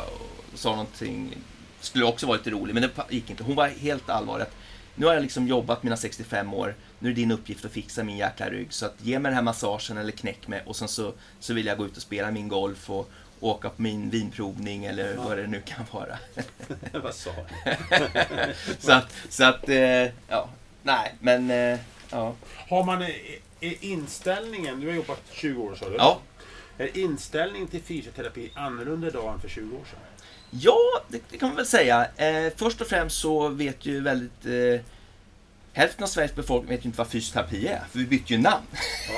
sa 0.54 0.70
någonting, 0.70 1.38
skulle 1.80 2.06
också 2.06 2.28
vara 2.28 2.38
lite 2.38 2.50
rolig, 2.50 2.74
men 2.74 2.82
det 2.82 2.90
gick 3.10 3.30
inte. 3.30 3.44
Hon 3.44 3.56
var 3.56 3.68
helt 3.68 4.10
allvarlig. 4.10 4.44
att 4.44 4.56
Nu 4.96 5.06
har 5.06 5.14
jag 5.14 5.22
liksom 5.22 5.48
jobbat 5.48 5.84
mina 5.84 5.98
65 5.98 6.54
år, 6.54 6.76
nu 7.00 7.10
är 7.10 7.14
det 7.14 7.22
din 7.22 7.32
uppgift 7.32 7.66
att 7.66 7.72
fixa 7.72 8.04
min 8.04 8.18
jäkla 8.18 8.50
rygg. 8.50 8.74
Så 8.74 8.86
att 8.86 8.96
ge 9.02 9.20
mig 9.20 9.30
den 9.30 9.36
här 9.36 9.42
massagen 9.42 9.98
eller 9.98 10.12
knäck 10.12 10.48
mig 10.48 10.64
och 10.66 10.76
sen 10.76 10.88
så, 10.88 11.14
så 11.40 11.54
vill 11.54 11.66
jag 11.66 11.78
gå 11.78 11.86
ut 11.86 11.98
och 11.98 12.02
spela 12.02 12.32
min 12.32 12.48
golf 12.48 12.90
och 12.90 13.12
åka 13.40 13.70
på 13.70 13.82
min 13.82 14.10
vinprovning 14.10 14.86
eller 14.86 15.16
vad 15.16 15.38
det 15.38 15.48
nu 15.48 15.62
kan 15.66 15.86
vara. 15.92 16.18
Vad 17.04 17.16
sa 17.16 17.32
så 18.80 18.92
att, 18.92 19.14
så 19.30 19.44
att 19.44 19.70
eh, 19.70 19.78
ja, 20.28 20.50
nej, 20.84 21.14
men 21.20 21.52
eh, 21.52 21.80
ja. 22.10 22.34
Har 22.70 22.84
man 22.84 23.02
eh, 23.02 23.10
är 23.60 23.84
inställningen, 23.84 24.80
du 24.80 24.88
har 24.88 24.94
jobbat 24.94 25.22
20 25.32 25.64
år 25.64 25.76
sa 25.76 25.90
du? 25.90 25.96
Ja, 25.96 26.20
Är 26.78 26.98
inställningen 26.98 27.68
till 27.68 27.82
fysioterapi 27.82 28.52
annorlunda 28.54 29.08
idag 29.08 29.34
än 29.34 29.40
för 29.42 29.50
20 29.50 29.76
år 29.76 29.86
sedan? 29.92 30.00
ja 30.52 30.78
det, 31.08 31.22
det 31.30 31.38
kan 31.38 31.50
man 31.50 31.56
väl 31.56 31.66
säga. 31.66 32.08
Eh, 32.16 32.54
först 32.56 32.82
och 32.82 32.88
främst 32.88 33.18
så 33.20 33.48
vet 33.48 33.86
ju 33.86 34.02
väldigt 34.02 34.46
eh, 34.46 34.86
Hälften 35.78 36.04
av 36.04 36.08
Sveriges 36.08 36.36
befolkning 36.36 36.70
vet 36.76 36.86
ju 36.86 36.88
inte 36.88 36.98
vad 36.98 37.08
fysioterapi 37.08 37.68
är, 37.68 37.82
för 37.92 38.00
vi 38.00 38.06
bytte 38.06 38.34
ju 38.34 38.40
namn. 38.40 38.66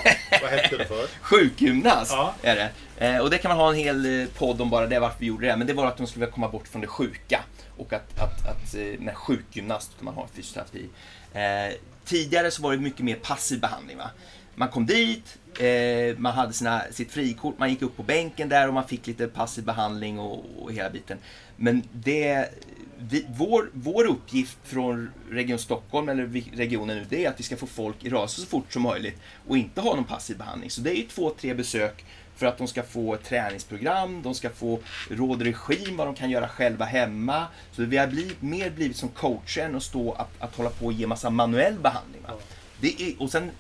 Ja. 0.04 0.12
Vad 0.42 0.52
hette 0.52 0.78
det 0.78 0.86
för? 0.86 1.08
Sjukgymnast 1.22 2.12
Ja. 2.12 2.34
är 2.42 2.56
det. 2.56 2.72
Eh, 3.08 3.18
och 3.18 3.30
det 3.30 3.38
kan 3.38 3.50
man 3.50 3.58
ha 3.58 3.70
en 3.70 3.76
hel 3.76 4.22
eh, 4.22 4.28
podd 4.28 4.62
om 4.62 4.70
bara 4.70 4.88
det, 4.88 5.00
varför 5.00 5.20
vi 5.20 5.26
gjorde 5.26 5.48
det. 5.48 5.58
Men 5.58 5.68
det 5.68 5.74
var 5.74 5.86
att 5.86 5.98
de 5.98 6.08
skulle 6.08 6.26
komma 6.26 6.50
bort 6.50 6.68
från 6.68 6.82
det 6.82 6.88
sjuka. 6.88 7.44
Och 7.78 7.94
att, 7.94 8.20
att, 8.20 8.48
att 8.48 8.76
eh, 8.76 9.00
när 9.00 9.14
sjukgymnast, 9.14 9.92
utan 9.96 10.06
man 10.06 10.14
har 10.14 10.28
fysioterapi. 10.34 10.86
Eh, 11.34 11.76
tidigare 12.06 12.52
så 12.52 12.62
var 12.62 12.72
det 12.72 12.78
mycket 12.78 13.06
mer 13.06 13.16
passiv 13.16 13.60
behandling. 13.60 13.98
Va? 13.98 14.10
Man 14.56 14.68
kom 14.70 14.86
dit, 14.86 15.38
eh, 15.60 16.18
man 16.18 16.34
hade 16.34 16.54
sina, 16.54 16.82
sitt 16.92 17.12
frikort, 17.12 17.60
man 17.60 17.70
gick 17.70 17.82
upp 17.82 17.98
på 17.98 18.04
bänken 18.04 18.50
där 18.50 18.68
och 18.68 18.74
man 18.74 18.88
fick 18.88 19.08
lite 19.08 19.28
passiv 19.28 19.64
behandling 19.64 20.20
och, 20.20 20.46
och 20.62 20.72
hela 20.74 20.90
biten. 20.90 21.18
Men 21.60 21.84
det, 21.92 22.50
vi, 22.98 23.26
vår, 23.38 23.70
vår 23.74 24.06
uppgift 24.06 24.58
från 24.64 25.10
Region 25.30 25.60
Stockholm, 25.60 26.10
eller 26.10 26.56
regionen 26.56 26.98
nu, 26.98 27.06
det 27.10 27.26
är 27.26 27.30
att 27.30 27.40
vi 27.40 27.44
ska 27.44 27.58
få 27.58 27.68
folk 27.68 27.96
i 28.04 28.10
rörelse 28.10 28.42
så 28.42 28.48
fort 28.48 28.74
som 28.74 28.82
möjligt 28.82 29.18
och 29.48 29.58
inte 29.58 29.82
ha 29.82 29.96
någon 29.96 30.04
passiv 30.04 30.38
behandling. 30.38 30.70
Så 30.70 30.82
det 30.82 30.92
är 30.92 30.96
ju 30.96 31.04
två, 31.04 31.30
tre 31.30 31.54
besök 31.54 32.06
för 32.36 32.46
att 32.46 32.58
de 32.58 32.68
ska 32.68 32.84
få 32.84 33.14
ett 33.14 33.24
träningsprogram, 33.24 34.22
de 34.22 34.36
ska 34.36 34.50
få 34.50 34.80
råd 35.10 35.40
och 35.40 35.46
regim, 35.46 35.98
vad 35.98 36.08
de 36.08 36.16
kan 36.16 36.30
göra 36.30 36.48
själva 36.48 36.86
hemma. 36.86 37.46
Så 37.72 37.84
vi 37.84 37.98
har 37.98 38.08
blivit, 38.08 38.42
mer 38.42 38.70
blivit 38.70 38.98
som 38.98 39.10
coacher 39.10 39.62
än 39.62 39.76
att 39.76 39.84
stå 39.84 40.12
att, 40.12 40.30
att 40.40 40.56
hålla 40.56 40.70
på 40.70 40.86
och 40.86 40.94
ge 40.94 41.08
massa 41.08 41.30
manuell 41.30 41.80
behandling. 41.80 42.22
Va? 42.28 42.34
Det 42.82 43.02
är, 43.02 43.22
och 43.22 43.32
sen 43.32 43.52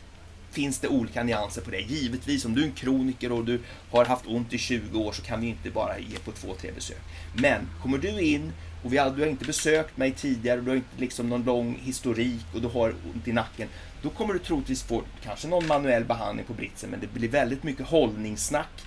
finns 0.51 0.79
det 0.79 0.87
olika 0.87 1.23
nyanser 1.23 1.61
på 1.61 1.71
det. 1.71 1.79
Givetvis, 1.79 2.45
om 2.45 2.55
du 2.55 2.61
är 2.61 2.65
en 2.65 2.71
kroniker 2.71 3.31
och 3.31 3.45
du 3.45 3.59
har 3.91 4.05
haft 4.05 4.27
ont 4.27 4.53
i 4.53 4.57
20 4.57 4.99
år 4.99 5.11
så 5.11 5.21
kan 5.21 5.41
vi 5.41 5.47
inte 5.47 5.69
bara 5.69 5.99
ge 5.99 6.17
på 6.25 6.31
två, 6.31 6.55
tre 6.61 6.71
besök. 6.71 7.01
Men 7.33 7.69
kommer 7.81 7.97
du 7.97 8.19
in 8.21 8.51
och 8.83 8.93
vi 8.93 8.97
har, 8.97 9.11
du 9.11 9.21
har 9.21 9.29
inte 9.29 9.45
besökt 9.45 9.97
mig 9.97 10.11
tidigare 10.11 10.59
och 10.59 10.63
du 10.63 10.71
har 10.71 10.75
inte 10.75 10.97
liksom 10.97 11.29
någon 11.29 11.43
lång 11.43 11.79
historik 11.81 12.45
och 12.53 12.61
du 12.61 12.67
har 12.67 12.89
ont 13.13 13.27
i 13.27 13.31
nacken. 13.31 13.67
Då 14.01 14.09
kommer 14.09 14.33
du 14.33 14.39
troligtvis 14.39 14.83
få 14.83 15.03
kanske 15.23 15.47
någon 15.47 15.67
manuell 15.67 16.05
behandling 16.05 16.45
på 16.45 16.53
britsen 16.53 16.89
men 16.89 16.99
det 16.99 17.13
blir 17.13 17.29
väldigt 17.29 17.63
mycket 17.63 17.87
hållningssnack. 17.87 18.85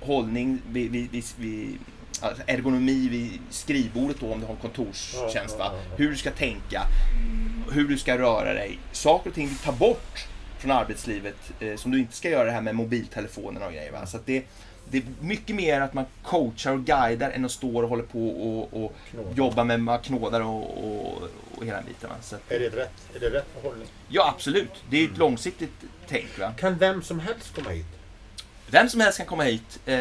Hållning 0.00 0.58
vid, 0.68 0.90
vid, 0.90 1.24
vid, 1.38 1.78
alltså 2.20 2.42
ergonomi 2.46 3.08
vid 3.08 3.40
skrivbordet 3.50 4.16
då 4.20 4.32
om 4.32 4.40
du 4.40 4.46
har 4.46 4.54
en 4.54 4.60
kontorstjänst. 4.60 5.58
Va? 5.58 5.72
Hur 5.96 6.10
du 6.10 6.16
ska 6.16 6.30
tänka, 6.30 6.82
hur 7.72 7.88
du 7.88 7.98
ska 7.98 8.18
röra 8.18 8.54
dig. 8.54 8.78
Saker 8.92 9.30
och 9.30 9.34
ting 9.34 9.48
du 9.48 9.54
tar 9.54 9.72
bort 9.72 10.28
från 10.58 10.70
arbetslivet 10.70 11.36
eh, 11.60 11.76
som 11.76 11.90
du 11.90 11.98
inte 11.98 12.16
ska 12.16 12.30
göra 12.30 12.44
det 12.44 12.50
här 12.52 12.60
med 12.60 12.74
mobiltelefonerna 12.74 13.66
och 13.66 13.72
grejer. 13.72 13.92
Va? 13.92 14.06
Så 14.06 14.18
det, 14.24 14.44
det 14.90 14.98
är 14.98 15.04
mycket 15.20 15.56
mer 15.56 15.80
att 15.80 15.94
man 15.94 16.04
coachar 16.22 16.72
och 16.72 16.84
guidar 16.84 17.30
än 17.30 17.44
att 17.44 17.50
stå 17.50 17.82
och 17.82 17.88
håller 17.88 18.02
på 18.02 18.28
och, 18.28 18.84
och 18.84 18.92
jobba 19.34 19.64
med 19.64 19.80
ma- 19.80 20.02
knådar 20.02 20.40
och, 20.40 20.84
och, 20.84 21.22
och 21.56 21.64
hela 21.64 21.76
den 21.76 21.86
biten. 21.86 22.08
Va? 22.10 22.16
Så 22.22 22.36
att, 22.36 22.52
Är 22.52 22.58
det 22.60 22.68
rätt, 22.68 22.92
är 23.14 23.20
det 23.20 23.30
rätt 23.30 23.46
förhållning? 23.54 23.88
ja, 24.08 24.32
absolut. 24.34 24.70
Det 24.90 24.96
är 25.00 25.04
ett 25.04 25.18
långsiktigt 25.18 25.70
tänk. 26.08 26.38
Va? 26.38 26.52
Kan 26.58 26.78
vem 26.78 27.02
som 27.02 27.20
helst 27.20 27.54
komma 27.54 27.70
hit? 27.70 27.86
Vem 28.70 28.88
som 28.88 29.00
helst 29.00 29.18
kan 29.18 29.26
komma 29.26 29.42
hit. 29.42 29.80
Eh, 29.86 29.94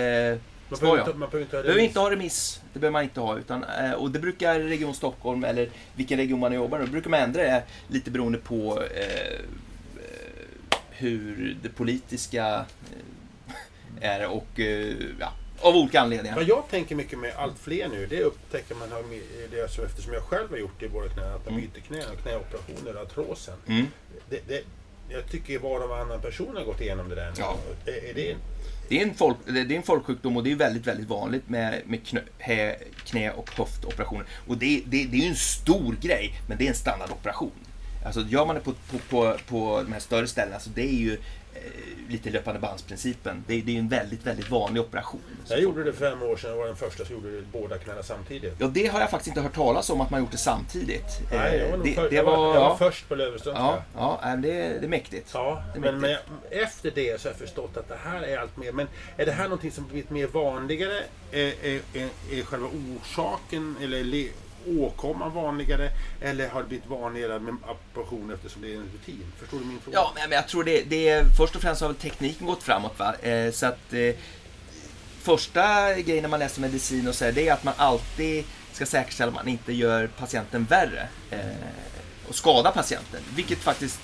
Man 0.69 0.79
behöver 0.79 0.99
inte, 0.99 1.13
man 1.13 1.29
behöver 1.29 1.39
inte 1.41 1.57
ha 1.57 1.63
behöver 1.63 1.73
remiss. 1.73 1.87
inte 1.89 1.99
ha 1.99 2.11
remiss. 2.11 2.61
Det 2.73 2.79
behöver 2.79 2.93
man 2.93 3.03
inte 3.03 3.19
ha. 3.19 3.37
Utan, 3.37 3.63
eh, 3.63 3.91
och 3.91 4.11
det 4.11 4.19
brukar 4.19 4.59
Region 4.59 4.93
Stockholm, 4.93 5.43
eller 5.43 5.69
vilken 5.95 6.17
region 6.17 6.39
man 6.39 6.53
jobbar 6.53 6.79
i, 6.79 6.85
då 6.85 6.91
brukar 6.91 7.09
man 7.09 7.19
ändra 7.19 7.41
det 7.43 7.63
lite 7.87 8.11
beroende 8.11 8.37
på 8.37 8.83
eh, 8.83 9.39
hur 10.97 11.57
det 11.63 11.69
politiska 11.69 12.65
eh, 14.01 14.09
Är 14.11 14.27
och 14.27 14.59
eh, 14.59 14.95
ja, 15.19 15.33
av 15.61 15.75
olika 15.75 16.01
anledningar. 16.01 16.35
Vad 16.35 16.47
jag 16.47 16.63
tänker 16.69 16.95
mycket 16.95 17.19
med 17.19 17.33
allt 17.35 17.59
fler 17.59 17.87
nu, 17.87 18.05
det 18.09 18.23
upptäcker 18.23 18.75
man 18.75 18.89
det 19.51 19.71
så 19.71 19.83
eftersom 19.83 20.13
jag 20.13 20.23
själv 20.23 20.49
har 20.49 20.57
gjort 20.57 20.79
det 20.79 20.85
i 20.85 20.89
båda 20.89 21.09
knäna, 21.09 21.33
att 21.33 21.45
de 21.45 21.53
Mm. 21.53 21.69
byter 21.73 22.11
och 22.13 22.21
knäoperationer, 22.21 23.01
artrosen. 23.01 23.55
Mm. 23.67 23.85
Det, 24.29 24.47
det, 24.47 24.63
jag 25.09 25.31
tycker 25.31 25.59
var 25.59 25.79
och 25.83 25.89
varannan 25.89 26.21
person 26.21 26.57
har 26.57 26.63
gått 26.63 26.81
igenom 26.81 27.09
det 27.09 27.15
där. 27.15 27.33
Ja. 27.37 27.57
Är, 27.85 28.09
är 28.09 28.13
det, 28.13 28.35
Det 28.89 28.99
är, 29.01 29.03
en 29.03 29.13
folk, 29.13 29.37
det 29.45 29.59
är 29.59 29.71
en 29.71 29.83
folksjukdom 29.83 30.37
och 30.37 30.43
det 30.43 30.51
är 30.51 30.55
väldigt, 30.55 30.87
väldigt 30.87 31.07
vanligt 31.07 31.49
med, 31.49 31.81
med 31.85 32.07
knö, 32.07 32.21
hä, 32.37 32.75
knä 33.05 33.31
och 33.31 33.51
höftoperationer. 33.57 34.25
Och 34.47 34.57
det, 34.57 34.83
det, 34.85 35.05
det 35.05 35.17
är 35.17 35.21
ju 35.21 35.27
en 35.29 35.35
stor 35.35 35.95
grej, 36.01 36.33
men 36.47 36.57
det 36.57 36.65
är 36.65 36.69
en 36.69 36.75
standardoperation. 36.75 37.51
Alltså 38.07 38.21
gör 38.21 38.45
man 38.45 38.55
det 38.55 38.61
på, 38.61 38.71
på, 38.71 38.97
på, 39.09 39.35
på 39.47 39.81
de 39.85 39.93
här 39.93 39.99
större 39.99 40.27
ställena, 40.27 40.59
så 40.59 40.69
det 40.69 40.81
är 40.81 40.99
ju 40.99 41.13
eh, 41.53 41.61
lite 42.09 42.29
löpande 42.29 42.59
bandsprincipen. 42.59 43.43
Det, 43.47 43.61
det 43.61 43.71
är 43.71 43.73
ju 43.73 43.79
en 43.79 43.87
väldigt, 43.89 44.25
väldigt 44.25 44.49
vanlig 44.49 44.81
operation. 44.81 45.21
jag 45.49 45.59
gjorde 45.61 45.83
det 45.83 45.93
för 45.93 46.09
fem 46.09 46.21
år 46.23 46.37
sedan 46.37 46.51
och 46.51 46.57
var 46.57 46.67
den 46.67 46.75
första 46.75 47.05
som 47.05 47.15
gjorde 47.15 47.35
det 47.35 47.41
båda 47.51 47.77
knäna 47.77 48.03
samtidigt. 48.03 48.53
Ja, 48.59 48.67
det 48.67 48.87
har 48.87 48.99
jag 48.99 49.09
faktiskt 49.09 49.27
inte 49.27 49.41
hört 49.41 49.55
talas 49.55 49.89
om 49.89 50.01
att 50.01 50.09
man 50.09 50.19
gjort 50.19 50.31
det 50.31 50.37
samtidigt. 50.37 51.21
Nej, 51.31 51.57
jag 51.57 51.69
var, 51.69 51.77
Eh, 51.77 51.83
det, 51.83 51.93
för, 51.93 52.09
det 52.09 52.15
jag 52.15 52.23
var, 52.23 52.37
var, 52.37 52.47
jag 52.53 52.61
var 52.61 52.69
ja, 52.69 52.77
först 52.77 53.09
på 53.09 53.15
Löwenström. 53.15 53.55
ja, 53.55 53.83
ja, 53.95 54.35
det, 54.35 54.51
det 54.51 54.85
är 54.85 54.87
mäktigt. 54.87 55.29
Ja, 55.33 55.63
är 55.75 55.79
men, 55.79 55.81
men 55.81 56.01
mäktigt. 56.01 56.29
jag, 56.51 56.61
efter 56.61 56.91
det 56.95 57.21
så 57.21 57.27
har 57.27 57.31
jag 57.31 57.39
förstått 57.39 57.77
att 57.77 57.89
det 57.89 57.97
här 58.03 58.21
är 58.21 58.37
allt 58.37 58.57
mer. 58.57 58.71
Men 58.71 58.87
är 59.17 59.25
det 59.25 59.31
här 59.31 59.43
någonting 59.43 59.71
som 59.71 59.87
blivit 59.87 60.09
mer 60.09 60.27
vanligare? 60.27 61.03
Är, 61.31 61.53
är, 61.65 61.81
är, 62.31 62.43
själva 62.43 62.67
orsaken 62.67 63.75
eller 63.81 64.03
le, 64.03 64.27
åkomman 64.67 65.33
vanligare? 65.33 65.89
Eller 66.21 66.49
har 66.49 66.61
det 66.61 66.67
blivit 66.67 66.87
vanligare 66.87 67.39
med 67.39 67.53
operation 67.53 68.31
eftersom 68.33 68.61
det 68.61 68.73
är 68.73 68.75
en 68.75 68.89
rutin? 68.93 69.25
Förstår 69.39 69.59
du 69.59 69.65
min 69.65 69.79
fråga? 69.79 69.97
Ja, 69.97 70.13
men 70.15 70.31
jag 70.31 70.47
tror 70.47 70.63
det, 70.63 70.83
det 70.89 71.09
är, 71.09 71.23
först 71.37 71.55
och 71.55 71.61
främst 71.61 71.81
har 71.81 71.87
väl 71.87 71.97
tekniken 71.97 72.47
gått 72.47 72.63
framåt. 72.63 72.99
Va? 72.99 73.15
Eh, 73.21 73.51
så 73.51 73.65
att 73.65 73.93
eh, 73.93 74.15
första 75.21 75.93
grejen 75.93 76.21
när 76.21 76.29
man 76.29 76.39
läser 76.39 76.61
medicin 76.61 77.07
och 77.07 77.15
så 77.15 77.25
här, 77.25 77.31
det 77.31 77.47
är 77.47 77.53
att 77.53 77.63
man 77.63 77.73
alltid 77.77 78.45
ska 78.71 78.85
säkerställa 78.85 79.29
att 79.29 79.35
man 79.35 79.47
inte 79.47 79.73
gör 79.73 80.07
patienten 80.07 80.63
värre 80.63 81.07
eh, 81.31 81.39
och 82.27 82.35
skadar 82.35 82.71
patienten. 82.71 83.21
Vilket 83.35 83.57
faktiskt 83.57 83.99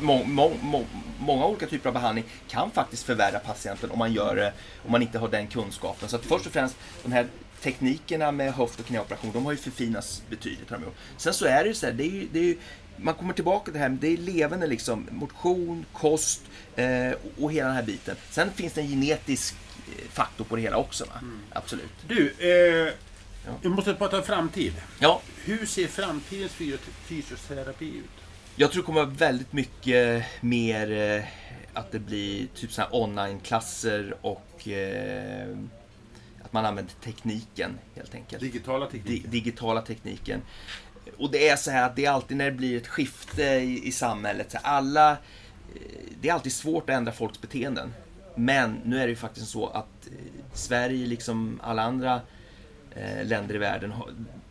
må, 0.00 0.24
må, 0.24 0.52
må, 0.62 0.84
många 1.18 1.46
olika 1.46 1.66
typer 1.66 1.88
av 1.88 1.94
behandling 1.94 2.24
kan 2.48 2.70
faktiskt 2.70 3.02
förvärra 3.02 3.38
patienten 3.38 3.90
om 3.90 3.98
man 3.98 4.12
gör 4.12 4.36
det 4.36 4.52
om 4.84 4.92
man 4.92 5.02
inte 5.02 5.18
har 5.18 5.28
den 5.28 5.46
kunskapen. 5.46 6.08
Så 6.08 6.16
att 6.16 6.24
först 6.24 6.46
och 6.46 6.52
främst 6.52 6.76
de 7.02 7.12
här 7.12 7.26
teknikerna 7.62 8.32
med 8.32 8.52
höft 8.54 8.80
och 8.80 8.86
knäoperation, 8.86 9.32
de 9.32 9.44
har 9.44 9.52
ju 9.52 9.58
förfinats 9.58 10.22
betydligt. 10.30 10.70
gjort. 10.70 10.94
Sen 11.16 11.34
så 11.34 11.46
är 11.46 11.62
det 11.62 11.68
ju 11.68 11.74
så 11.74 11.86
här, 11.86 11.92
det 11.92 12.04
är 12.04 12.10
ju, 12.10 12.28
det 12.32 12.38
är 12.38 12.42
ju, 12.44 12.58
man 12.96 13.14
kommer 13.14 13.34
tillbaka 13.34 13.64
till 13.64 13.72
det 13.72 13.78
här, 13.78 13.88
det 13.88 14.08
är 14.08 14.16
levande 14.16 14.66
liksom, 14.66 15.08
motion, 15.10 15.86
kost 15.92 16.40
eh, 16.76 17.12
och, 17.40 17.52
hela 17.52 17.66
den 17.66 17.76
här 17.76 17.82
biten. 17.82 18.16
Sen 18.30 18.50
finns 18.52 18.72
det 18.72 18.80
en 18.80 18.88
genetisk 18.88 19.54
eh, 19.88 20.08
faktor 20.10 20.44
på 20.44 20.56
det 20.56 20.62
hela 20.62 20.76
också. 20.76 21.04
Va? 21.04 21.20
Absolut. 21.52 21.92
Du, 22.08 22.34
eh, 22.38 22.92
Ja. 23.46 23.52
vi 23.62 23.68
måste 23.68 23.94
prata 23.94 24.22
framtid. 24.22 24.72
Ja, 24.98 25.22
Hur 25.44 25.66
ser 25.66 25.86
framtidens 25.86 26.52
fysio- 26.52 26.78
fysioterapi 27.04 27.88
ut? 27.98 28.04
Jag 28.56 28.72
tror 28.72 28.82
det 28.82 28.86
kommer 28.86 29.00
vara 29.04 29.10
väldigt 29.14 29.52
mycket 29.52 30.24
mer 30.40 30.90
eh, 31.18 31.24
att 31.72 31.92
det 31.92 31.98
blir 31.98 32.46
typ 32.54 32.76
här 32.76 32.88
online-klasser 32.94 34.14
och 34.20 34.68
eh, 34.68 35.56
att 36.52 36.54
man 36.54 36.64
använder 36.64 36.92
tekniken 37.04 37.78
helt 37.94 38.14
enkelt. 38.14 38.42
Digitala 38.42 38.86
Di 38.86 38.92
tekniker? 38.98 39.28
digitala 39.28 39.82
tekniken. 39.82 40.42
Och 41.18 41.30
det 41.30 41.48
är 41.48 41.56
så 41.56 41.70
här 41.70 41.86
att 41.86 41.96
det 41.96 42.04
är 42.04 42.10
alltid 42.10 42.36
när 42.36 42.44
det 42.44 42.56
blir 42.56 42.76
ett 42.76 42.86
skifte 42.86 43.42
i, 43.42 43.88
i 43.88 43.92
samhället. 43.92 44.52
Så 44.52 44.58
alla, 44.62 45.10
eh, 45.10 45.16
det 46.20 46.28
är 46.28 46.32
alltid 46.32 46.52
svårt 46.52 46.90
att 46.90 46.96
ändra 46.96 47.12
folks 47.12 47.40
beteenden. 47.40 47.94
Men 48.34 48.80
nu 48.84 48.98
är 48.98 49.02
det 49.02 49.10
ju 49.10 49.16
faktiskt 49.16 49.48
så 49.48 49.66
att 49.66 50.06
eh, 50.06 50.12
Sverige, 50.54 51.06
liksom 51.06 51.60
alla 51.62 51.82
andra 51.82 52.20
eh, 52.94 53.26
länder 53.26 53.54
i 53.54 53.58
världen, 53.58 53.90
har, 53.90 54.10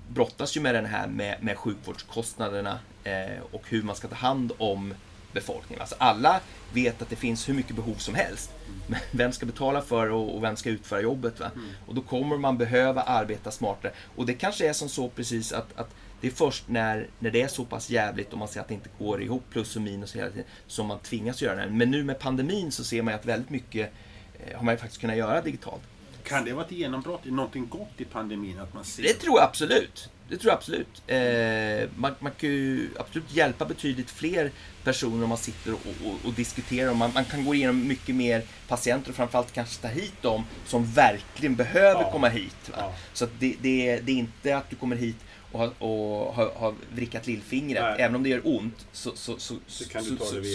brottas 0.09 0.57
ju 0.57 0.61
med 0.61 0.75
den 0.75 0.85
här 0.85 1.07
med, 1.07 1.43
med 1.43 1.57
sjukvårdskostnaderna 1.57 2.79
eh, 3.03 3.41
och 3.51 3.63
hur 3.69 3.83
man 3.83 3.95
ska 3.95 4.07
ta 4.07 4.15
hand 4.15 4.51
om 4.57 4.93
befolkningen. 5.33 5.81
Alltså 5.81 5.95
alla 5.99 6.39
vet 6.73 7.01
att 7.01 7.09
det 7.09 7.15
finns 7.15 7.49
hur 7.49 7.53
mycket 7.53 7.75
behov 7.75 7.95
som 7.95 8.15
helst. 8.15 8.51
Men 8.87 8.99
vem 9.11 9.31
ska 9.31 9.45
betala 9.45 9.81
för 9.81 10.09
och, 10.09 10.35
och 10.35 10.43
vem 10.43 10.55
ska 10.55 10.69
utföra 10.69 11.01
jobbet? 11.01 11.39
Va? 11.39 11.51
Och 11.87 11.95
då 11.95 12.01
kommer 12.01 12.37
man 12.37 12.57
behöva 12.57 13.01
arbeta 13.01 13.51
smartare. 13.51 13.91
Och 14.15 14.25
det 14.25 14.33
kanske 14.33 14.69
är 14.69 14.73
som 14.73 14.89
så 14.89 15.09
precis 15.09 15.53
att, 15.53 15.77
att 15.77 15.95
det 16.21 16.27
är 16.27 16.31
först 16.31 16.67
när, 16.67 17.07
när 17.19 17.31
det 17.31 17.41
är 17.41 17.47
så 17.47 17.65
pass 17.65 17.89
jävligt 17.89 18.33
och 18.33 18.39
man 18.39 18.47
ser 18.47 18.61
att 18.61 18.67
det 18.67 18.73
inte 18.73 18.89
går 18.99 19.21
ihop 19.21 19.43
plus 19.49 19.75
och 19.75 19.81
minus 19.81 20.15
hela 20.15 20.29
tiden 20.29 20.45
som 20.67 20.87
man 20.87 20.99
tvingas 20.99 21.41
göra 21.41 21.65
det. 21.65 21.71
Men 21.71 21.91
nu 21.91 22.03
med 22.03 22.19
pandemin 22.19 22.71
så 22.71 22.83
ser 22.83 23.01
man 23.01 23.13
att 23.13 23.25
väldigt 23.25 23.49
mycket 23.49 23.91
eh, 24.33 24.57
har 24.57 24.65
man 24.65 24.77
faktiskt 24.77 25.01
kunnat 25.01 25.17
göra 25.17 25.41
digitalt. 25.41 25.81
Kan 26.23 26.45
det 26.45 26.53
vara 26.53 26.65
ett 26.65 26.71
genombrott, 26.71 27.25
någonting 27.25 27.67
gott 27.67 27.91
i 27.97 28.05
pandemin? 28.05 28.59
Att 28.59 28.73
man 28.73 28.83
ser 28.83 29.03
Det 29.03 29.13
tror 29.13 29.39
jag 29.39 29.47
absolut. 29.49 30.09
Det 30.31 30.37
tror 30.37 30.51
jag 30.51 30.57
absolut. 30.57 31.01
Eh, 31.07 31.89
man, 31.95 32.15
man 32.19 32.31
kan 32.39 32.49
ju 32.49 32.89
absolut 32.99 33.33
hjälpa 33.35 33.65
betydligt 33.65 34.09
fler 34.11 34.51
personer 34.83 35.23
om 35.23 35.29
man 35.29 35.37
sitter 35.37 35.73
och, 35.73 35.79
och, 36.05 36.25
och 36.27 36.33
diskuterar. 36.33 36.93
Man, 36.93 37.11
man 37.13 37.25
kan 37.25 37.45
gå 37.45 37.55
igenom 37.55 37.87
mycket 37.87 38.15
mer 38.15 38.41
patienter 38.67 39.09
och 39.09 39.15
framförallt 39.15 39.53
kanske 39.53 39.81
ta 39.81 39.87
hit 39.87 40.21
dem 40.21 40.45
som 40.65 40.85
verkligen 40.85 41.55
behöver 41.55 42.01
Ja. 42.01 42.11
komma 42.11 42.29
hit. 42.29 42.71
Ja. 42.77 42.93
Så 43.13 43.27
det, 43.39 43.55
det, 43.61 43.89
är- 43.89 44.01
det 44.01 44.11
är 44.11 44.15
inte 44.15 44.57
att 44.57 44.69
du 44.69 44.75
kommer 44.75 44.95
hit 44.95 45.17
och 45.51 45.59
har, 45.59 45.83
och 45.83 46.33
har, 46.35 46.51
har 46.55 46.73
vrickat 46.93 47.27
lillfingret. 47.27 47.83
Nej. 47.83 47.95
Även 48.01 48.15
om 48.15 48.23
det 48.23 48.29
gör 48.29 48.41
ont 48.43 48.87
så, 48.91 49.11
så, 49.15 49.37
så, 49.39 49.55
så 49.67 49.89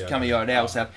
kan 0.08 0.20
vi 0.20 0.26
göra 0.26 0.44
det 0.44 0.52
Ja. 0.52 0.62
och 0.62 0.70
säga 0.70 0.82
att 0.84 0.92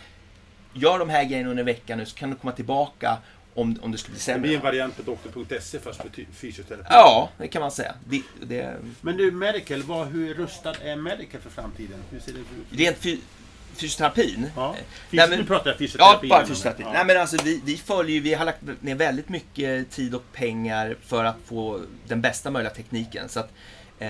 gör 0.74 1.00
de 1.00 1.10
här 1.10 1.24
grejerna 1.24 1.50
under 1.50 1.64
veckan 1.64 1.98
nu 1.98 2.06
så 2.06 2.16
kan 2.16 2.30
du 2.30 2.36
komma 2.36 2.52
tillbaka 2.54 3.18
om, 3.62 3.78
om 3.82 3.92
det 3.92 3.98
skulle 3.98 4.12
bli 4.14 4.18
Det 4.20 4.24
sämre. 4.24 4.42
blir 4.42 4.56
en 4.56 4.62
variant 4.64 4.98
på 4.98 5.02
doktor.se 5.04 5.80
fast 5.80 6.02
för 6.02 6.10
fysioterapi. 6.34 6.88
Ja, 6.90 7.30
det 7.38 7.48
kan 7.48 7.62
man 7.62 7.72
säga. 7.72 7.96
Det, 8.06 8.22
det, 8.42 8.76
Men 9.02 9.18
du, 9.18 9.32
Medical, 9.32 9.82
vad, 9.84 10.08
hur 10.08 10.34
rustad 10.34 10.76
är 10.84 10.96
Medical 10.96 11.42
för 11.42 11.50
framtiden? 11.50 12.00
Hur 12.12 12.20
ser 12.20 12.34
det 12.34 12.40
ut? 12.40 12.46
rent 12.72 12.98
fy, 12.98 13.18
fysioterapin. 13.76 14.46
Ja. 14.56 14.70
Eh, 14.70 14.76
Fys- 14.76 14.84
nej, 15.12 15.30
men- 15.30 15.40
nu 15.40 15.46
pratar 15.46 15.66
jag 15.70 15.74
Ja, 15.76 15.78
fysioterapi. 15.80 16.28
bara 16.28 16.40
inom- 16.40 16.50
fysioterapi. 16.50 16.84
Ja. 16.84 16.94
Nej 16.94 17.06
men 17.06 17.18
alltså 17.22 17.38
vi, 17.44 17.62
vi 17.66 17.78
följer 17.78 18.22
vi 18.22 18.34
har 18.34 18.46
lagt 18.46 18.62
ner 18.82 18.96
väldigt 18.96 19.30
mycket 19.30 19.90
tid 19.92 20.16
och 20.16 20.24
pengar 20.34 20.96
för 21.02 21.24
att 21.24 21.38
få 21.46 21.82
den 22.08 22.22
bästa 22.22 22.52
möjliga 22.52 22.74
tekniken. 22.74 23.30
Så 23.30 23.40
att 23.40 23.52
eh, 24.00 24.08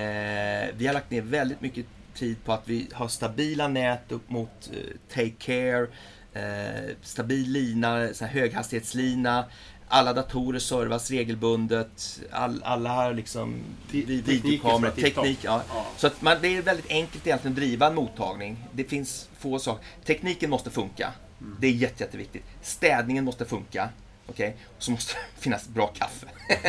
vi 0.77 0.87
har 0.87 0.93
lagt 0.93 1.11
ner 1.11 1.21
väldigt 1.21 1.61
mycket 1.61 1.85
tid 2.15 2.43
på 2.45 2.53
att 2.53 2.63
vi 2.65 2.87
har 2.93 3.07
stabila 3.07 3.67
nät 3.67 4.11
upp 4.11 4.29
mot 4.29 4.69
eh, 4.73 4.77
Take 5.13 5.29
Care, 5.39 5.87
eh, 6.33 6.95
stabil 7.01 7.51
lina, 7.51 8.13
så 8.13 8.25
höghastighetslina. 8.25 9.45
Alla 9.91 10.13
datorer 10.13 10.59
servas 10.59 11.11
regelbundet. 11.11 12.19
All, 12.31 12.63
alla 12.63 12.89
har 12.89 13.13
liksom 13.13 13.61
videokameror. 13.91 14.91
Teknik, 14.91 15.39
ja. 15.41 15.61
Ja. 15.73 15.85
Så 15.97 16.07
att 16.07 16.21
man, 16.21 16.37
det 16.41 16.57
är 16.57 16.61
väldigt 16.61 16.91
enkelt 16.91 17.27
egentligen 17.27 17.53
att 17.53 17.59
driva 17.59 17.87
en 17.87 17.95
mottagning. 17.95 18.57
Det 18.73 18.83
finns 18.83 19.29
få 19.39 19.59
saker. 19.59 19.85
Tekniken 20.05 20.49
måste 20.49 20.69
funka. 20.71 21.13
Mm. 21.41 21.57
Det 21.59 21.67
är 21.67 21.71
jätte, 21.71 22.03
jätteviktigt. 22.03 22.43
Städningen 22.61 23.25
måste 23.25 23.45
funka. 23.45 23.89
Okej? 24.29 24.55
Och 24.77 24.83
så 24.83 24.91
måste 24.91 25.13
det 25.35 25.41
finnas 25.41 25.67
bra 25.67 25.87
kaffe. 25.87 26.25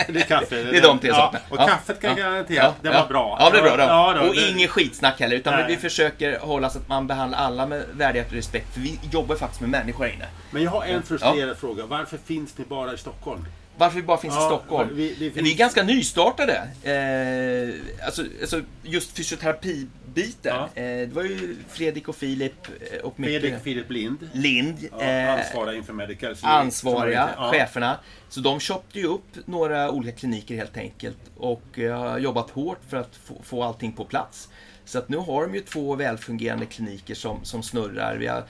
Det 0.09 0.21
är 0.21 0.25
kaffe. 0.27 0.55
Det 0.71 0.77
är 0.79 0.83
de 0.83 0.99
tre 0.99 1.09
ja. 1.09 1.15
sakerna. 1.17 1.43
Och 1.51 1.57
Ja. 1.61 1.67
kaffet 1.67 2.01
kan 2.01 2.11
jag 2.11 2.19
Ja. 2.19 2.31
garantera 2.33 2.67
att 2.67 2.83
det 2.83 2.89
Ja. 2.89 3.01
var 3.03 3.09
bra. 3.09 3.37
Ja, 3.41 3.51
det 3.51 3.59
är 3.59 3.63
bra. 3.63 3.77
då. 3.77 3.83
Ja, 3.83 4.13
då, 4.21 4.29
och 4.29 4.35
det- 4.35 4.49
ingen 4.51 4.69
skitsnack 4.69 5.21
heller. 5.21 5.37
Utan 5.37 5.55
Nej. 5.55 5.65
vi 5.69 5.77
försöker 5.77 6.39
hålla 6.39 6.71
så 6.71 6.79
att 6.79 6.89
man 6.89 7.07
behandlar 7.07 7.39
alla 7.39 7.67
med 7.67 7.85
värdighet 7.93 8.29
och 8.29 8.35
respekt. 8.35 8.75
För 8.75 8.81
vi 8.81 8.99
jobbar 9.13 9.37
faktiskt 9.37 9.61
med 9.61 9.71
människor 9.71 10.05
här 10.05 10.13
inne. 10.13 10.27
Men 10.51 10.63
jag 10.63 10.71
har 10.71 10.85
en 10.85 11.03
frustrerad 11.03 11.59
fråga. 11.59 11.87
Varför 11.87 12.19
finns 12.19 12.59
ni 12.59 12.65
bara 12.65 12.93
i 12.95 12.99
Stockholm? 12.99 13.45
Varför 13.77 13.97
vi 13.97 14.03
bara 14.03 14.19
finns 14.19 14.35
Ja, 14.35 14.43
i 14.45 14.47
Stockholm? 14.47 14.89
vi- 14.93 15.15
Vi, 15.19 15.29
det 15.29 15.31
finns- 15.35 15.53
är 15.53 15.57
ganska 15.57 15.83
nystartade. 15.83 16.55
Eh, 16.83 18.05
alltså, 18.07 18.25
alltså 18.41 18.63
just 18.83 19.11
fysioterapibiten. 19.17 20.57
Ja. 20.57 20.69
Eh, 20.75 21.09
det 21.09 21.13
var 21.15 21.23
ju 21.23 21.57
Fredrik 21.69 22.09
och 22.09 22.17
Filip 22.17 22.67
eh, 22.93 22.99
och 23.01 23.21
mycket... 23.21 23.41
Fredrik 23.43 23.63
Filip 23.63 23.91
Lind. 23.91 24.29
Lind. 24.33 24.77
Ja, 24.93 25.01
eh, 25.03 25.33
ansvariga 25.33 25.77
inför 25.79 25.93
Medical. 25.93 26.37
ansvariga, 26.43 27.31
ja. 27.37 27.51
cheferna. 27.53 27.99
Så 28.29 28.41
de 28.41 28.61
köpte 28.61 28.99
ju 28.99 29.07
upp 29.07 29.37
några 29.47 29.91
olika 29.91 30.19
kliniker 30.19 30.55
helt 30.57 30.77
enkelt 30.77 31.19
och 31.37 31.79
eh, 31.79 31.99
har 31.99 32.19
jobbat 32.19 32.51
hårt 32.51 32.81
för 32.89 32.97
att 32.97 33.17
få, 33.17 33.35
få 33.43 33.63
allting 33.63 33.93
på 33.93 34.05
plats. 34.05 34.49
Så 34.85 34.99
att 34.99 35.09
nu 35.09 35.17
har 35.17 35.43
de 35.43 35.55
ju 35.55 35.61
två 35.61 35.95
välfungerande 35.95 36.67
kliniker 36.67 37.15
som, 37.15 37.45
som 37.45 37.63
snurrar. 37.63 38.17
Vi 38.17 38.27
har 38.27 38.45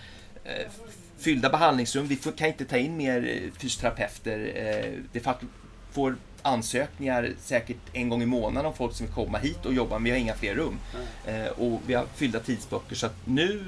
fyllda 1.20 1.50
behandlingsrum. 1.50 2.06
Vi 2.06 2.16
får, 2.16 2.32
kan 2.32 2.48
inte 2.48 2.64
ta 2.64 2.76
in 2.76 2.96
mer 2.96 3.28
eh, 3.28 3.52
fysioterapeuter. 3.60 4.52
Eh, 4.54 4.92
det 5.12 5.26
får 5.92 6.16
ansökningar 6.42 7.30
säkert 7.40 7.76
en 7.92 8.08
gång 8.08 8.22
i 8.22 8.26
månaden 8.26 8.66
om 8.66 8.74
folk 8.74 8.94
som 8.94 9.06
vill 9.06 9.14
komma 9.14 9.38
hit 9.38 9.66
och 9.66 9.74
jobba, 9.74 9.94
men 9.98 10.04
vi 10.04 10.10
har 10.10 10.16
inga 10.18 10.34
fler 10.34 10.54
rum. 10.54 10.78
Eh, 11.26 11.46
och 11.46 11.80
vi 11.86 11.94
har 11.94 12.06
fyllda 12.14 12.40
tidsböcker. 12.40 12.96
Så 12.96 13.06
att 13.06 13.14
nu, 13.24 13.64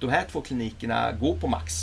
de 0.00 0.10
här 0.10 0.24
två 0.32 0.40
klinikerna 0.40 1.12
går 1.12 1.36
på 1.36 1.48
max. 1.48 1.74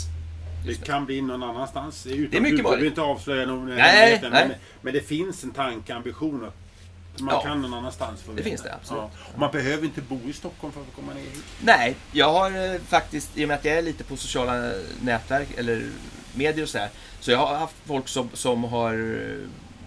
Det 0.66 0.84
kan 0.84 1.06
bli 1.06 1.22
någon 1.22 1.42
annanstans. 1.42 2.06
Utom 2.06 2.30
Det 2.30 2.36
är 2.36 2.40
mycket 2.40 2.62
möjligt. 2.64 2.86
inte 2.86 3.02
avslöja 3.02 3.46
någon 3.46 3.66
Nej, 3.66 4.18
nej. 4.22 4.30
Men, 4.32 4.50
men 4.82 4.92
det 4.94 5.00
finns 5.00 5.44
en 5.44 5.50
tanke, 5.50 5.94
ambition 5.94 6.44
att 6.44 6.54
man 7.20 7.34
Ja. 7.34 7.42
kan 7.42 7.62
någon 7.62 7.74
annanstans 7.74 8.22
få 8.22 8.32
Det 8.32 8.42
finns 8.42 8.62
det, 8.62 8.74
absolut. 8.74 9.02
Och 9.32 9.38
man 9.38 9.50
behöver 9.52 9.84
inte 9.84 10.00
bo 10.00 10.20
i 10.28 10.32
Stockholm 10.32 10.72
för 10.72 10.80
att 10.80 10.94
komma 10.96 11.14
ner 11.14 11.20
hit. 11.20 11.44
Nej, 11.62 11.96
jag 12.12 12.32
har 12.32 12.74
eh, 12.74 12.80
faktiskt, 12.80 13.38
i 13.38 13.44
och 13.44 13.48
med 13.48 13.54
att 13.56 13.64
jag 13.64 13.78
är 13.78 13.82
lite 13.82 14.04
på 14.04 14.16
sociala 14.16 14.72
nätverk, 15.00 15.48
eller 15.56 15.86
medier 16.34 16.62
och 16.62 16.68
så 16.68 16.78
här. 16.78 16.90
Så 17.20 17.30
jag 17.30 17.38
har 17.38 17.56
haft 17.56 17.76
folk 17.84 18.08
som, 18.08 18.30
som 18.32 18.64
har 18.64 18.92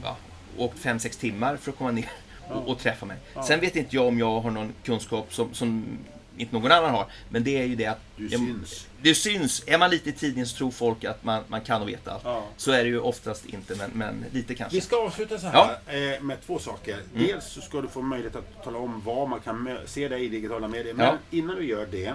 ja, 0.04 0.18
åkt 0.58 0.78
5-6 0.86 1.20
timmar 1.20 1.58
för 1.58 1.72
att 1.72 1.78
komma 1.78 1.92
ner 1.92 2.10
och, 2.50 2.68
och 2.68 2.80
träffa 2.80 3.06
mig. 3.06 3.18
Ja. 3.34 3.44
Sen 3.44 3.60
vet 3.60 3.76
inte 3.76 3.96
jag 3.96 4.08
om 4.08 4.20
jag 4.20 4.40
har 4.42 4.52
någon 4.52 4.74
kunskap 4.84 5.34
som, 5.34 5.54
som 5.54 5.98
inte 6.40 6.54
någon 6.56 6.72
annan 6.72 6.92
har. 6.92 7.06
Men 7.30 7.44
det 7.44 7.62
är 7.62 7.66
ju 7.66 7.76
det 7.76 7.86
att... 7.86 8.00
Du 8.16 8.30
syns. 8.30 8.88
Det 9.02 9.16
syns. 9.16 9.64
Är 9.68 9.78
man 9.78 9.90
lite 9.92 10.10
i 10.10 10.14
tidningen 10.14 10.48
så 10.48 10.58
tror 10.58 10.72
folk 10.72 11.04
att 11.04 11.24
man, 11.24 11.44
man 11.48 11.62
kan 11.62 11.82
och 11.82 11.90
vet 11.90 12.08
allt. 12.08 12.22
Ja. 12.26 12.46
Så 12.58 12.72
är 12.72 12.84
det 12.84 12.90
ju 12.90 13.00
oftast 13.00 13.46
inte, 13.46 13.76
men, 13.76 13.92
men 13.94 14.26
lite 14.32 14.56
kanske. 14.56 14.76
Vi 14.76 14.82
ska 14.82 14.96
avsluta 15.06 15.38
så 15.40 15.48
här 15.48 15.78
eh, 15.88 16.22
med 16.22 16.38
två 16.46 16.60
saker. 16.60 16.98
Dels 17.14 17.46
så 17.46 17.62
ska 17.62 17.82
du 17.82 17.88
få 17.88 18.02
möjlighet 18.02 18.36
att 18.36 18.64
tala 18.64 18.78
om 18.78 19.02
var 19.06 19.28
man 19.28 19.40
kan 19.40 19.78
se 19.86 20.08
dig 20.08 20.26
i 20.26 20.28
digitala 20.30 20.68
medier. 20.68 20.94
Men 20.94 21.06
Ja. 21.06 21.18
innan 21.32 21.56
du 21.56 21.66
gör 21.66 21.86
det, 21.92 22.14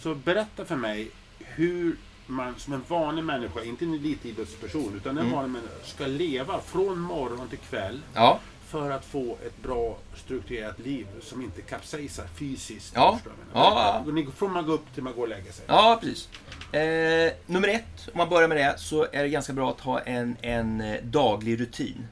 så 0.00 0.14
berätta 0.14 0.64
för 0.64 0.76
mig 0.76 1.10
hur 1.38 1.96
man 2.26 2.54
som 2.58 2.72
en 2.72 2.82
vanlig 2.88 3.24
människa, 3.24 3.64
inte 3.64 3.84
en 3.84 3.94
elitidrottsperson, 3.94 4.94
utan 4.96 5.18
en 5.18 5.30
vanlig 5.30 5.50
människa 5.50 5.74
ska 5.84 6.06
leva 6.06 6.60
från 6.60 6.98
morgon 6.98 7.48
till 7.48 7.58
kväll 7.58 8.00
Ja, 8.14 8.40
för 8.68 8.90
att 8.90 9.04
få 9.04 9.36
ett 9.46 9.62
bra 9.62 9.98
strukturerat 10.16 10.78
liv 10.78 11.06
som 11.22 11.42
inte 11.42 11.62
kapsejsar 11.62 12.26
fysiskt. 12.34 12.92
Ja. 12.94 13.14
Förstår 13.14 13.32
jag? 13.52 13.62
Ja. 13.62 14.02
Berätta. 14.06 14.32
Från 14.32 14.52
man 14.52 14.66
går 14.66 14.74
upp 14.74 14.94
till 14.94 15.02
man 15.02 15.14
går 15.14 15.22
och 15.22 15.28
lägger 15.28 15.52
sig. 15.52 15.64
ja 15.68 15.98
precis. 16.00 16.28
Eh, 16.74 17.32
nummer 17.46 17.68
ett, 17.68 18.08
om 18.12 18.18
man 18.18 18.28
börjar 18.28 18.48
med 18.48 18.56
det, 18.56 18.74
så 18.78 19.06
är 19.12 19.22
det 19.22 19.28
ganska 19.28 19.52
bra 19.52 19.70
att 19.70 19.80
ha 19.80 20.00
en, 20.00 20.36
en 20.42 20.80
eh, 20.80 21.02
daglig 21.02 21.60
rutin. 21.60 22.06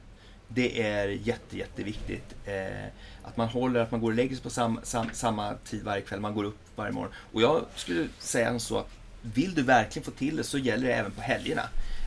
Det 0.47 0.81
är 0.81 1.07
jätte, 1.07 1.57
jätteviktigt. 1.57 2.35
Eh, 2.45 2.87
att 3.23 3.37
man 3.37 3.47
håller, 3.47 3.79
att 3.79 3.91
man 3.91 4.01
går 4.01 4.09
och 4.09 4.15
lägger 4.15 4.35
sig 4.35 4.43
på 4.43 4.49
sam, 4.49 4.79
sam, 4.83 5.09
samma 5.13 5.53
tid 5.53 5.83
varje 5.83 6.01
kväll, 6.01 6.19
man 6.19 6.33
går 6.33 6.43
upp 6.43 6.59
varje 6.75 6.91
morgon. 6.91 7.11
Och 7.33 7.41
jag 7.41 7.61
skulle 7.75 8.07
säga 8.19 8.59
så 8.59 8.77
att 8.77 8.89
vill 9.21 9.55
du 9.55 9.61
verkligen 9.61 10.05
få 10.05 10.11
till 10.11 10.35
det 10.35 10.43
så 10.43 10.57
gäller 10.57 10.87
det 10.87 10.93
även 10.93 11.11
på 11.11 11.21
helgerna. 11.21 11.63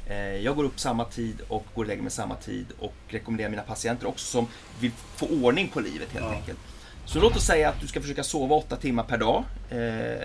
Eh, 0.06 0.16
Jag 0.36 0.56
går 0.56 0.64
upp 0.64 0.80
samma 0.80 1.04
tid 1.04 1.40
och 1.48 1.64
går 1.74 1.82
och 1.82 1.88
lägger 1.88 2.02
mig 2.02 2.10
samma 2.10 2.34
tid 2.36 2.66
och 2.78 2.94
rekommenderar 3.08 3.50
mina 3.50 3.62
patienter 3.62 4.06
också 4.08 4.26
som 4.26 4.46
vill 4.80 4.90
få 5.16 5.26
ordning 5.26 5.68
på 5.68 5.80
livet 5.80 6.08
helt 6.12 6.24
Ja. 6.26 6.32
enkelt. 6.32 6.58
Så 7.06 7.20
låt 7.20 7.36
oss 7.36 7.46
säga 7.46 7.68
att 7.68 7.80
du 7.80 7.86
ska 7.86 8.00
försöka 8.00 8.22
sova 8.24 8.56
åtta 8.56 8.76
timmar 8.76 9.04
per 9.04 9.18
dag. 9.18 9.44
eh, 9.70 9.78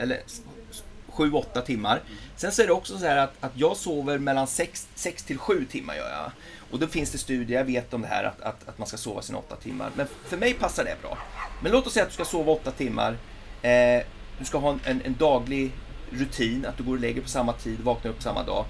Eller 0.03 0.21
s- 0.25 0.41
s- 0.71 0.83
sju, 1.09 1.31
åtta 1.31 1.61
timmar. 1.61 2.01
Sen 2.35 2.51
så 2.51 2.61
är 2.61 2.67
det 2.67 2.73
också 2.73 2.97
så 2.97 3.05
här 3.05 3.17
att, 3.17 3.33
att 3.39 3.51
jag 3.55 3.77
sover 3.77 4.17
mellan 4.17 4.47
sex, 4.47 4.87
sex 4.95 5.23
till 5.23 5.37
sju 5.37 5.65
timmar 5.71 5.95
gör 5.95 6.09
jag. 6.09 6.31
Och 6.71 6.79
då 6.79 6.87
finns 6.87 7.11
det 7.11 7.17
studier, 7.17 7.57
jag 7.57 7.65
vet 7.65 7.93
om 7.93 8.01
det 8.01 8.07
här, 8.07 8.23
att, 8.23 8.41
att, 8.41 8.67
att 8.69 8.77
man 8.77 8.87
ska 8.87 8.97
sova 8.97 9.21
sina 9.21 9.37
åtta 9.37 9.55
timmar. 9.55 9.91
Men 9.95 10.07
för 10.27 10.37
mig 10.37 10.53
passar 10.53 10.83
det 10.83 10.95
bra. 11.01 11.17
Men 11.63 11.71
låt 11.71 11.87
oss 11.87 11.93
säga 11.93 12.03
att 12.03 12.09
du 12.09 12.13
ska 12.13 12.25
sova 12.25 12.51
åtta 12.51 12.71
timmar. 12.71 13.17
Eh, 13.61 14.03
du 14.39 14.45
ska 14.45 14.57
ha 14.57 14.69
en, 14.71 14.79
en, 14.85 15.01
en 15.05 15.15
daglig 15.19 15.71
rutin, 16.11 16.65
att 16.65 16.77
du 16.77 16.83
går 16.83 16.93
och 16.93 16.99
lägger 16.99 17.21
på 17.21 17.29
samma 17.29 17.53
tid, 17.53 17.79
vaknar 17.79 18.11
upp 18.11 18.21
samma 18.21 18.43
dag. 18.43 18.65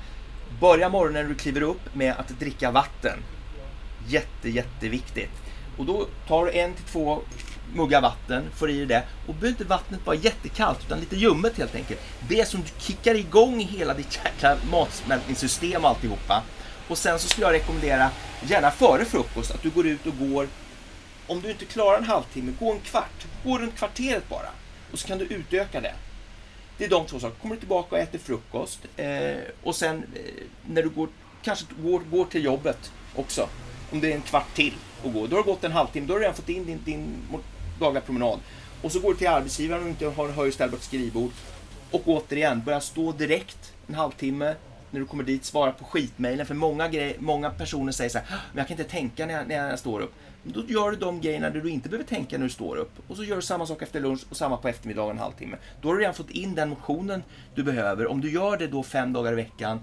Börja 0.59 0.89
morgonen 0.89 1.23
när 1.23 1.29
du 1.29 1.35
kliver 1.35 1.61
upp 1.61 1.95
med 1.95 2.13
att 2.17 2.27
dricka 2.27 2.71
vatten. 2.71 3.19
Jätte, 4.07 4.49
jätteviktigt. 4.49 5.31
Och 5.77 5.85
då 5.85 6.07
tar 6.27 6.45
du 6.45 6.51
en 6.51 6.73
till 6.73 6.85
två 6.85 7.21
muggar 7.75 8.01
vatten, 8.01 8.43
får 8.55 8.69
i 8.69 8.77
dig 8.77 8.85
det. 8.85 9.03
Och 9.27 9.33
behöver 9.33 9.47
inte 9.47 9.63
vattnet 9.63 10.05
vara 10.05 10.15
jättekallt, 10.15 10.79
utan 10.85 10.99
lite 10.99 11.15
ljummet 11.15 11.57
helt 11.57 11.75
enkelt. 11.75 11.99
Det 12.29 12.47
som 12.47 12.61
du 12.61 12.67
kickar 12.77 13.15
igång 13.15 13.59
hela 13.59 13.93
ditt 13.93 14.19
jäkla 14.25 14.57
matsmältningssystem 14.71 15.83
och 15.83 15.89
alltihopa. 15.89 16.43
Och 16.87 16.97
sen 16.97 17.19
så 17.19 17.27
skulle 17.27 17.45
jag 17.47 17.53
rekommendera, 17.53 18.09
gärna 18.47 18.71
före 18.71 19.05
frukost, 19.05 19.51
att 19.51 19.61
du 19.61 19.69
går 19.69 19.87
ut 19.87 20.05
och 20.05 20.17
går 20.17 20.47
om 21.27 21.41
du 21.41 21.51
inte 21.51 21.65
klarar 21.65 21.97
en 21.97 22.03
halvtimme, 22.03 22.53
gå 22.59 22.71
en 22.71 22.79
kvart. 22.79 23.25
Gå 23.43 23.57
runt 23.57 23.75
kvarteret 23.75 24.29
bara. 24.29 24.49
Och 24.91 24.99
så 24.99 25.07
kan 25.07 25.17
du 25.17 25.25
utöka 25.25 25.81
det. 25.81 25.93
Det 26.77 26.85
är 26.85 26.89
de 26.89 27.05
två 27.05 27.19
sakerna. 27.19 27.39
Kommer 27.41 27.55
du 27.55 27.59
tillbaka 27.59 27.95
och 27.95 28.01
äter 28.01 28.19
frukost. 28.19 28.79
Eh, 28.97 29.35
och 29.63 29.75
sen 29.75 30.03
eh, 30.15 30.43
när 30.67 30.83
du 30.83 30.89
går, 30.89 31.09
kanske 31.41 31.65
går, 31.83 31.99
går 31.99 32.25
till 32.25 32.43
jobbet 32.43 32.91
också. 33.15 33.49
Om 33.91 34.01
det 34.01 34.11
är 34.11 34.15
en 34.15 34.21
kvart 34.21 34.55
till 34.55 34.73
att 35.05 35.13
gå. 35.13 35.27
Då 35.27 35.35
har 35.35 35.43
det 35.43 35.51
gått 35.51 35.63
en 35.63 35.71
halvtimme. 35.71 36.07
Då 36.07 36.13
har 36.13 36.19
du 36.19 36.23
redan 36.23 36.35
fått 36.35 36.49
in 36.49 36.65
din, 36.65 36.79
din 36.85 37.15
dagliga 37.79 38.01
promenad. 38.01 38.39
Och 38.81 38.91
så 38.91 38.99
går 38.99 39.13
du 39.13 39.17
till 39.17 39.27
arbetsgivaren 39.27 39.83
och 39.83 39.89
inte 39.89 40.05
har 40.05 40.29
höj 40.29 40.47
och 40.47 40.53
ställbart 40.53 40.81
skrivbord. 40.81 41.31
Och 41.91 42.01
återigen, 42.05 42.63
börja 42.63 42.81
stå 42.81 43.11
direkt 43.11 43.73
en 43.87 43.95
halvtimme 43.95 44.55
när 44.91 44.99
du 44.99 45.05
kommer 45.05 45.23
dit, 45.23 45.45
svara 45.45 45.71
på 45.71 45.85
skitmejlen. 45.85 46.45
För 46.45 46.53
många, 46.53 46.87
grejer, 46.87 47.15
många 47.19 47.49
personer 47.49 47.91
säger 47.91 48.09
så 48.09 48.17
här, 48.17 48.27
men 48.29 48.57
jag 48.57 48.67
kan 48.67 48.77
inte 48.79 48.91
tänka 48.91 49.25
när 49.25 49.33
jag, 49.33 49.47
när 49.47 49.69
jag 49.69 49.79
står 49.79 49.99
upp. 49.99 50.13
Då 50.53 50.63
gör 50.67 50.91
du 50.91 50.97
de 50.97 51.21
grejerna 51.21 51.49
där 51.49 51.61
du 51.61 51.69
inte 51.69 51.89
behöver 51.89 52.07
tänka 52.07 52.37
när 52.37 52.43
du 52.43 52.49
står 52.49 52.75
upp. 52.75 52.91
Och 53.07 53.15
så 53.15 53.23
gör 53.23 53.35
du 53.35 53.41
samma 53.41 53.65
sak 53.65 53.81
efter 53.81 53.99
lunch 53.99 54.21
och 54.29 54.37
samma 54.37 54.57
på 54.57 54.67
eftermiddagen 54.67 55.15
en 55.15 55.21
halvtimme. 55.21 55.57
Då 55.81 55.87
har 55.87 55.95
du 55.95 56.01
redan 56.01 56.13
fått 56.13 56.29
in 56.29 56.55
den 56.55 56.69
motionen 56.69 57.23
du 57.55 57.63
behöver. 57.63 58.07
Om 58.07 58.21
du 58.21 58.31
gör 58.31 58.57
det 58.57 58.67
då 58.67 58.83
fem 58.83 59.13
dagar 59.13 59.31
i 59.31 59.35
veckan, 59.35 59.79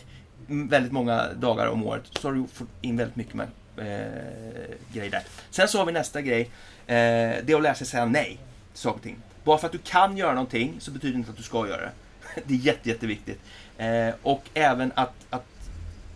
väldigt 0.46 0.92
många 0.92 1.32
dagar 1.32 1.66
om 1.66 1.86
året, 1.86 2.02
så 2.20 2.28
har 2.28 2.34
du 2.34 2.46
fått 2.46 2.68
in 2.80 2.96
väldigt 2.96 3.16
mycket 3.16 3.34
med, 3.34 3.48
eh, 3.76 4.74
grejer 4.92 5.10
där. 5.10 5.22
Sen 5.50 5.68
så 5.68 5.78
har 5.78 5.86
vi 5.86 5.92
nästa 5.92 6.22
grej. 6.22 6.40
Eh, 6.86 6.96
det 7.44 7.48
är 7.48 7.56
att 7.56 7.62
lära 7.62 7.74
sig 7.74 7.86
säga 7.86 8.04
nej 8.04 8.38
till 8.72 8.80
saker 8.80 8.96
och 8.96 9.02
ting. 9.02 9.16
Bara 9.44 9.58
för 9.58 9.66
att 9.66 9.72
du 9.72 9.78
kan 9.78 10.16
göra 10.16 10.34
någonting 10.34 10.74
så 10.78 10.90
betyder 10.90 11.12
det 11.12 11.18
inte 11.18 11.30
att 11.30 11.36
du 11.36 11.42
ska 11.42 11.68
göra 11.68 11.80
det. 11.80 11.92
Det 12.46 12.54
är 12.54 12.58
jätte, 12.58 12.88
jätteviktigt. 12.88 13.40
Eh, 13.78 14.14
och 14.22 14.42
även 14.54 14.92
att, 14.94 15.14
att 15.30 15.46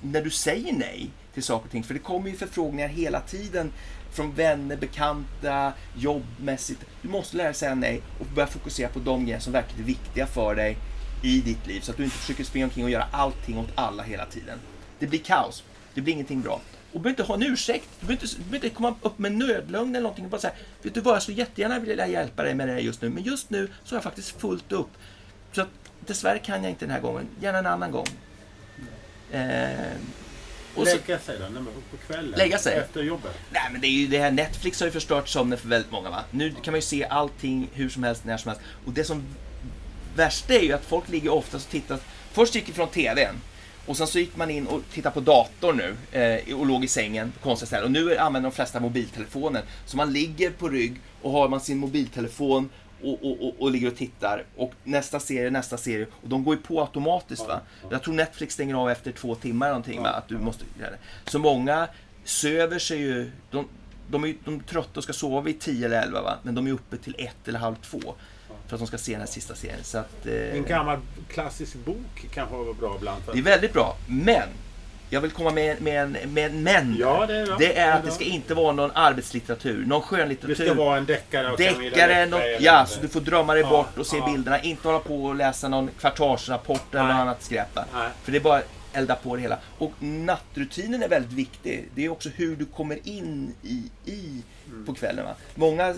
när 0.00 0.22
du 0.22 0.30
säger 0.30 0.72
nej 0.72 1.10
till 1.36 1.44
saker 1.44 1.64
och 1.64 1.70
ting, 1.70 1.84
för 1.84 1.94
det 1.94 2.00
kommer 2.00 2.30
ju 2.30 2.36
förfrågningar 2.36 2.88
hela 2.88 3.20
tiden 3.20 3.72
från 4.12 4.34
vänner, 4.34 4.76
bekanta, 4.76 5.72
jobbmässigt. 5.96 6.80
Du 7.02 7.08
måste 7.08 7.36
lära 7.36 7.46
dig 7.46 7.54
säga 7.54 7.74
nej 7.74 8.00
och 8.20 8.26
börja 8.26 8.46
fokusera 8.46 8.88
på 8.88 8.98
de 8.98 9.24
grejer 9.24 9.40
som 9.40 9.52
verkligen 9.52 9.82
är 9.82 9.86
viktiga 9.86 10.26
för 10.26 10.54
dig 10.54 10.76
i 11.22 11.40
ditt 11.40 11.66
liv. 11.66 11.80
Så 11.80 11.90
att 11.90 11.96
du 11.96 12.04
inte 12.04 12.16
försöker 12.16 12.44
springa 12.44 12.66
omkring 12.66 12.84
och 12.84 12.90
göra 12.90 13.06
allting 13.10 13.58
åt 13.58 13.68
alla 13.74 14.02
hela 14.02 14.26
tiden. 14.26 14.58
Det 14.98 15.06
blir 15.06 15.18
kaos. 15.18 15.64
Det 15.94 16.00
blir 16.00 16.14
ingenting 16.14 16.42
bra. 16.42 16.54
Och 16.54 16.62
du 16.92 16.98
behöver 16.98 17.10
inte 17.10 17.22
ha 17.22 17.34
en 17.34 17.42
ursäkt. 17.42 17.88
Du 18.00 18.06
behöver 18.06 18.24
inte, 18.24 18.36
du 18.36 18.42
behöver 18.42 18.66
inte 18.66 18.76
komma 18.76 18.94
upp 19.02 19.18
med 19.18 19.32
nödlögn 19.32 19.94
eller 19.94 20.02
någonting. 20.02 20.28
Bara 20.28 20.40
säga, 20.40 20.54
vet 20.82 20.94
du 20.94 21.00
vad, 21.00 21.14
jag 21.14 21.22
skulle 21.22 21.38
jättegärna 21.38 21.78
vilja 21.78 22.06
hjälpa 22.06 22.42
dig 22.42 22.54
med 22.54 22.68
det 22.68 22.72
här 22.72 22.80
just 22.80 23.02
nu. 23.02 23.08
Men 23.08 23.22
just 23.22 23.50
nu 23.50 23.68
så 23.84 23.94
har 23.94 23.96
jag 23.96 24.04
faktiskt 24.04 24.40
fullt 24.40 24.72
upp. 24.72 24.90
Så 25.52 25.62
att 25.62 25.68
dessvärre 26.06 26.38
kan 26.38 26.62
jag 26.62 26.70
inte 26.70 26.84
den 26.84 26.94
här 26.94 27.00
gången. 27.00 27.28
Gärna 27.40 27.58
en 27.58 27.66
annan 27.66 27.90
gång. 27.90 28.06
Eh, 29.32 29.96
och 30.76 30.84
Lägga 30.84 31.18
sig 31.18 31.38
då, 31.38 31.70
på 31.90 31.96
kvällen? 32.06 32.34
Lägga 32.36 32.58
sig? 32.58 32.76
Efter 32.76 33.02
jobbet? 33.02 33.32
Nej 33.50 33.62
men 33.72 33.80
det 33.80 33.86
är 33.86 33.90
ju 33.90 34.06
det 34.06 34.18
här, 34.18 34.30
Netflix 34.30 34.80
har 34.80 34.86
ju 34.86 34.92
förstört 34.92 35.28
sömnen 35.28 35.58
för 35.58 35.68
väldigt 35.68 35.92
många 35.92 36.10
va. 36.10 36.24
Nu 36.30 36.50
kan 36.50 36.72
man 36.72 36.78
ju 36.78 36.82
se 36.82 37.04
allting 37.04 37.68
hur 37.72 37.88
som 37.88 38.02
helst, 38.02 38.24
när 38.24 38.36
som 38.36 38.48
helst. 38.48 38.64
Och 38.86 38.92
det 38.92 39.04
som 39.04 39.22
värsta 40.16 40.54
är 40.54 40.62
ju 40.62 40.72
att 40.72 40.84
folk 40.84 41.08
ligger 41.08 41.32
oftast 41.32 41.66
och 41.66 41.72
tittar. 41.72 41.98
Först 42.32 42.54
gick 42.54 42.68
vi 42.68 42.72
från 42.72 42.88
TVn. 42.88 43.34
Och 43.86 43.96
sen 43.96 44.06
så 44.06 44.18
gick 44.18 44.36
man 44.36 44.50
in 44.50 44.66
och 44.66 44.80
tittade 44.92 45.14
på 45.14 45.20
datorn 45.20 45.76
nu 45.76 46.18
eh, 46.20 46.58
och 46.58 46.66
låg 46.66 46.84
i 46.84 46.88
sängen 46.88 47.32
på 47.32 47.48
konstiga 47.48 47.66
ställen. 47.66 47.84
Och 47.84 47.90
nu 47.90 48.16
använder 48.16 48.50
de 48.50 48.54
flesta 48.54 48.80
mobiltelefonen. 48.80 49.62
Så 49.86 49.96
man 49.96 50.12
ligger 50.12 50.50
på 50.50 50.68
rygg 50.68 51.00
och 51.22 51.32
har 51.32 51.48
man 51.48 51.60
sin 51.60 51.78
mobiltelefon 51.78 52.70
och, 53.02 53.24
och, 53.24 53.46
och, 53.46 53.54
och 53.58 53.70
ligger 53.70 53.88
och 53.88 53.96
tittar. 53.96 54.44
Och 54.56 54.72
nästa 54.84 55.20
serie, 55.20 55.50
nästa 55.50 55.76
serie. 55.76 56.06
Och 56.22 56.28
de 56.28 56.44
går 56.44 56.54
ju 56.54 56.62
på 56.62 56.80
automatiskt 56.80 57.48
va. 57.48 57.60
Jag 57.90 58.02
tror 58.02 58.14
Netflix 58.14 58.54
stänger 58.54 58.74
av 58.74 58.90
efter 58.90 59.12
två 59.12 59.34
timmar 59.34 59.68
någonting 59.68 60.02
va. 60.02 60.08
Att 60.08 60.28
du 60.28 60.38
måste 60.38 60.64
göra 60.80 60.90
det. 60.90 61.30
Så 61.30 61.38
många 61.38 61.88
söver 62.24 62.78
sig 62.78 62.98
ju. 62.98 63.30
De, 63.50 63.68
de 64.10 64.24
är, 64.24 64.34
de 64.44 64.54
är 64.54 64.60
trötta 64.60 65.00
och 65.00 65.04
ska 65.04 65.12
sova 65.12 65.40
vid 65.40 65.60
10 65.60 65.86
eller 65.86 66.02
11 66.02 66.22
va. 66.22 66.38
Men 66.42 66.54
de 66.54 66.66
är 66.66 66.72
uppe 66.72 66.96
till 66.96 67.14
ett 67.18 67.48
eller 67.48 67.58
halv 67.58 67.74
två. 67.74 68.00
För 68.66 68.76
att 68.76 68.80
de 68.80 68.86
ska 68.86 68.98
se 68.98 69.12
den 69.12 69.20
här 69.20 69.28
sista 69.28 69.54
serien. 69.54 69.84
Så 69.84 69.98
att, 69.98 70.26
eh, 70.26 70.54
En 70.56 70.64
gammal 70.64 70.98
klassisk 71.28 71.76
bok 71.84 72.26
kanske 72.30 72.56
var 72.56 72.74
bra 72.74 72.96
ibland. 72.96 73.22
För 73.22 73.32
det 73.32 73.38
är 73.38 73.42
väldigt 73.42 73.72
bra, 73.72 73.96
men 74.08 74.48
jag 75.10 75.20
vill 75.20 75.30
komma 75.30 75.50
med, 75.50 75.82
med, 75.82 76.02
en- 76.02 76.34
med 76.34 76.46
en 76.46 76.62
men. 76.62 76.96
Ja, 76.98 77.26
det 77.26 77.36
är 77.36 77.46
bra. 77.46 77.56
Det 77.58 77.78
är 77.78 77.96
att 77.96 78.04
det 78.04 78.10
ska 78.10 78.24
inte 78.24 78.54
vara 78.54 78.72
någon 78.72 78.90
arbetslitteratur, 78.94 79.86
någon 79.86 80.00
Det 80.00 80.06
skönlitteratur. 80.06 80.64
ska 80.64 80.74
vara 80.74 80.96
en 80.98 81.06
deckare 81.06 81.56
Camilla 81.56 81.90
Deckare, 81.90 82.14
eller 82.14 82.56
ja, 82.60 82.86
så 82.86 83.00
du 83.00 83.08
får 83.08 83.20
drömma 83.20 83.52
dig 83.54 83.62
Ja, 83.62 83.68
bort 83.70 83.98
och 83.98 84.06
se 84.06 84.16
ja. 84.16 84.26
bilderna. 84.32 84.60
Inte 84.62 84.88
hålla 84.88 84.98
på 84.98 85.24
och 85.24 85.34
läsa 85.34 85.68
någon 85.68 85.90
kvartalsrapport 86.00 86.94
eller 86.94 87.04
något 87.04 87.12
annat 87.14 87.42
skräp. 87.42 87.78
För 88.22 88.32
det 88.32 88.38
är 88.38 88.42
bara 88.42 88.62
elda 88.92 89.14
på 89.14 89.36
det 89.36 89.42
hela. 89.42 89.58
Och 89.78 89.92
nattrutinen 90.00 91.02
är 91.02 91.08
väldigt 91.08 91.32
viktig. 91.32 91.88
Det 91.94 92.04
är 92.04 92.08
också 92.08 92.28
hur 92.28 92.56
du 92.56 92.64
kommer 92.64 93.08
in 93.08 93.54
i, 93.62 93.82
i 94.10 94.42
Mm. 94.70 94.86
på 94.86 94.94
kvällen. 94.94 95.24
Va? 95.24 95.34
Många 95.54 95.94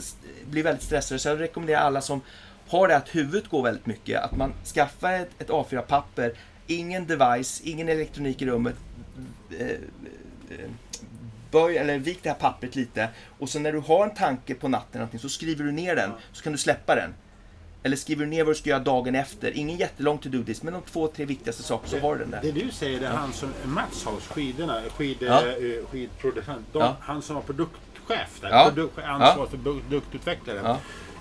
blir 0.51 0.63
väldigt 0.63 0.85
stressade, 0.85 1.19
så 1.19 1.29
jag 1.29 1.41
rekommenderar 1.41 1.81
alla 1.81 2.01
som 2.01 2.21
har 2.69 2.89
det 2.89 2.97
att 2.97 3.15
huvudet 3.15 3.49
går 3.51 3.63
väldigt 3.63 3.87
mycket, 3.87 4.23
att 4.23 4.37
man 4.37 4.53
skaffar 4.75 5.13
ett, 5.13 5.31
ett 5.39 5.49
A4-papper, 5.49 6.33
ingen 6.67 7.07
device, 7.07 7.61
ingen 7.65 7.89
elektronik 7.89 8.43
i 8.43 8.47
rummet. 8.47 8.75
Eh, 9.51 9.67
eh, 10.51 10.71
Böj, 11.51 11.77
eller 11.79 11.99
vik 11.99 12.23
det 12.23 12.29
här 12.29 12.37
pappret 12.37 12.77
lite 12.77 13.09
och 13.39 13.49
sen 13.49 13.63
när 13.63 13.73
du 13.73 13.79
har 13.79 14.05
en 14.07 14.15
tanke 14.15 14.55
på 14.55 14.69
natten 14.69 15.09
så 15.19 15.29
skriver 15.29 15.65
du 15.65 15.73
ner 15.73 15.97
den, 15.97 16.11
så 16.33 16.43
kan 16.43 16.53
du 16.53 16.59
släppa 16.59 16.95
den. 16.95 17.15
Eller 17.83 17.97
skriver 17.97 18.25
du 18.25 18.31
ner 18.31 18.45
vad 18.45 18.55
du 18.55 18.59
ska 18.59 18.71
göra 18.71 18.81
dagen 18.81 19.15
efter. 19.15 19.51
Ingen 19.57 19.77
jättelång 19.77 20.19
to-do-list, 20.19 20.63
men 20.63 20.73
de 20.73 20.83
två, 20.83 21.09
tre 21.09 21.25
viktigaste 21.25 21.63
saker 21.63 21.89
så 21.89 21.99
har 21.99 22.15
du 22.15 22.21
den 22.21 22.31
där. 22.31 22.41
Det 22.43 22.53
du 22.53 22.71
säger, 22.71 23.01
det 23.01 23.07
är 23.07 23.11
han 23.11 23.33
som, 23.33 23.53
Mats 23.65 24.05
Haus, 24.05 24.27
skidorna, 24.27 24.83
skid, 24.97 25.17
Ja. 25.21 25.47
eh, 25.47 25.87
skidproducent. 25.91 26.67
De, 26.73 26.79
Ja. 26.79 26.97
Han 27.01 27.23
som 27.23 27.35
var 27.37 27.43
produktchef 27.43 28.41
där, 28.41 28.49
Ja. 28.51 28.65
produkt, 28.75 28.99
ansvar 28.99 29.45
Ja. 29.45 29.47
för 29.51 29.59
produktutvecklare. 29.59 30.77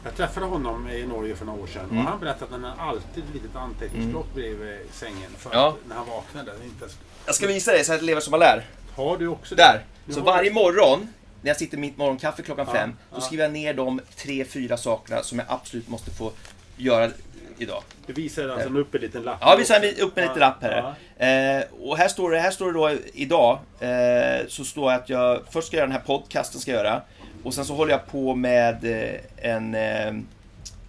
Ja. 0.08 0.12
Jag 0.24 0.30
träffade 0.30 0.46
honom 0.46 0.90
i 0.90 1.06
Norge 1.08 1.36
för 1.36 1.46
några 1.46 1.62
år 1.64 1.68
sedan 1.68 1.86
Mm. 1.92 1.98
och 2.06 2.12
han 2.12 2.20
berättade 2.20 2.56
att 2.56 2.62
han 2.62 2.80
alltid 2.90 3.24
ett 3.24 3.34
litet 3.34 3.56
anteckningsblock 3.56 4.34
bredvid 4.34 4.78
sängen 4.92 5.30
för 5.38 5.50
Ja. 5.54 5.68
att 5.68 5.90
när 5.90 5.96
han 5.96 6.08
vaknade. 6.08 6.52
Inte 6.64 6.84
ens... 6.86 6.98
Jag 7.26 7.36
ska 7.36 7.48
visa 7.48 7.72
dig 7.72 7.84
så 7.86 7.94
att 7.94 8.02
lever 8.02 8.22
som 8.22 8.32
man 8.32 8.40
lär. 8.40 8.66
Har 8.96 9.18
du 9.18 9.28
också 9.28 9.56
det? 9.56 9.62
Där. 9.62 9.84
Du 10.06 10.14
Så 10.14 10.22
varje 10.22 10.52
morgon 10.54 11.00
när 11.42 11.50
jag 11.50 11.58
sitter 11.58 11.78
med 11.78 11.88
mitt 11.90 11.98
morgonkaffe 11.98 12.42
klockan 12.44 12.66
Ja, 12.68 12.74
fem, 12.74 12.94
ja. 13.10 13.16
då 13.16 13.22
skriver 13.22 13.44
jag 13.44 13.54
ner 13.54 13.74
de 13.74 14.02
tre, 14.16 14.46
fyra 14.46 14.78
sakerna 14.78 15.24
som 15.24 15.40
jag 15.40 15.48
absolut 15.50 15.88
måste 15.90 16.12
få 16.12 16.32
göra 16.78 17.12
idag. 17.58 17.84
Du 18.06 18.14
visar 18.14 18.50
alltså 18.50 18.70
upp 18.70 18.96
en 18.96 19.02
liten 19.02 19.22
lapp. 19.24 19.38
Ja, 19.42 19.56
vi 19.60 19.66
säger 19.66 20.02
upp 20.04 20.18
en 20.18 20.24
liten 20.24 20.42
Ja, 20.42 20.48
lapp 20.48 20.64
här. 20.64 20.96
ja. 21.18 21.26
Eh, 21.26 21.64
och 21.90 21.98
här 21.98 22.08
står 22.08 22.32
det, 22.32 22.40
här 22.40 22.52
står 22.52 22.74
det 22.74 22.80
då 22.80 22.92
idag, 23.14 23.60
eh, 23.80 24.48
så 24.48 24.64
står 24.66 24.90
det 24.90 24.96
att 24.96 25.10
jag 25.10 25.42
först 25.52 25.68
ska 25.68 25.78
göra 25.78 25.88
den 25.88 25.96
här 25.96 26.04
podcasten, 26.06 26.62
ska 26.62 26.72
jag 26.72 26.78
göra. 26.86 27.02
Och 27.44 27.54
sen 27.54 27.66
så 27.66 27.76
håller 27.76 27.92
jag 27.92 28.08
på 28.08 28.36
med 28.36 28.86
eh, 28.86 29.20
en, 29.52 29.76
eh, 29.76 30.08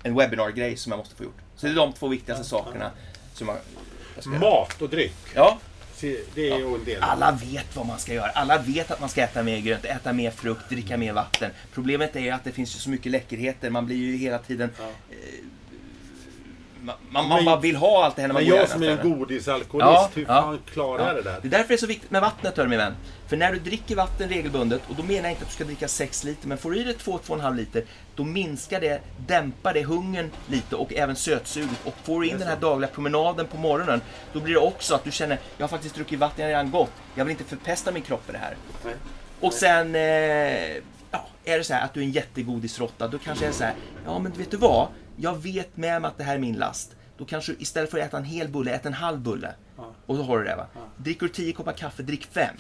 en 0.02 0.14
webinar-grej 0.14 0.76
som 0.76 0.92
jag 0.92 0.98
måste 0.98 1.14
få 1.14 1.24
gjort. 1.24 1.38
Så 1.56 1.66
det 1.66 1.72
är 1.72 1.76
de 1.76 1.92
två 1.92 2.08
viktigaste 2.08 2.44
sakerna 2.44 2.90
som 3.34 3.48
jag, 3.48 3.56
jag 4.14 4.24
ska. 4.24 4.30
Mat 4.32 4.82
och 4.82 4.88
dryck. 4.88 5.16
Ja, 5.34 5.58
Det 6.34 6.50
är 6.50 6.58
ju 6.58 6.74
en 6.74 6.84
del. 6.84 7.02
alla 7.02 7.32
vet 7.32 7.76
vad 7.76 7.86
man 7.86 7.98
ska 7.98 8.14
göra. 8.14 8.30
Alla 8.30 8.58
vet 8.58 8.90
att 8.90 9.00
man 9.00 9.08
ska 9.08 9.22
äta 9.22 9.42
mer 9.42 9.58
grönt, 9.60 9.84
äta 9.84 10.12
mer 10.12 10.30
frukt, 10.30 10.68
dricka 10.68 10.96
mer 10.96 11.12
vatten. 11.12 11.50
Problemet 11.72 12.16
är 12.16 12.32
att 12.32 12.44
det 12.44 12.52
finns 12.52 12.74
ju 12.74 12.78
så 12.78 12.90
mycket 12.90 13.12
läckerheter. 13.12 13.70
Man 13.70 13.86
blir 13.86 13.96
ju 13.96 14.16
hela 14.16 14.38
tiden... 14.38 14.70
Ja. 14.78 14.84
Man, 16.82 16.94
man, 17.10 17.28
man 17.28 17.44
bara 17.44 17.56
vill 17.60 17.76
ha 17.76 18.04
allt 18.04 18.16
det 18.16 18.22
här 18.22 18.28
när 18.28 18.32
man 18.34 18.42
Men 18.42 18.50
går 18.50 18.58
jag 18.58 18.68
som 18.68 18.82
är 18.82 18.88
en 18.88 19.10
godisalkoholist, 19.18 19.90
Ja, 19.92 20.10
hur 20.14 20.22
ja. 20.22 20.42
fan 20.42 20.58
klarar 20.72 21.06
jag 21.06 21.16
det 21.16 21.22
Det 21.22 21.30
är 21.30 21.40
där? 21.42 21.48
därför 21.50 21.68
det 21.68 21.74
är 21.74 21.78
så 21.78 21.86
viktigt 21.86 22.10
med 22.10 22.20
vattnet, 22.20 22.56
hör 22.56 22.66
min 22.66 22.78
vän. 22.78 22.94
För 23.28 23.36
när 23.36 23.52
du 23.52 23.58
dricker 23.58 23.96
vatten 23.96 24.28
regelbundet, 24.28 24.80
och 24.88 24.94
då 24.94 25.02
menar 25.02 25.22
jag 25.22 25.30
inte 25.30 25.42
att 25.42 25.48
du 25.48 25.54
ska 25.54 25.64
dricka 25.64 25.88
6 25.88 26.24
liter, 26.24 26.48
men 26.48 26.58
får 26.58 26.70
du 26.70 26.80
i 26.80 26.84
dig 26.84 26.94
2-2,5 26.94 27.56
liter, 27.56 27.84
då 28.16 28.24
minskar 28.24 28.80
det, 28.80 29.00
dämpar 29.26 29.74
det 29.74 29.82
hungern 29.84 30.30
lite 30.46 30.76
och 30.76 30.94
även 30.94 31.16
sötsuget. 31.16 31.70
Och 31.84 31.94
får 32.02 32.20
du 32.20 32.28
in 32.28 32.38
den 32.38 32.48
här 32.48 32.56
dagliga 32.56 32.90
promenaden 32.90 33.46
på 33.46 33.56
morgonen, 33.56 34.00
då 34.32 34.40
blir 34.40 34.54
det 34.54 34.60
också 34.60 34.94
att 34.94 35.04
du 35.04 35.10
känner, 35.12 35.38
jag 35.56 35.62
har 35.64 35.68
faktiskt 35.68 35.94
druckit 35.94 36.18
vatten, 36.18 36.36
jag 36.38 36.46
har 36.46 36.50
redan 36.50 36.70
gått. 36.70 36.92
Jag 37.14 37.24
vill 37.24 37.32
inte 37.32 37.44
förpesta 37.44 37.92
min 37.92 38.02
kropp 38.02 38.22
med 38.26 38.34
det 38.34 38.38
här. 38.38 38.56
Nej. 38.84 38.94
Och 39.40 39.52
sen, 39.52 39.94
eh, 39.94 40.02
ja, 41.10 41.26
är 41.44 41.58
det 41.58 41.64
så 41.64 41.74
här 41.74 41.84
att 41.84 41.94
du 41.94 42.00
är 42.00 42.04
en 42.04 42.10
jättegodisråtta, 42.12 43.08
då 43.08 43.18
kanske 43.18 43.44
det 43.44 43.48
är 43.48 43.52
så 43.52 43.64
här, 43.64 43.74
ja 44.06 44.18
men 44.18 44.32
vet 44.32 44.50
du 44.50 44.56
vad? 44.56 44.86
Jag 45.20 45.42
vet 45.42 45.76
med 45.76 46.02
mig 46.02 46.08
att 46.08 46.18
det 46.18 46.24
här 46.24 46.34
är 46.34 46.38
min 46.38 46.56
last. 46.56 46.96
Då 47.16 47.24
kanske 47.24 47.52
du 47.52 47.58
istället 47.58 47.90
för 47.90 47.98
att 47.98 48.04
äta 48.04 48.16
en 48.16 48.24
hel 48.24 48.48
bulle, 48.48 48.74
äta 48.74 48.88
en 48.88 48.94
halv 48.94 49.20
bulle. 49.20 49.54
Ja. 49.76 49.94
Och 50.06 50.16
då 50.16 50.22
har 50.22 50.38
du 50.38 50.44
det 50.44 50.56
va. 50.56 50.66
Dricker 50.96 51.26
du 51.26 51.32
10 51.32 51.52
koppar 51.52 51.72
kaffe, 51.72 52.02
drick 52.02 52.24
5. 52.24 52.54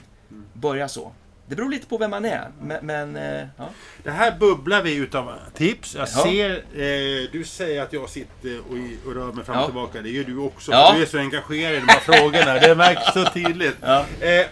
Börja 0.52 0.88
så. 0.88 1.12
Det 1.48 1.56
beror 1.56 1.70
lite 1.70 1.86
på 1.86 1.98
vem 1.98 2.10
man 2.10 2.24
är. 2.24 2.48
Men, 2.60 2.86
men 2.86 3.16
eh, 3.16 3.46
ja. 3.56 3.68
Det 4.02 4.10
här 4.10 4.36
bubblar 4.38 4.82
vi 4.82 4.94
utav 4.94 5.32
tips. 5.54 5.94
Jag 5.94 6.08
Ja. 6.14 6.22
ser, 6.22 6.50
eh, 6.56 7.30
du 7.32 7.44
säger 7.44 7.82
att 7.82 7.92
jag 7.92 8.10
sitter 8.10 8.58
och, 8.60 9.06
och 9.08 9.14
rör 9.14 9.32
mig 9.32 9.44
fram 9.44 9.56
och 9.56 9.62
Ja. 9.62 9.66
tillbaka. 9.66 10.02
Det 10.02 10.10
gör 10.10 10.24
du 10.24 10.38
också. 10.38 10.70
Du 10.70 11.02
är 11.02 11.06
så 11.06 11.18
engagerad 11.18 11.74
i 11.74 11.80
de 11.80 11.86
här 11.88 12.00
frågorna. 12.00 12.54
Det 12.54 12.74
märks 12.74 13.12
så 13.12 13.24
tydligt. 13.24 13.76
Eh, 13.82 13.98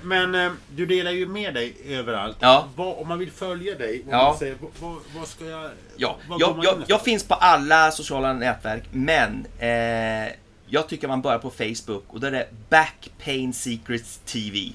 men 0.03 0.35
eh, 0.35 0.53
du 0.69 0.87
delar 0.87 1.11
ju 1.11 1.27
med 1.27 1.55
dig 1.55 1.77
överallt. 1.89 2.37
Vad, 2.75 2.99
om 2.99 3.09
man 3.09 3.19
vill 3.19 3.31
följa 3.31 3.75
dig, 3.75 4.03
vad, 4.07 4.39
säger, 4.39 4.57
vad, 5.15 5.29
ska 5.29 5.45
jag... 5.45 5.71
Ja, 5.97 6.17
vad 6.29 6.41
jag, 6.41 6.61
jag, 6.65 6.83
jag 6.87 7.03
finns 7.03 7.25
på 7.25 7.35
alla 7.35 7.91
sociala 7.91 8.33
nätverk, 8.33 8.83
men 8.93 9.47
eh, 9.59 10.33
jag 10.67 10.89
tycker 10.89 11.09
man 11.09 11.23
börjar 11.23 11.39
på 11.39 11.51
Facebook 11.51 12.05
och 12.09 12.21
då 12.21 12.27
är 12.27 12.31
det 12.31 12.47
Back 12.69 13.11
Pain 13.25 13.53
Secrets 13.53 14.19
TV. 14.19 14.73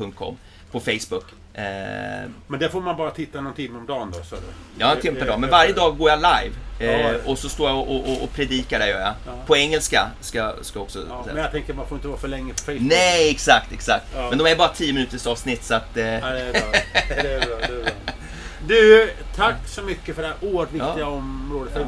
Backpainsecretstv.com 0.00 0.36
på 0.72 0.80
Facebook. 0.80 1.24
Eh, 1.54 2.30
Men 2.46 2.60
där 2.60 2.68
får 2.68 2.80
man 2.80 2.96
bara 2.96 3.10
titta 3.10 3.40
någon 3.40 3.54
timme 3.54 3.78
om 3.78 3.86
dagen 3.86 4.10
då, 4.16 4.22
sa 4.24 4.36
du? 4.36 4.42
Ja, 4.78 4.92
en 4.94 5.00
timme 5.00 5.18
per 5.18 5.26
Eh, 5.26 5.30
dag. 5.30 5.40
Men 5.40 5.48
eh, 5.48 5.52
varje 5.52 5.72
dag 5.72 5.98
går 5.98 6.10
jag 6.10 6.18
live. 6.18 6.54
Eh, 6.80 7.00
Ja. 7.00 7.12
och 7.26 7.38
så 7.38 7.48
står 7.48 7.68
jag 7.68 7.78
och, 7.78 8.08
och, 8.10 8.22
och 8.22 8.32
predikar, 8.32 8.78
det 8.78 8.88
gör 8.88 9.00
jag. 9.00 9.14
Ja. 9.26 9.32
På 9.46 9.56
engelska 9.56 10.10
ska, 10.20 10.52
ska 10.62 10.80
också 10.80 10.98
Ja, 11.08 11.22
men 11.26 11.36
jag 11.36 11.50
tänker 11.52 11.74
man 11.74 11.86
får 11.86 11.96
inte 11.98 12.08
vara 12.08 12.18
för 12.18 12.28
länge 12.28 12.52
på 12.52 12.58
Facebook. 12.60 12.80
Nej, 12.82 13.30
exakt, 13.30 13.72
exakt. 13.72 14.06
Men 14.30 14.38
de 14.38 14.46
är 14.46 14.56
bara 14.56 14.68
10 14.68 14.92
minuters 14.92 15.26
avsnitt 15.26 15.64
så 15.64 15.74
att... 15.74 15.96
Eh, 15.96 16.04
Ja, 16.06 16.30
det 16.30 16.40
är 16.40 16.52
bra. 16.52 16.62
Det 17.08 17.34
är 17.34 17.46
bra, 17.46 17.56
det 17.58 17.64
är 17.64 17.82
bra. 17.82 17.90
Du, 18.66 19.10
tack 19.36 19.54
så 19.68 19.82
mycket 19.82 20.14
för 20.14 20.22
det 20.22 20.28
här 20.28 20.36
oerhört 20.40 20.72
viktiga 20.72 21.06
området. 21.06 21.72
För 21.72 21.86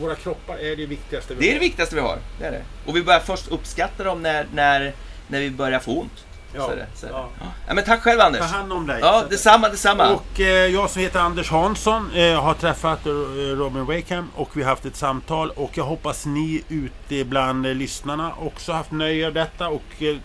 Våra 0.00 0.14
kroppar 0.14 0.58
är 0.58 0.76
det 0.76 0.86
viktigaste 0.86 1.34
vi 1.34 1.40
det 1.40 1.46
är 1.46 1.48
det 1.50 1.54
har. 1.56 1.60
viktigaste 1.60 1.94
vi 1.94 2.00
har. 2.00 2.18
Det 2.38 2.44
är 2.46 2.50
det. 2.52 2.62
Och 2.86 2.96
vi 2.96 3.02
börjar 3.02 3.20
först 3.20 3.48
uppskatta 3.48 4.04
dem 4.04 4.22
när, 4.22 4.46
när, 4.54 4.92
när 5.28 5.40
vi 5.40 5.50
börjar 5.50 5.78
få 5.78 5.90
ont. 6.00 6.24
Ja, 6.56 6.64
Så 6.66 6.70
är 6.72 6.76
det, 6.76 6.86
så 6.94 7.06
är 7.06 7.10
det. 7.10 7.16
ja. 7.18 7.28
Ja, 7.68 7.74
men 7.74 7.84
tack 7.84 8.02
själv 8.02 8.20
Anders. 8.20 8.40
Ta 8.40 8.46
hand 8.56 8.72
om 8.72 8.86
dig. 8.86 9.00
Ja, 9.00 9.24
detsamma, 9.30 9.68
detsamma. 9.68 10.10
Och 10.14 10.40
eh, 10.40 10.46
jag 10.46 10.90
som 10.90 11.02
heter 11.02 11.20
Anders 11.20 11.50
Hansson 11.50 12.10
eh, 12.14 12.42
har 12.42 12.54
träffat 12.54 13.06
eh, 13.06 13.10
Robin 13.56 13.84
Wakeham 13.86 14.28
och 14.36 14.50
vi 14.56 14.62
har 14.62 14.70
haft 14.70 14.84
ett 14.84 14.96
samtal 14.96 15.50
och 15.50 15.70
jag 15.74 15.84
hoppas 15.84 16.26
ni 16.26 16.62
ute 16.68 17.24
bland 17.24 17.66
eh, 17.66 17.74
lyssnarna 17.74 18.32
också 18.40 18.72
haft 18.72 18.90
nöje 18.90 19.26
av 19.26 19.32
detta 19.32 19.68
och 19.68 20.02
eh, 20.02 20.16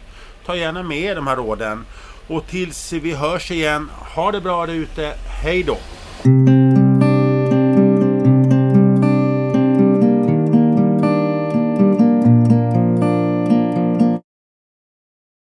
ta 0.46 0.56
gärna 0.56 0.84
med 0.84 0.98
er 1.00 1.16
de 1.16 1.28
här 1.28 1.36
råden. 1.36 1.86
Och 2.28 2.48
tills 2.48 2.94
vi 2.94 3.14
hörs 3.14 3.52
igen, 3.52 3.90
ha 4.16 4.32
det 4.32 4.42
bra 4.42 4.66
där 4.66 4.74
ute. 4.74 5.14
Hej 5.44 5.64
då! 5.64 5.78